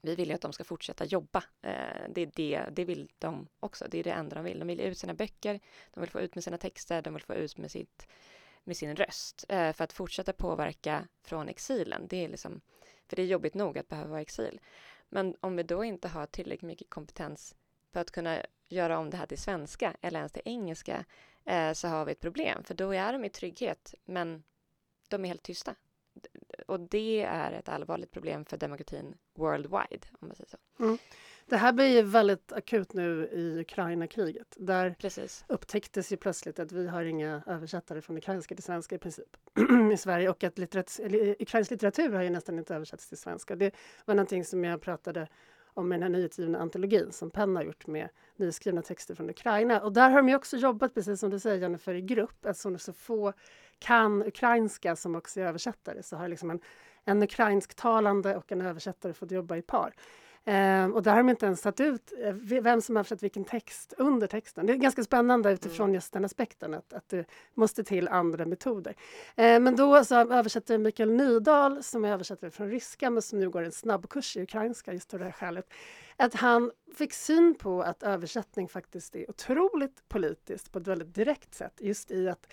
Vi 0.00 0.14
vill 0.14 0.28
ju 0.28 0.34
att 0.34 0.40
de 0.40 0.52
ska 0.52 0.64
fortsätta 0.64 1.04
jobba. 1.04 1.44
Eh, 1.62 2.08
det, 2.08 2.20
är 2.20 2.30
det, 2.34 2.64
det 2.72 2.84
vill 2.84 3.08
de 3.18 3.48
också. 3.60 3.86
Det 3.90 3.98
är 3.98 4.04
det 4.04 4.10
enda 4.10 4.34
de 4.36 4.44
vill. 4.44 4.58
De 4.58 4.68
vill 4.68 4.80
ut 4.80 4.98
sina 4.98 5.14
böcker, 5.14 5.60
de 5.94 6.00
vill 6.00 6.10
få 6.10 6.20
ut 6.20 6.34
med 6.34 6.44
sina 6.44 6.58
texter, 6.58 7.02
de 7.02 7.14
vill 7.14 7.22
få 7.22 7.34
ut 7.34 7.58
med 7.58 7.70
sitt 7.70 8.08
med 8.66 8.76
sin 8.76 8.96
röst 8.96 9.44
eh, 9.48 9.72
för 9.72 9.84
att 9.84 9.92
fortsätta 9.92 10.32
påverka 10.32 11.08
från 11.22 11.48
exilen. 11.48 12.06
Det 12.08 12.24
är 12.24 12.28
liksom, 12.28 12.60
för 13.08 13.16
det 13.16 13.22
är 13.22 13.26
jobbigt 13.26 13.54
nog 13.54 13.78
att 13.78 13.88
behöva 13.88 14.08
vara 14.08 14.20
i 14.20 14.22
exil. 14.22 14.60
Men 15.08 15.36
om 15.40 15.56
vi 15.56 15.62
då 15.62 15.84
inte 15.84 16.08
har 16.08 16.26
tillräckligt 16.26 16.68
mycket 16.68 16.90
kompetens 16.90 17.56
för 17.92 18.00
att 18.00 18.10
kunna 18.10 18.38
göra 18.68 18.98
om 18.98 19.10
det 19.10 19.16
här 19.16 19.26
till 19.26 19.38
svenska 19.38 19.96
eller 20.00 20.18
ens 20.18 20.32
till 20.32 20.42
engelska 20.44 21.04
eh, 21.44 21.72
så 21.72 21.88
har 21.88 22.04
vi 22.04 22.12
ett 22.12 22.20
problem. 22.20 22.64
För 22.64 22.74
då 22.74 22.94
är 22.94 23.12
de 23.12 23.24
i 23.24 23.28
trygghet, 23.28 23.94
men 24.04 24.42
de 25.08 25.24
är 25.24 25.28
helt 25.28 25.42
tysta. 25.42 25.74
Och 26.66 26.80
det 26.80 27.22
är 27.22 27.52
ett 27.52 27.68
allvarligt 27.68 28.10
problem 28.10 28.44
för 28.44 28.56
demokratin 28.56 29.14
worldwide, 29.34 30.06
om 30.20 30.28
man 30.28 30.36
säger 30.36 30.50
så. 30.50 30.58
Mm. 30.78 30.98
Det 31.48 31.56
här 31.56 31.72
blir 31.72 31.86
ju 31.86 32.02
väldigt 32.02 32.52
akut 32.52 32.92
nu 32.92 33.28
i 33.32 33.60
Ukraina-kriget. 33.60 34.56
Där 34.56 34.96
Precis. 34.98 35.44
upptäcktes 35.48 36.12
ju 36.12 36.16
plötsligt 36.16 36.58
att 36.58 36.72
vi 36.72 36.88
har 36.88 37.04
inga 37.04 37.42
översättare 37.46 38.00
från 38.00 38.16
ukrainska 38.16 38.54
till 38.54 38.64
svenska 38.64 38.94
i 38.94 38.98
princip 38.98 39.36
i 39.92 39.96
Sverige 39.96 40.28
och 40.28 40.44
att 40.44 40.58
litteratur, 40.58 41.36
ukrainsk 41.42 41.70
litteratur 41.70 42.12
har 42.12 42.22
ju 42.22 42.30
nästan 42.30 42.58
inte 42.58 42.74
översatts 42.74 43.08
till 43.08 43.18
svenska. 43.18 43.56
Det 43.56 43.74
var 44.04 44.14
någonting 44.14 44.44
som 44.44 44.64
jag 44.64 44.80
pratade 44.80 45.28
om 45.76 45.88
den 45.88 46.02
här 46.02 46.08
nyutgivna 46.08 46.58
antologin 46.58 47.12
som 47.12 47.30
Penn 47.30 47.56
har 47.56 47.62
gjort 47.62 47.86
med 47.86 48.08
nyskrivna 48.36 48.82
texter 48.82 49.14
från 49.14 49.30
Ukraina. 49.30 49.80
Och 49.80 49.92
där 49.92 50.10
har 50.10 50.22
de 50.22 50.34
också 50.34 50.56
jobbat, 50.56 50.94
precis 50.94 51.20
som 51.20 51.30
du 51.30 51.38
säger 51.38 51.60
Jennifer, 51.60 51.94
i 51.94 52.02
grupp 52.02 52.44
eftersom 52.46 52.78
så 52.78 52.92
få 52.92 53.32
kan 53.78 54.22
ukrainska 54.22 54.96
som 54.96 55.14
också 55.14 55.40
är 55.40 55.44
översättare 55.44 56.02
så 56.02 56.16
har 56.16 56.28
liksom 56.28 56.50
en, 56.50 56.60
en 57.04 57.22
ukrainsktalande 57.22 58.36
och 58.36 58.52
en 58.52 58.60
översättare 58.60 59.12
fått 59.12 59.30
jobba 59.30 59.56
i 59.56 59.62
par. 59.62 59.94
Eh, 60.48 60.86
och 60.86 61.02
där 61.02 61.10
har 61.10 61.18
de 61.18 61.28
inte 61.28 61.46
ens 61.46 61.60
satt 61.60 61.80
ut 61.80 62.12
eh, 62.22 62.32
vem 62.34 62.80
som 62.80 62.96
har 62.96 63.00
översatt 63.00 63.22
vilken 63.22 63.44
text 63.44 63.94
under 63.98 64.26
texten. 64.26 64.66
Det 64.66 64.72
är 64.72 64.76
ganska 64.76 65.04
spännande 65.04 65.52
utifrån 65.52 65.84
mm. 65.84 65.94
just 65.94 66.12
den 66.12 66.24
aspekten 66.24 66.74
att, 66.74 66.92
att 66.92 67.08
det 67.08 67.24
måste 67.54 67.84
till 67.84 68.08
andra 68.08 68.46
metoder. 68.46 68.94
Eh, 69.36 69.60
men 69.60 69.76
då 69.76 70.04
så 70.04 70.14
översätter 70.14 70.78
Mikael 70.78 71.10
Nydahl 71.10 71.82
som 71.82 72.04
är 72.04 72.12
översättare 72.12 72.50
från 72.50 72.70
ryska 72.70 73.10
men 73.10 73.22
som 73.22 73.40
nu 73.40 73.50
går 73.50 73.62
en 73.62 73.72
snabbkurs 73.72 74.36
i 74.36 74.42
ukrainska 74.42 74.92
just 74.92 75.14
av 75.14 75.18
det 75.18 75.24
här 75.24 75.32
skälet. 75.32 75.72
Att 76.16 76.34
han 76.34 76.70
fick 76.96 77.12
syn 77.12 77.54
på 77.54 77.82
att 77.82 78.02
översättning 78.02 78.68
faktiskt 78.68 79.16
är 79.16 79.30
otroligt 79.30 80.08
politiskt 80.08 80.72
på 80.72 80.78
ett 80.78 80.86
väldigt 80.86 81.14
direkt 81.14 81.54
sätt 81.54 81.74
just 81.80 82.10
i 82.10 82.28
att 82.28 82.46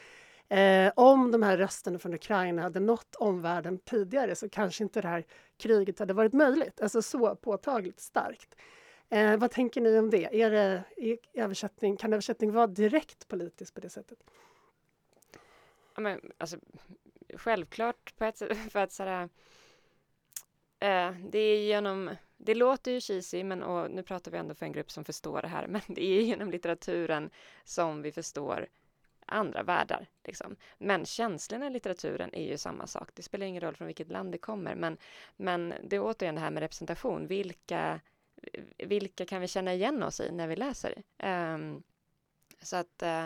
Eh, 0.53 0.91
om 0.95 1.32
de 1.32 1.43
här 1.43 1.58
rösterna 1.58 1.99
från 1.99 2.13
Ukraina 2.13 2.62
hade 2.62 2.79
nått 2.79 3.15
omvärlden 3.15 3.77
tidigare 3.77 4.36
så 4.36 4.49
kanske 4.49 4.84
inte 4.84 5.01
det 5.01 5.08
här 5.08 5.23
kriget 5.63 5.99
hade 5.99 6.13
varit 6.13 6.34
möjligt. 6.34 6.82
Alltså 6.82 7.02
så 7.02 7.36
påtagligt 7.36 7.99
starkt. 7.99 8.55
Eh, 9.09 9.38
vad 9.38 9.51
tänker 9.51 9.82
ni 9.82 9.99
om 9.99 10.09
det? 10.09 10.41
Är 10.41 10.51
det 10.51 10.84
är 10.97 11.18
översättning, 11.34 11.97
kan 11.97 12.14
översättning 12.14 12.51
vara 12.51 12.68
direkt 12.68 13.28
politisk 13.28 13.74
på 13.74 13.80
det 13.82 13.89
sättet? 13.89 14.20
Ja, 15.95 16.01
men, 16.01 16.32
alltså, 16.38 16.57
självklart 17.34 18.16
på 18.18 18.26
ett 18.26 18.38
sätt, 18.38 18.57
för 18.72 18.80
att 18.80 18.91
sådär, 18.91 19.30
eh, 20.80 21.11
det 21.30 21.39
är 21.39 21.57
genom, 21.57 22.16
det 22.38 22.55
låter 22.55 22.91
ju 22.91 23.01
cheesy, 23.01 23.43
men 23.43 23.64
och 23.64 23.91
nu 23.91 24.03
pratar 24.03 24.32
vi 24.32 24.38
ändå 24.38 24.55
för 24.55 24.66
en 24.66 24.72
grupp 24.72 24.91
som 24.91 25.03
förstår 25.05 25.41
det 25.41 25.47
här, 25.47 25.68
men 25.74 25.82
det 25.88 26.05
är 26.05 26.22
genom 26.22 26.51
litteraturen 26.51 27.30
som 27.64 28.01
vi 28.01 28.11
förstår 28.11 28.68
andra 29.26 29.63
världar. 29.63 30.07
Liksom. 30.24 30.55
Men 30.78 31.05
känslorna 31.05 31.67
i 31.67 31.69
litteraturen 31.69 32.30
är 32.34 32.43
ju 32.43 32.57
samma 32.57 32.88
sak. 32.88 33.09
Det 33.13 33.24
spelar 33.24 33.45
ingen 33.45 33.61
roll 33.61 33.76
från 33.76 33.88
vilket 33.88 34.09
land 34.09 34.32
det 34.32 34.38
kommer. 34.38 34.76
Men, 34.76 34.97
men 35.38 35.74
det 35.84 35.95
är 35.95 36.01
återigen 36.03 36.36
det 36.36 36.41
här 36.41 36.51
med 36.51 36.61
representation. 36.61 37.28
Vilka, 37.28 37.99
vilka 38.78 39.26
kan 39.26 39.41
vi 39.41 39.47
känna 39.47 39.74
igen 39.74 40.03
oss 40.03 40.19
i 40.19 40.32
när 40.32 40.47
vi 40.47 40.55
läser? 40.55 41.03
Um, 41.24 41.84
så 42.61 42.76
att 42.76 43.03
uh, 43.03 43.26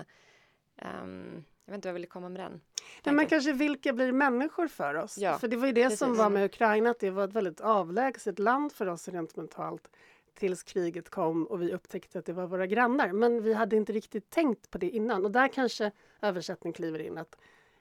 um, 1.03 1.45
jag 1.65 1.71
vet 1.71 1.77
inte 1.77 1.87
vad 1.87 1.89
jag 1.89 1.93
ville 1.93 2.07
komma 2.07 2.29
med 2.29 2.41
den. 2.41 2.61
Nej, 3.03 3.15
men 3.15 3.27
kanske 3.27 3.53
vilka 3.53 3.93
blir 3.93 4.11
människor 4.11 4.67
för 4.67 4.95
oss? 4.95 5.17
Ja, 5.17 5.39
för 5.39 5.47
det 5.47 5.57
var 5.57 5.67
ju 5.67 5.73
det 5.73 5.83
precis. 5.83 5.99
som 5.99 6.15
var 6.15 6.29
med 6.29 6.45
Ukraina, 6.45 6.89
att 6.89 6.99
det 6.99 7.09
var 7.09 7.23
ett 7.23 7.33
väldigt 7.33 7.61
avlägset 7.61 8.39
land 8.39 8.71
för 8.71 8.85
oss 8.85 9.07
rent 9.07 9.35
mentalt 9.35 9.89
tills 10.37 10.63
kriget 10.63 11.09
kom 11.09 11.45
och 11.47 11.61
vi 11.61 11.73
upptäckte 11.73 12.19
att 12.19 12.25
det 12.25 12.33
var 12.33 12.47
våra 12.47 12.67
grannar. 12.67 13.11
Men 13.11 13.43
vi 13.43 13.53
hade 13.53 13.75
inte 13.75 13.93
riktigt 13.93 14.29
tänkt 14.29 14.71
på 14.71 14.77
det 14.77 14.89
innan 14.89 15.25
och 15.25 15.31
där 15.31 15.47
kanske 15.47 15.91
översättning 16.21 16.73
kliver 16.73 16.99
in. 16.99 17.17
Att, 17.17 17.37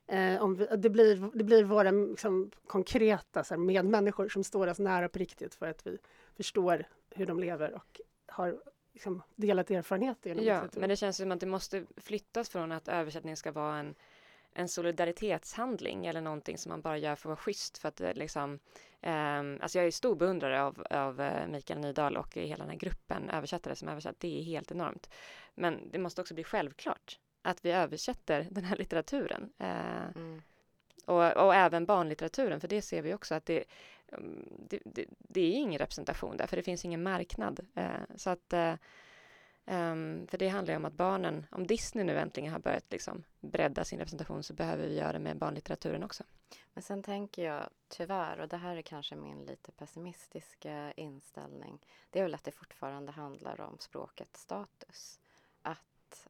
eh, 0.07 0.43
om 0.43 0.55
vi, 0.55 0.67
det, 0.77 0.91
blir, 0.91 1.31
det 1.35 1.45
blir 1.45 1.65
våra 1.65 1.91
liksom, 1.91 2.51
konkreta 2.67 3.45
så 3.45 3.55
här, 3.55 3.59
medmänniskor 3.61 4.29
som 4.29 4.45
står 4.45 4.67
oss 4.67 4.79
nära 4.79 5.09
på 5.09 5.19
riktigt 5.19 5.55
för 5.55 5.67
att 5.67 5.87
vi 5.87 5.99
förstår 6.37 6.85
hur 7.11 7.27
de 7.27 7.41
lever 7.41 7.75
och 7.75 8.01
har 8.27 8.61
liksom, 8.93 9.23
delat 9.35 9.71
erfarenheter. 9.71 10.35
Ja, 10.35 10.63
men 10.77 10.89
det 10.89 10.97
känns 10.97 11.17
som 11.17 11.33
att 11.33 11.41
det 11.41 11.47
måste 11.47 11.85
flyttas 11.97 12.49
från 12.49 12.73
att 12.73 12.89
översättning 12.89 13.37
ska 13.37 13.53
vara 13.53 13.77
en 13.77 13.95
en 14.57 14.69
solidaritetshandling 14.69 16.07
eller 16.07 16.21
någonting 16.21 16.59
som 16.59 16.71
man 16.71 16.81
bara 16.81 16.99
gör 16.99 17.15
för 17.15 17.21
att 17.21 17.25
vara 17.25 17.37
schysst 17.37 17.79
för 17.79 17.89
att 17.89 18.01
eh, 18.01 18.15
liksom 18.15 18.59
eh, 19.07 19.63
alltså 19.63 19.79
jag 19.79 19.87
är 19.87 19.91
stor 19.91 20.17
beundrare 20.17 20.63
av, 20.63 20.87
av 20.91 21.21
eh, 21.21 21.47
Mikael 21.47 21.81
Nydahl 21.81 22.17
och 22.17 22.35
hela 22.35 22.65
den 22.65 22.71
här 22.71 22.79
gruppen 22.79 23.31
översättare 23.31 23.77
som 23.77 23.89
översatt. 23.89 24.21
Det 24.21 24.41
är 24.41 24.43
helt 24.43 24.71
enormt. 24.71 25.11
Men 25.55 25.91
det 25.91 25.99
måste 25.99 26.21
också 26.21 26.35
bli 26.35 26.45
självklart 26.45 27.19
att 27.43 27.65
vi 27.65 27.71
översätter 27.71 28.47
den 28.51 28.65
här 28.65 28.77
litteraturen. 28.77 29.53
Eh, 29.59 30.07
mm. 30.17 30.43
och, 31.05 31.37
och, 31.37 31.55
även 31.55 31.87
barnlitteraturen, 31.87 32.61
för 32.61 32.69
det 32.69 32.83
ser 32.83 33.03
vi 33.03 33.15
också 33.15 33.35
att 33.35 33.47
det, 33.47 33.65
mm, 34.13 34.49
det, 34.69 34.81
det, 34.85 35.05
det 35.19 35.41
är 35.41 35.53
ingen 35.53 35.79
representation 35.79 36.37
där, 36.37 36.47
för 36.47 36.57
det 36.57 36.63
finns 36.63 36.85
ingen 36.85 37.03
marknad. 37.03 37.67
Eh, 37.75 38.17
så 38.17 38.31
att 38.31 38.55
Um, 39.69 40.27
för 40.27 40.39
det 40.39 40.49
handlar 40.49 40.75
ju 40.75 40.77
om 40.77 40.85
att 40.85 40.93
barnen, 40.93 41.47
om 41.51 41.67
Disney 41.67 42.05
nu 42.05 42.19
äntligen 42.19 42.53
har 42.53 42.59
börjat 42.59 42.93
liksom 42.93 43.25
bredda 43.41 43.85
sin 43.85 43.99
representation 43.99 44.43
så 44.43 44.55
behöver 44.55 44.87
vi 44.87 44.97
göra 44.97 45.13
det 45.13 45.19
med 45.19 45.39
barnlitteraturen 45.39 46.03
också. 46.03 46.25
Men 46.75 46.83
sen 46.83 47.03
tänker 47.03 47.45
jag 47.45 47.71
tyvärr, 47.89 48.41
och 48.41 48.49
det 48.49 48.57
här 48.57 48.77
är 48.77 48.83
kanske 48.83 49.17
min 49.17 49.45
lite 49.45 49.73
pessimistiska 49.73 50.93
inställning, 50.93 51.79
det 52.11 52.19
är 52.19 52.23
väl 52.23 52.35
att 52.35 52.45
det 52.45 52.53
fortfarande 52.53 53.13
handlar 53.13 53.61
om 53.61 53.79
språkets 53.79 54.41
status. 54.41 55.21
Att 55.63 56.29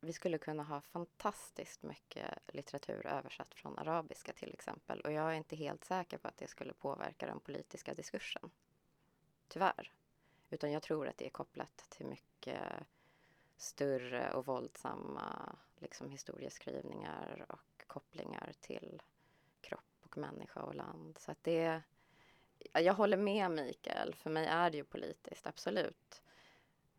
vi 0.00 0.12
skulle 0.12 0.38
kunna 0.38 0.62
ha 0.62 0.80
fantastiskt 0.80 1.82
mycket 1.82 2.38
litteratur 2.46 3.06
översatt 3.06 3.54
från 3.54 3.78
arabiska 3.78 4.32
till 4.32 4.52
exempel 4.52 5.00
och 5.00 5.12
jag 5.12 5.32
är 5.32 5.34
inte 5.34 5.56
helt 5.56 5.84
säker 5.84 6.18
på 6.18 6.28
att 6.28 6.36
det 6.36 6.48
skulle 6.48 6.72
påverka 6.72 7.26
den 7.26 7.40
politiska 7.40 7.94
diskursen. 7.94 8.50
Tyvärr. 9.48 9.92
Utan 10.54 10.72
jag 10.72 10.82
tror 10.82 11.08
att 11.08 11.18
det 11.18 11.26
är 11.26 11.30
kopplat 11.30 11.86
till 11.88 12.06
mycket 12.06 12.62
större 13.56 14.32
och 14.32 14.46
våldsamma 14.46 15.56
liksom, 15.76 16.10
historieskrivningar 16.10 17.46
och 17.48 17.86
kopplingar 17.86 18.52
till 18.60 19.02
kropp 19.60 19.94
och 20.00 20.18
människa 20.18 20.62
och 20.62 20.74
land. 20.74 21.18
Så 21.18 21.30
att 21.30 21.44
det, 21.44 21.82
jag 22.72 22.94
håller 22.94 23.16
med 23.16 23.50
Mikael, 23.50 24.14
för 24.14 24.30
mig 24.30 24.46
är 24.46 24.70
det 24.70 24.76
ju 24.76 24.84
politiskt, 24.84 25.46
absolut. 25.46 26.22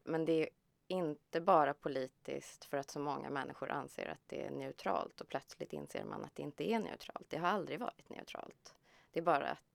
Men 0.04 0.26
det 0.26 0.34
är 0.34 0.50
inte 0.88 1.42
bara 1.42 1.74
politiskt 1.74 2.66
för 2.66 2.78
att 2.78 2.92
så 2.92 3.00
många 3.00 3.30
människor 3.30 3.72
anser 3.72 4.08
att 4.08 4.28
det 4.28 4.46
är 4.46 4.52
neutralt 4.52 5.22
och 5.22 5.28
plötsligt 5.28 5.74
inser 5.74 6.04
man 6.04 6.26
att 6.26 6.36
det 6.36 6.44
inte 6.44 6.72
är 6.72 6.80
neutralt. 6.80 7.30
Det 7.30 7.38
har 7.38 7.48
aldrig 7.48 7.80
varit 7.80 8.10
neutralt. 8.10 8.76
Det 9.12 9.20
är 9.20 9.24
bara 9.24 9.48
att 9.48 9.75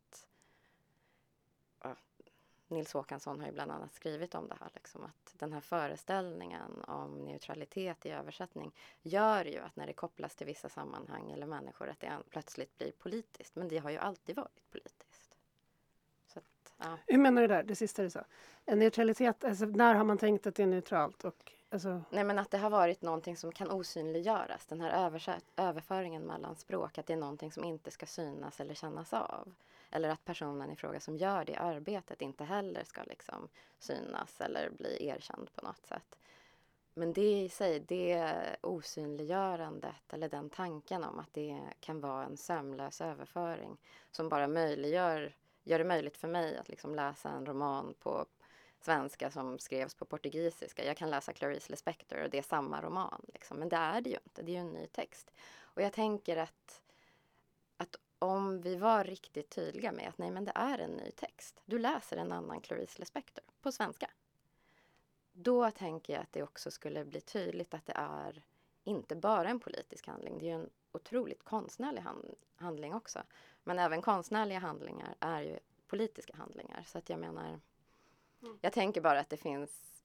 Nils 2.70 2.92
Håkansson 2.92 3.40
har 3.40 3.46
ju 3.46 3.52
bland 3.52 3.70
annat 3.70 3.94
skrivit 3.94 4.34
om 4.34 4.48
det 4.48 4.56
här, 4.60 4.70
liksom, 4.74 5.04
att 5.04 5.34
den 5.38 5.52
här 5.52 5.60
föreställningen 5.60 6.82
om 6.86 7.24
neutralitet 7.24 8.06
i 8.06 8.10
översättning 8.10 8.72
gör 9.02 9.44
ju 9.44 9.58
att 9.58 9.76
när 9.76 9.86
det 9.86 9.92
kopplas 9.92 10.34
till 10.34 10.46
vissa 10.46 10.68
sammanhang 10.68 11.30
eller 11.30 11.46
människor 11.46 11.88
att 11.88 12.00
det 12.00 12.18
plötsligt 12.30 12.78
blir 12.78 12.92
politiskt. 12.92 13.56
Men 13.56 13.68
det 13.68 13.78
har 13.78 13.90
ju 13.90 13.98
alltid 13.98 14.36
varit 14.36 14.70
politiskt. 14.70 15.36
Att, 16.34 16.72
ja. 16.76 16.98
Hur 17.06 17.18
menar 17.18 17.42
du 17.42 17.48
där, 17.48 17.62
det 17.62 17.76
sista 17.76 18.02
du 18.02 18.10
sa? 18.10 18.24
En 18.66 18.78
neutralitet, 18.78 19.44
alltså, 19.44 19.64
när 19.64 19.94
har 19.94 20.04
man 20.04 20.18
tänkt 20.18 20.46
att 20.46 20.54
det 20.54 20.62
är 20.62 20.66
neutralt? 20.66 21.24
Och, 21.24 21.52
alltså... 21.70 22.02
Nej 22.10 22.24
men 22.24 22.38
att 22.38 22.50
det 22.50 22.58
har 22.58 22.70
varit 22.70 23.02
någonting 23.02 23.36
som 23.36 23.52
kan 23.52 23.70
osynliggöras. 23.70 24.66
Den 24.66 24.80
här 24.80 25.10
överföringen 25.56 26.22
mellan 26.22 26.56
språk, 26.56 26.98
att 26.98 27.06
det 27.06 27.12
är 27.12 27.16
någonting 27.16 27.52
som 27.52 27.64
inte 27.64 27.90
ska 27.90 28.06
synas 28.06 28.60
eller 28.60 28.74
kännas 28.74 29.12
av. 29.12 29.52
Eller 29.90 30.08
att 30.08 30.24
personen 30.24 30.70
i 30.70 30.76
fråga 30.76 31.00
som 31.00 31.16
gör 31.16 31.44
det 31.44 31.56
arbetet 31.56 32.22
inte 32.22 32.44
heller 32.44 32.84
ska 32.84 33.02
liksom 33.02 33.48
synas 33.78 34.40
eller 34.40 34.70
bli 34.70 35.06
erkänd 35.06 35.50
på 35.54 35.66
något 35.66 35.86
sätt. 35.86 36.18
Men 36.94 37.12
det 37.12 37.42
i 37.42 37.48
sig, 37.48 37.80
det 37.80 38.34
osynliggörandet 38.60 40.12
eller 40.12 40.28
den 40.28 40.50
tanken 40.50 41.04
om 41.04 41.18
att 41.18 41.32
det 41.34 41.60
kan 41.80 42.00
vara 42.00 42.24
en 42.24 42.36
sömlös 42.36 43.00
överföring 43.00 43.76
som 44.10 44.28
bara 44.28 44.48
möjliggör, 44.48 45.34
gör 45.62 45.78
det 45.78 45.84
möjligt 45.84 46.16
för 46.16 46.28
mig 46.28 46.56
att 46.56 46.68
liksom 46.68 46.94
läsa 46.94 47.30
en 47.30 47.46
roman 47.46 47.94
på 47.98 48.26
svenska 48.80 49.30
som 49.30 49.58
skrevs 49.58 49.94
på 49.94 50.04
portugisiska. 50.04 50.84
Jag 50.84 50.96
kan 50.96 51.10
läsa 51.10 51.32
Clarice 51.32 51.70
Lispector 51.70 52.22
och 52.22 52.30
det 52.30 52.38
är 52.38 52.42
samma 52.42 52.82
roman. 52.82 53.24
Liksom. 53.34 53.56
Men 53.58 53.68
det 53.68 53.76
är 53.76 54.00
det 54.00 54.10
ju 54.10 54.18
inte, 54.24 54.42
det 54.42 54.52
är 54.52 54.54
ju 54.54 54.60
en 54.60 54.72
ny 54.72 54.86
text. 54.86 55.32
Och 55.60 55.82
jag 55.82 55.92
tänker 55.92 56.36
att, 56.36 56.82
om 58.20 58.60
vi 58.60 58.76
var 58.76 59.04
riktigt 59.04 59.50
tydliga 59.50 59.92
med 59.92 60.08
att 60.08 60.18
nej 60.18 60.30
men 60.30 60.44
det 60.44 60.52
är 60.54 60.78
en 60.78 60.90
ny 60.90 61.10
text. 61.10 61.62
Du 61.64 61.78
läser 61.78 62.16
en 62.16 62.32
annan 62.32 62.60
Clarice 62.60 62.98
Lispector 62.98 63.44
på 63.62 63.72
svenska. 63.72 64.10
Då 65.32 65.70
tänker 65.70 66.12
jag 66.12 66.22
att 66.22 66.32
det 66.32 66.42
också 66.42 66.70
skulle 66.70 67.04
bli 67.04 67.20
tydligt 67.20 67.74
att 67.74 67.86
det 67.86 67.96
är 67.96 68.42
inte 68.84 69.16
bara 69.16 69.48
en 69.48 69.60
politisk 69.60 70.06
handling. 70.06 70.38
Det 70.38 70.44
är 70.44 70.48
ju 70.48 70.62
en 70.62 70.70
otroligt 70.92 71.44
konstnärlig 71.44 72.02
hand 72.02 72.34
handling 72.56 72.94
också. 72.94 73.22
Men 73.64 73.78
även 73.78 74.02
konstnärliga 74.02 74.58
handlingar 74.58 75.14
är 75.20 75.42
ju 75.42 75.58
politiska 75.86 76.36
handlingar. 76.36 76.84
Så 76.86 76.98
att 76.98 77.08
jag 77.08 77.18
menar, 77.18 77.60
mm. 78.42 78.58
jag 78.60 78.72
tänker 78.72 79.00
bara 79.00 79.20
att 79.20 79.30
det 79.30 79.36
finns 79.36 80.02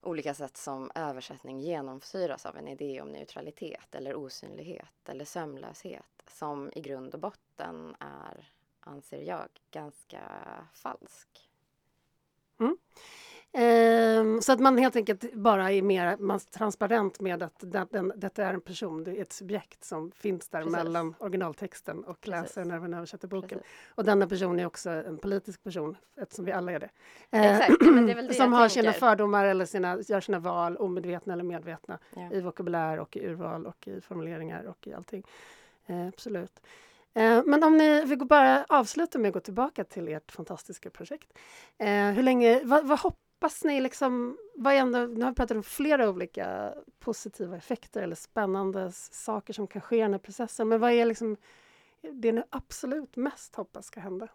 olika 0.00 0.34
sätt 0.34 0.56
som 0.56 0.90
översättning 0.94 1.60
genomsyras 1.60 2.46
av 2.46 2.56
en 2.56 2.68
idé 2.68 3.00
om 3.00 3.08
neutralitet 3.08 3.94
eller 3.94 4.14
osynlighet 4.14 5.08
eller 5.08 5.24
sömlöshet 5.24 6.17
som 6.30 6.70
i 6.74 6.80
grund 6.80 7.14
och 7.14 7.20
botten 7.20 7.96
är, 8.00 8.52
anser 8.80 9.22
jag, 9.22 9.48
ganska 9.70 10.20
falsk. 10.74 11.50
Mm. 12.60 12.76
Ehm, 13.52 14.42
så 14.42 14.52
att 14.52 14.60
man 14.60 14.78
helt 14.78 14.96
enkelt 14.96 15.34
bara 15.34 15.72
är 15.72 15.82
mer 15.82 16.16
man 16.16 16.40
transparent 16.40 17.20
med 17.20 17.42
att 17.42 17.54
den, 17.58 17.86
den, 17.90 18.12
detta 18.16 18.44
är 18.44 18.54
en 18.54 18.60
person, 18.60 19.04
det 19.04 19.18
är 19.18 19.22
ett 19.22 19.32
subjekt 19.32 19.84
som 19.84 20.10
finns 20.10 20.48
där 20.48 20.58
Precis. 20.58 20.72
mellan 20.72 21.14
originaltexten 21.18 22.04
och 22.04 22.20
Precis. 22.20 22.30
läsaren 22.30 22.68
när 22.68 22.78
man 22.80 22.94
översätter 22.94 23.28
boken. 23.28 23.48
Precis. 23.48 23.66
Och 23.94 24.04
denna 24.04 24.26
person 24.26 24.60
är 24.60 24.66
också 24.66 24.90
en 24.90 25.18
politisk 25.18 25.64
person, 25.64 25.96
eftersom 26.16 26.44
vi 26.44 26.52
alla 26.52 26.72
är 26.72 26.80
det. 26.80 26.90
Exakt, 27.30 27.82
ehm, 27.82 28.06
det 28.06 28.12
är 28.12 28.22
det 28.28 28.34
som 28.34 28.52
har 28.52 28.68
tänker. 28.68 28.82
sina 28.82 28.92
fördomar 28.92 29.44
eller 29.44 29.64
sina, 29.64 29.98
gör 30.00 30.20
sina 30.20 30.38
val, 30.38 30.76
omedvetna 30.76 31.32
eller 31.32 31.44
medvetna, 31.44 31.98
ja. 32.16 32.32
i 32.32 32.40
vokabulär 32.40 32.98
och 32.98 33.16
i 33.16 33.26
urval 33.26 33.66
och 33.66 33.88
i 33.88 34.00
formuleringar 34.00 34.64
och 34.64 34.86
i 34.86 34.94
allting. 34.94 35.24
Eh, 35.88 36.06
absolut. 36.08 36.60
Eh, 37.14 37.42
men 37.46 37.62
om 37.62 37.76
ni, 37.76 38.04
vi 38.04 38.16
går 38.16 38.26
bara 38.26 38.64
avsluta 38.68 39.18
med 39.18 39.28
att 39.28 39.34
gå 39.34 39.40
tillbaka 39.40 39.84
till 39.84 40.08
ert 40.08 40.32
fantastiska 40.32 40.90
projekt. 40.90 41.38
Eh, 41.78 42.10
hur 42.10 42.22
länge, 42.22 42.60
vad, 42.64 42.86
vad 42.86 42.98
hoppas 42.98 43.64
ni 43.64 43.80
liksom, 43.80 44.38
vad 44.54 44.74
är 44.74 44.78
ändå, 44.78 44.98
nu 44.98 45.24
har 45.24 45.30
vi 45.30 45.34
pratat 45.34 45.56
om 45.56 45.62
flera 45.62 46.10
olika 46.10 46.74
positiva 46.98 47.56
effekter 47.56 48.02
eller 48.02 48.16
spännande 48.16 48.92
saker 48.92 49.52
som 49.52 49.66
kan 49.66 49.82
ske 49.82 49.96
i 49.96 50.00
den 50.00 50.12
här 50.12 50.18
processen, 50.18 50.68
men 50.68 50.80
vad 50.80 50.92
är 50.92 51.04
liksom 51.04 51.36
det 52.00 52.32
ni 52.32 52.42
absolut 52.50 53.16
mest 53.16 53.54
hoppas 53.54 53.86
ska 53.86 54.00
hända? 54.00 54.28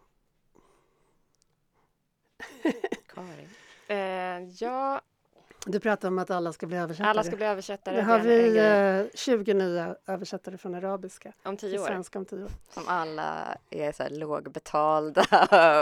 Karin? 3.07 3.49
Eh, 3.87 4.49
ja, 4.63 5.01
du 5.65 5.79
pratar 5.79 6.07
om 6.07 6.19
att 6.19 6.29
alla 6.29 6.53
ska 6.53 6.67
bli 6.67 6.77
översättare. 6.77 7.09
Alla 7.09 7.23
ska 7.23 7.35
bli 7.35 7.45
översättare. 7.45 7.95
Nu 7.95 8.01
har 8.01 8.19
vi 8.19 8.57
eh, 8.57 9.17
20 9.19 9.53
nya 9.53 9.95
översättare 10.07 10.57
från 10.57 10.75
arabiska. 10.75 11.33
Om 11.43 11.57
tio 11.57 11.79
år. 11.79 11.87
Svenska 11.87 12.19
om 12.19 12.25
tio 12.25 12.43
år. 12.43 12.51
Som 12.69 12.83
alla 12.87 13.57
är 13.69 13.91
så 13.91 14.03
här 14.03 14.09
lågbetalda 14.09 15.21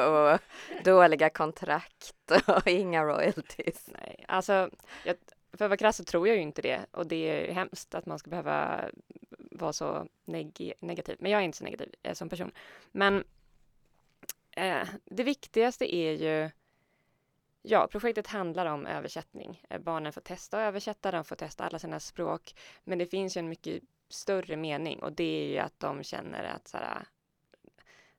och 0.33 0.39
dåliga 0.83 1.29
kontrakt 1.29 2.31
och 2.47 2.67
inga 2.67 3.03
royalties. 3.03 3.89
Nej, 3.93 4.25
alltså 4.27 4.69
jag, 5.05 5.15
för 5.53 5.65
att 5.65 5.69
vara 5.69 5.77
krass 5.77 5.97
så 5.97 6.03
tror 6.03 6.27
jag 6.27 6.37
ju 6.37 6.43
inte 6.43 6.61
det 6.61 6.79
och 6.91 7.07
det 7.07 7.49
är 7.49 7.53
hemskt 7.53 7.95
att 7.95 8.05
man 8.05 8.19
ska 8.19 8.29
behöva 8.29 8.85
vara 9.51 9.73
så 9.73 10.07
neg 10.25 10.73
negativ. 10.79 11.15
Men 11.19 11.31
jag 11.31 11.41
är 11.41 11.45
inte 11.45 11.57
så 11.57 11.63
negativ 11.63 11.93
eh, 12.03 12.13
som 12.13 12.29
person. 12.29 12.51
Men 12.91 13.23
eh, 14.51 14.87
det 15.05 15.23
viktigaste 15.23 15.95
är 15.95 16.11
ju 16.11 16.49
Ja, 17.61 17.87
projektet 17.87 18.27
handlar 18.27 18.65
om 18.65 18.85
översättning. 18.85 19.63
Eh, 19.69 19.79
barnen 19.79 20.13
får 20.13 20.21
testa 20.21 20.57
att 20.57 20.67
översätta, 20.67 21.11
de 21.11 21.23
får 21.23 21.35
testa 21.35 21.63
alla 21.63 21.79
sina 21.79 21.99
språk. 21.99 22.55
Men 22.83 22.97
det 22.99 23.05
finns 23.05 23.37
ju 23.37 23.39
en 23.39 23.49
mycket 23.49 23.83
större 24.09 24.55
mening 24.55 25.03
och 25.03 25.11
det 25.11 25.43
är 25.43 25.47
ju 25.47 25.57
att 25.57 25.79
de 25.79 26.03
känner 26.03 26.43
att 26.43 26.67
så 26.67 26.77
här, 26.77 27.05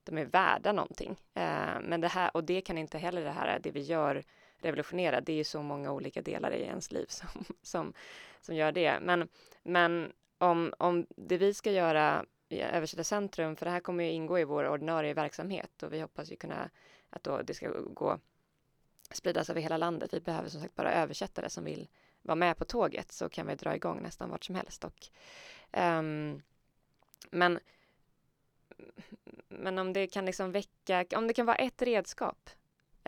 de 0.05 0.19
är 0.19 0.25
värda 0.25 0.73
någonting. 0.73 1.17
Eh, 1.35 1.81
men 1.83 2.01
det 2.01 2.09
här, 2.09 2.37
och 2.37 2.45
det 2.45 2.61
kan 2.61 2.79
inte 2.79 2.99
heller 2.99 3.25
det 3.25 3.31
här, 3.31 3.59
det 3.59 3.71
vi 3.71 3.81
gör 3.81 4.23
revolutionera. 4.59 5.21
Det 5.21 5.33
är 5.33 5.37
ju 5.37 5.45
så 5.45 5.63
många 5.63 5.93
olika 5.93 6.23
delar 6.23 6.51
i 6.51 6.63
ens 6.63 6.93
liv 6.93 7.07
som, 7.09 7.45
som, 7.63 7.93
som 8.41 8.55
gör 8.57 8.73
det. 8.73 9.01
Men, 9.01 9.29
men 9.63 10.13
om, 10.39 10.75
om 10.79 11.07
det 11.17 11.39
vi 11.39 11.55
ska 11.55 11.73
göra 11.73 12.25
i 12.49 12.61
Översättarcentrum, 12.61 13.57
för 13.57 13.67
det 13.67 13.73
här 13.73 13.81
kommer 13.81 14.05
ju 14.05 14.11
ingå 14.11 14.39
i 14.39 14.45
vår 14.45 14.69
ordinarie 14.69 15.15
verksamhet 15.15 15.83
och 15.83 15.93
vi 15.93 16.01
hoppas 16.01 16.33
ju 16.33 16.37
kunna 16.37 16.71
att 17.11 17.23
då 17.23 17.43
det 17.43 17.55
ska 17.55 17.69
gå 17.71 18.19
spridas 19.17 19.51
över 19.51 19.61
hela 19.61 19.77
landet. 19.77 20.15
Vi 20.15 20.21
behöver 20.21 20.49
som 20.49 20.61
sagt 20.61 20.75
bara 20.75 20.93
översättare 20.93 21.51
som 21.51 21.65
vill 21.65 21.89
vara 22.23 22.37
med 22.37 22.57
på 22.57 22.65
tåget 22.65 23.13
så 23.13 23.29
kan 23.29 23.47
vi 23.47 23.55
dra 23.55 23.75
igång 23.75 24.03
nästan 24.03 24.31
vart 24.31 24.45
som 24.45 24.55
helst. 24.55 24.85
Och, 24.85 25.09
um, 25.81 26.43
men, 27.31 27.59
men 29.49 29.79
om 29.79 29.93
det 29.93 30.07
kan 30.07 30.25
liksom 30.27 30.53
väcka, 30.53 31.05
om 31.17 31.27
det 31.27 31.35
kan 31.35 31.47
vara 31.47 31.57
ett 31.57 31.83
redskap, 31.83 32.51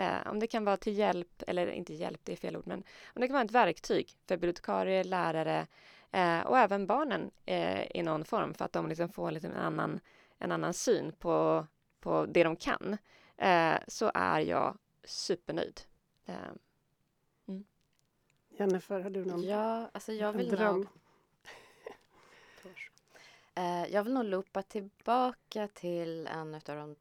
uh, 0.01 0.29
om 0.31 0.41
det 0.41 0.47
kan 0.47 0.65
vara 0.65 0.77
till 0.77 0.99
hjälp, 0.99 1.43
eller 1.47 1.67
inte 1.67 1.95
hjälp, 1.95 2.21
det 2.25 2.33
är 2.33 2.37
fel 2.37 2.57
ord, 2.57 2.67
men 2.67 2.85
om 3.07 3.21
det 3.21 3.27
kan 3.27 3.35
vara 3.35 3.45
ett 3.45 3.51
verktyg 3.51 4.11
för 4.27 4.37
bibliotekarier, 4.37 5.05
lärare 5.05 5.67
uh, 6.17 6.47
och 6.47 6.59
även 6.59 6.87
barnen 6.87 7.31
uh, 7.51 7.97
i 7.97 8.03
någon 8.03 8.25
form 8.25 8.55
för 8.55 8.65
att 8.65 8.73
de 8.73 8.89
liksom 8.89 9.09
får 9.09 9.31
liksom 9.31 9.53
en, 9.53 9.59
annan, 9.59 10.01
en 10.39 10.53
annan 10.53 10.75
syn 10.75 11.13
på, 11.19 11.67
på 12.01 12.27
det 12.27 12.45
de 12.45 12.57
kan, 12.57 12.97
så 13.89 14.11
är 14.15 14.41
jag 14.41 14.79
supernöjd. 15.05 15.81
Ehm, 16.27 16.59
mm. 17.47 17.65
Jennifer, 18.49 19.01
har 19.01 19.11
du 19.11 19.25
någon 19.25 19.43
ja, 19.43 19.91
alltså 19.93 20.13
jag 20.13 20.33
vill 20.33 20.49
dröm? 20.49 20.77
Nog, 20.77 20.89
eh, 23.55 23.87
jag 23.87 24.05
vill 24.05 24.15
nog 24.15 24.25
loopa 24.25 24.63
tillbaka 24.63 25.69
till 25.69 26.27
en 26.27 26.55
av 26.55 26.61
de 26.65 26.97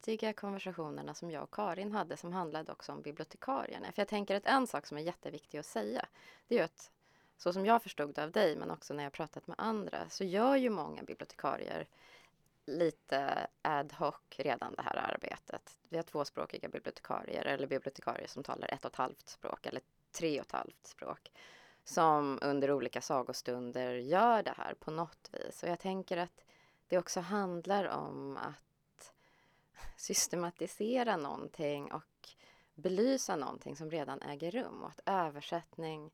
tidiga 0.00 0.32
konversationerna 0.32 1.14
som 1.14 1.30
jag 1.30 1.42
och 1.42 1.54
Karin 1.54 1.92
hade 1.92 2.16
som 2.16 2.32
handlade 2.32 2.72
också 2.72 2.92
om 2.92 3.02
bibliotekarierna. 3.02 3.92
För 3.92 4.00
jag 4.00 4.08
tänker 4.08 4.36
att 4.36 4.46
en 4.46 4.66
sak 4.66 4.86
som 4.86 4.98
är 4.98 5.02
jätteviktig 5.02 5.58
att 5.58 5.66
säga 5.66 6.06
det 6.48 6.58
är 6.58 6.64
att 6.64 6.90
så 7.36 7.52
som 7.52 7.66
jag 7.66 7.82
förstod 7.82 8.14
det 8.14 8.24
av 8.24 8.30
dig 8.30 8.56
men 8.56 8.70
också 8.70 8.94
när 8.94 9.02
jag 9.02 9.12
pratat 9.12 9.46
med 9.46 9.56
andra 9.58 10.08
så 10.08 10.24
gör 10.24 10.56
ju 10.56 10.70
många 10.70 11.02
bibliotekarier 11.02 11.86
lite 12.66 13.46
ad 13.62 13.92
hoc 13.92 14.14
redan 14.36 14.74
det 14.74 14.82
här 14.82 14.96
arbetet. 14.96 15.78
Vi 15.88 15.96
har 15.96 16.02
tvåspråkiga 16.02 16.68
bibliotekarier 16.68 17.44
eller 17.44 17.66
bibliotekarier 17.66 18.28
som 18.28 18.42
talar 18.42 18.68
ett 18.68 18.84
och 18.84 18.90
ett 18.90 18.96
halvt 18.96 19.28
språk 19.28 19.66
eller 19.66 19.82
tre 20.12 20.40
och 20.40 20.46
ett 20.46 20.52
halvt 20.52 20.86
språk 20.86 21.30
som 21.84 22.38
under 22.42 22.70
olika 22.70 23.00
sagostunder 23.00 23.94
gör 23.94 24.42
det 24.42 24.54
här 24.56 24.74
på 24.74 24.90
något 24.90 25.30
vis. 25.32 25.62
Och 25.62 25.68
jag 25.68 25.78
tänker 25.78 26.16
att 26.16 26.44
det 26.88 26.98
också 26.98 27.20
handlar 27.20 27.84
om 27.84 28.36
att 28.36 29.12
systematisera 29.96 31.16
någonting 31.16 31.92
och 31.92 32.28
belysa 32.74 33.36
någonting 33.36 33.76
som 33.76 33.90
redan 33.90 34.22
äger 34.22 34.50
rum 34.50 34.82
och 34.82 34.88
att 34.88 35.00
översättning 35.06 36.10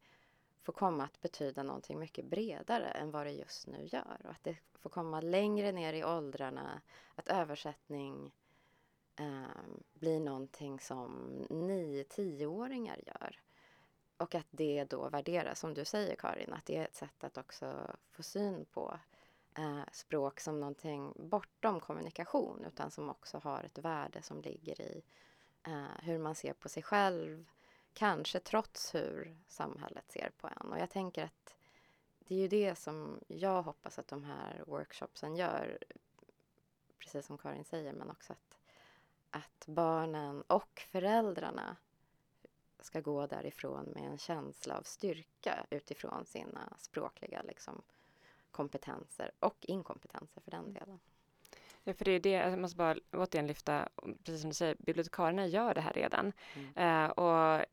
får 0.67 0.73
komma 0.73 1.05
att 1.05 1.21
betyda 1.21 1.63
någonting 1.63 1.99
mycket 1.99 2.25
bredare 2.25 2.87
än 2.87 3.11
vad 3.11 3.27
det 3.27 3.33
just 3.33 3.67
nu 3.67 3.89
gör. 3.93 4.21
Och 4.25 4.31
att 4.31 4.45
det 4.45 4.57
får 4.79 4.91
komma 4.91 5.21
längre 5.21 5.73
ner 5.73 5.93
i 5.93 6.05
åldrarna. 6.05 6.81
Att 7.15 7.29
översättning 7.29 8.33
eh, 9.17 9.63
blir 9.95 10.21
någonting 10.21 10.81
som 10.81 11.29
9-10-åringar 11.51 13.01
gör. 13.07 13.41
Och 14.17 14.35
att 14.35 14.47
det 14.51 14.85
då 14.85 15.09
värderas, 15.09 15.61
som 15.61 15.75
du 15.75 15.85
säger 15.85 16.17
Karin, 16.17 16.53
att 16.53 16.67
det 16.67 16.77
är 16.77 16.85
ett 16.85 16.97
sätt 16.97 17.25
att 17.25 17.39
också 17.39 17.97
få 18.11 18.23
syn 18.23 18.65
på 18.65 18.99
eh, 19.59 19.93
språk 19.93 20.41
som 20.41 20.61
någonting 20.61 21.13
bortom 21.17 21.81
kommunikation 21.81 22.65
utan 22.65 22.91
som 22.91 23.11
också 23.11 23.39
har 23.39 23.63
ett 23.63 23.79
värde 23.79 24.23
som 24.23 24.41
ligger 24.41 24.81
i 24.81 25.03
eh, 25.67 26.03
hur 26.03 26.19
man 26.19 26.35
ser 26.35 26.53
på 26.53 26.69
sig 26.69 26.83
själv, 26.83 27.47
Kanske 27.97 28.41
trots 28.41 28.95
hur 28.95 29.37
samhället 29.49 30.13
ser 30.13 30.31
på 30.37 30.49
en. 30.49 30.73
Och 30.73 30.79
jag 30.79 30.91
tänker 30.91 31.25
att 31.25 31.57
det 32.19 32.35
är 32.35 32.39
ju 32.39 32.49
det 32.49 32.75
som 32.75 33.21
jag 33.29 33.63
hoppas 33.63 33.99
att 33.99 34.09
de 34.09 34.25
här 34.25 34.65
workshopsen 34.67 35.37
gör. 35.37 35.79
Precis 36.99 37.27
som 37.27 37.39
Karin 37.39 37.65
säger, 37.65 37.93
men 37.93 38.11
också 38.11 38.33
att, 38.33 38.59
att 39.31 39.67
barnen 39.67 40.43
och 40.43 40.83
föräldrarna 40.91 41.77
ska 42.81 43.01
gå 43.01 43.27
därifrån 43.27 43.85
med 43.85 44.03
en 44.03 44.19
känsla 44.19 44.79
av 44.79 44.83
styrka 44.83 45.67
utifrån 45.71 46.27
sina 46.27 46.73
språkliga 46.79 47.43
liksom, 47.43 47.83
kompetenser 48.51 49.31
och 49.39 49.57
inkompetenser 49.61 50.41
för 50.41 50.51
den 50.51 50.73
delen. 50.73 51.01
Ja, 51.89 51.95
för 51.95 52.05
det 52.05 52.11
är 52.11 52.21
det, 52.21 52.31
jag 52.31 52.59
måste 52.59 52.77
bara 52.77 52.97
återigen 53.13 53.47
lyfta, 53.47 53.89
precis 54.25 54.41
som 54.41 54.51
du 54.51 54.55
säger, 54.55 54.77
bibliotekarierna 54.79 55.47
gör 55.47 55.75
det 55.75 55.81
här 55.81 55.93
redan. 55.93 56.33
Mm. 56.55 57.05
Uh, 57.05 57.11
och 57.11 57.65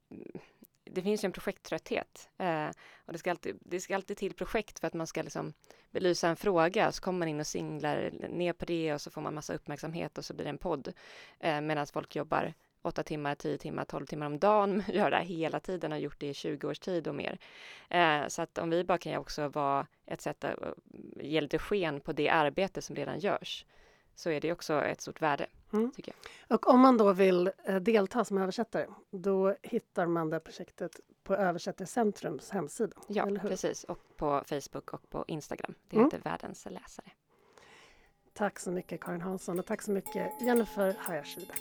det 0.84 1.02
finns 1.02 1.24
ju 1.24 1.26
en 1.26 1.32
projekttrötthet. 1.32 2.30
Uh, 2.42 2.70
och 3.06 3.14
det 3.14 3.20
ska, 3.20 3.32
alltid, 3.32 3.58
det 3.62 3.80
ska 3.80 3.96
alltid 3.96 4.18
till 4.18 4.34
projekt 4.34 4.80
för 4.80 4.88
att 4.88 4.94
man 4.94 5.08
ska 5.08 5.22
liksom 5.22 5.54
belysa 5.92 6.30
en 6.30 6.36
fråga, 6.36 6.92
så 6.92 7.02
kommer 7.02 7.20
man 7.20 7.28
in 7.28 7.40
och 7.40 7.48
singlar 7.48 8.12
ner 8.30 8.54
på 8.54 8.66
det 8.66 8.94
och 8.94 9.02
så 9.02 9.12
får 9.12 9.22
man 9.22 9.34
massa 9.34 9.54
uppmärksamhet 9.54 10.18
och 10.18 10.26
så 10.26 10.34
blir 10.34 10.44
det 10.44 10.50
en 10.50 10.58
podd. 10.58 10.88
Uh, 11.46 11.62
Medan 11.62 11.88
folk 11.88 12.16
jobbar 12.16 12.54
åtta 12.82 13.04
timmar, 13.04 13.36
tio 13.36 13.58
timmar, 13.58 13.86
tolv 13.86 14.06
timmar 14.06 14.26
om 14.26 14.40
dagen, 14.40 14.84
gör 14.94 15.12
det 15.12 15.18
här 15.18 15.24
hela 15.24 15.60
tiden 15.60 15.92
och 15.92 16.00
gjort 16.00 16.20
det 16.20 16.28
i 16.28 16.34
20 16.34 16.68
års 16.68 16.80
tid 16.80 17.08
och 17.08 17.16
mer. 17.16 17.38
Eh, 17.90 18.28
så 18.28 18.42
att 18.42 18.58
om 18.58 18.70
vi 18.70 18.84
bara 18.84 18.98
kan 18.98 19.18
också 19.18 19.48
vara 19.48 19.88
ett 20.06 20.22
sätt 20.22 20.44
att 20.44 20.60
ge 21.16 21.42
lite 21.42 21.60
sken 21.60 22.00
på 22.00 22.14
det 22.14 22.30
arbete 22.30 22.82
som 22.82 22.96
redan 22.96 23.20
görs 23.20 23.66
så 24.16 24.30
är 24.30 24.42
det 24.42 24.52
också 24.52 24.74
ett 24.74 25.02
stort 25.02 25.22
värde. 25.22 25.46
Mm. 25.74 25.92
Tycker 25.92 26.14
jag. 26.48 26.56
Och 26.56 26.70
om 26.70 26.80
man 26.80 26.98
då 26.98 27.14
vill 27.14 27.52
eh, 27.66 27.76
delta 27.76 28.26
som 28.26 28.38
översättare, 28.38 28.88
då 29.12 29.56
hittar 29.62 30.06
man 30.06 30.30
det 30.30 30.40
projektet 30.40 31.00
på 31.24 31.36
Översättarcentrums 31.36 32.50
hemsida? 32.50 32.96
Ja, 33.08 33.28
precis. 33.42 33.84
Och 33.84 34.00
på 34.18 34.44
Facebook 34.46 34.94
och 34.94 35.10
på 35.10 35.26
Instagram. 35.28 35.74
Det 35.90 35.96
mm. 35.96 36.06
heter 36.06 36.30
Världens 36.30 36.66
läsare. 36.66 37.12
Tack 38.34 38.60
så 38.60 38.72
mycket 38.72 39.02
Karin 39.02 39.22
Hansson 39.22 39.60
och 39.60 39.66
tack 39.66 39.82
så 39.82 39.92
mycket 39.92 40.42
Jennifer 40.42 40.96
Hayashida. 41.00 41.54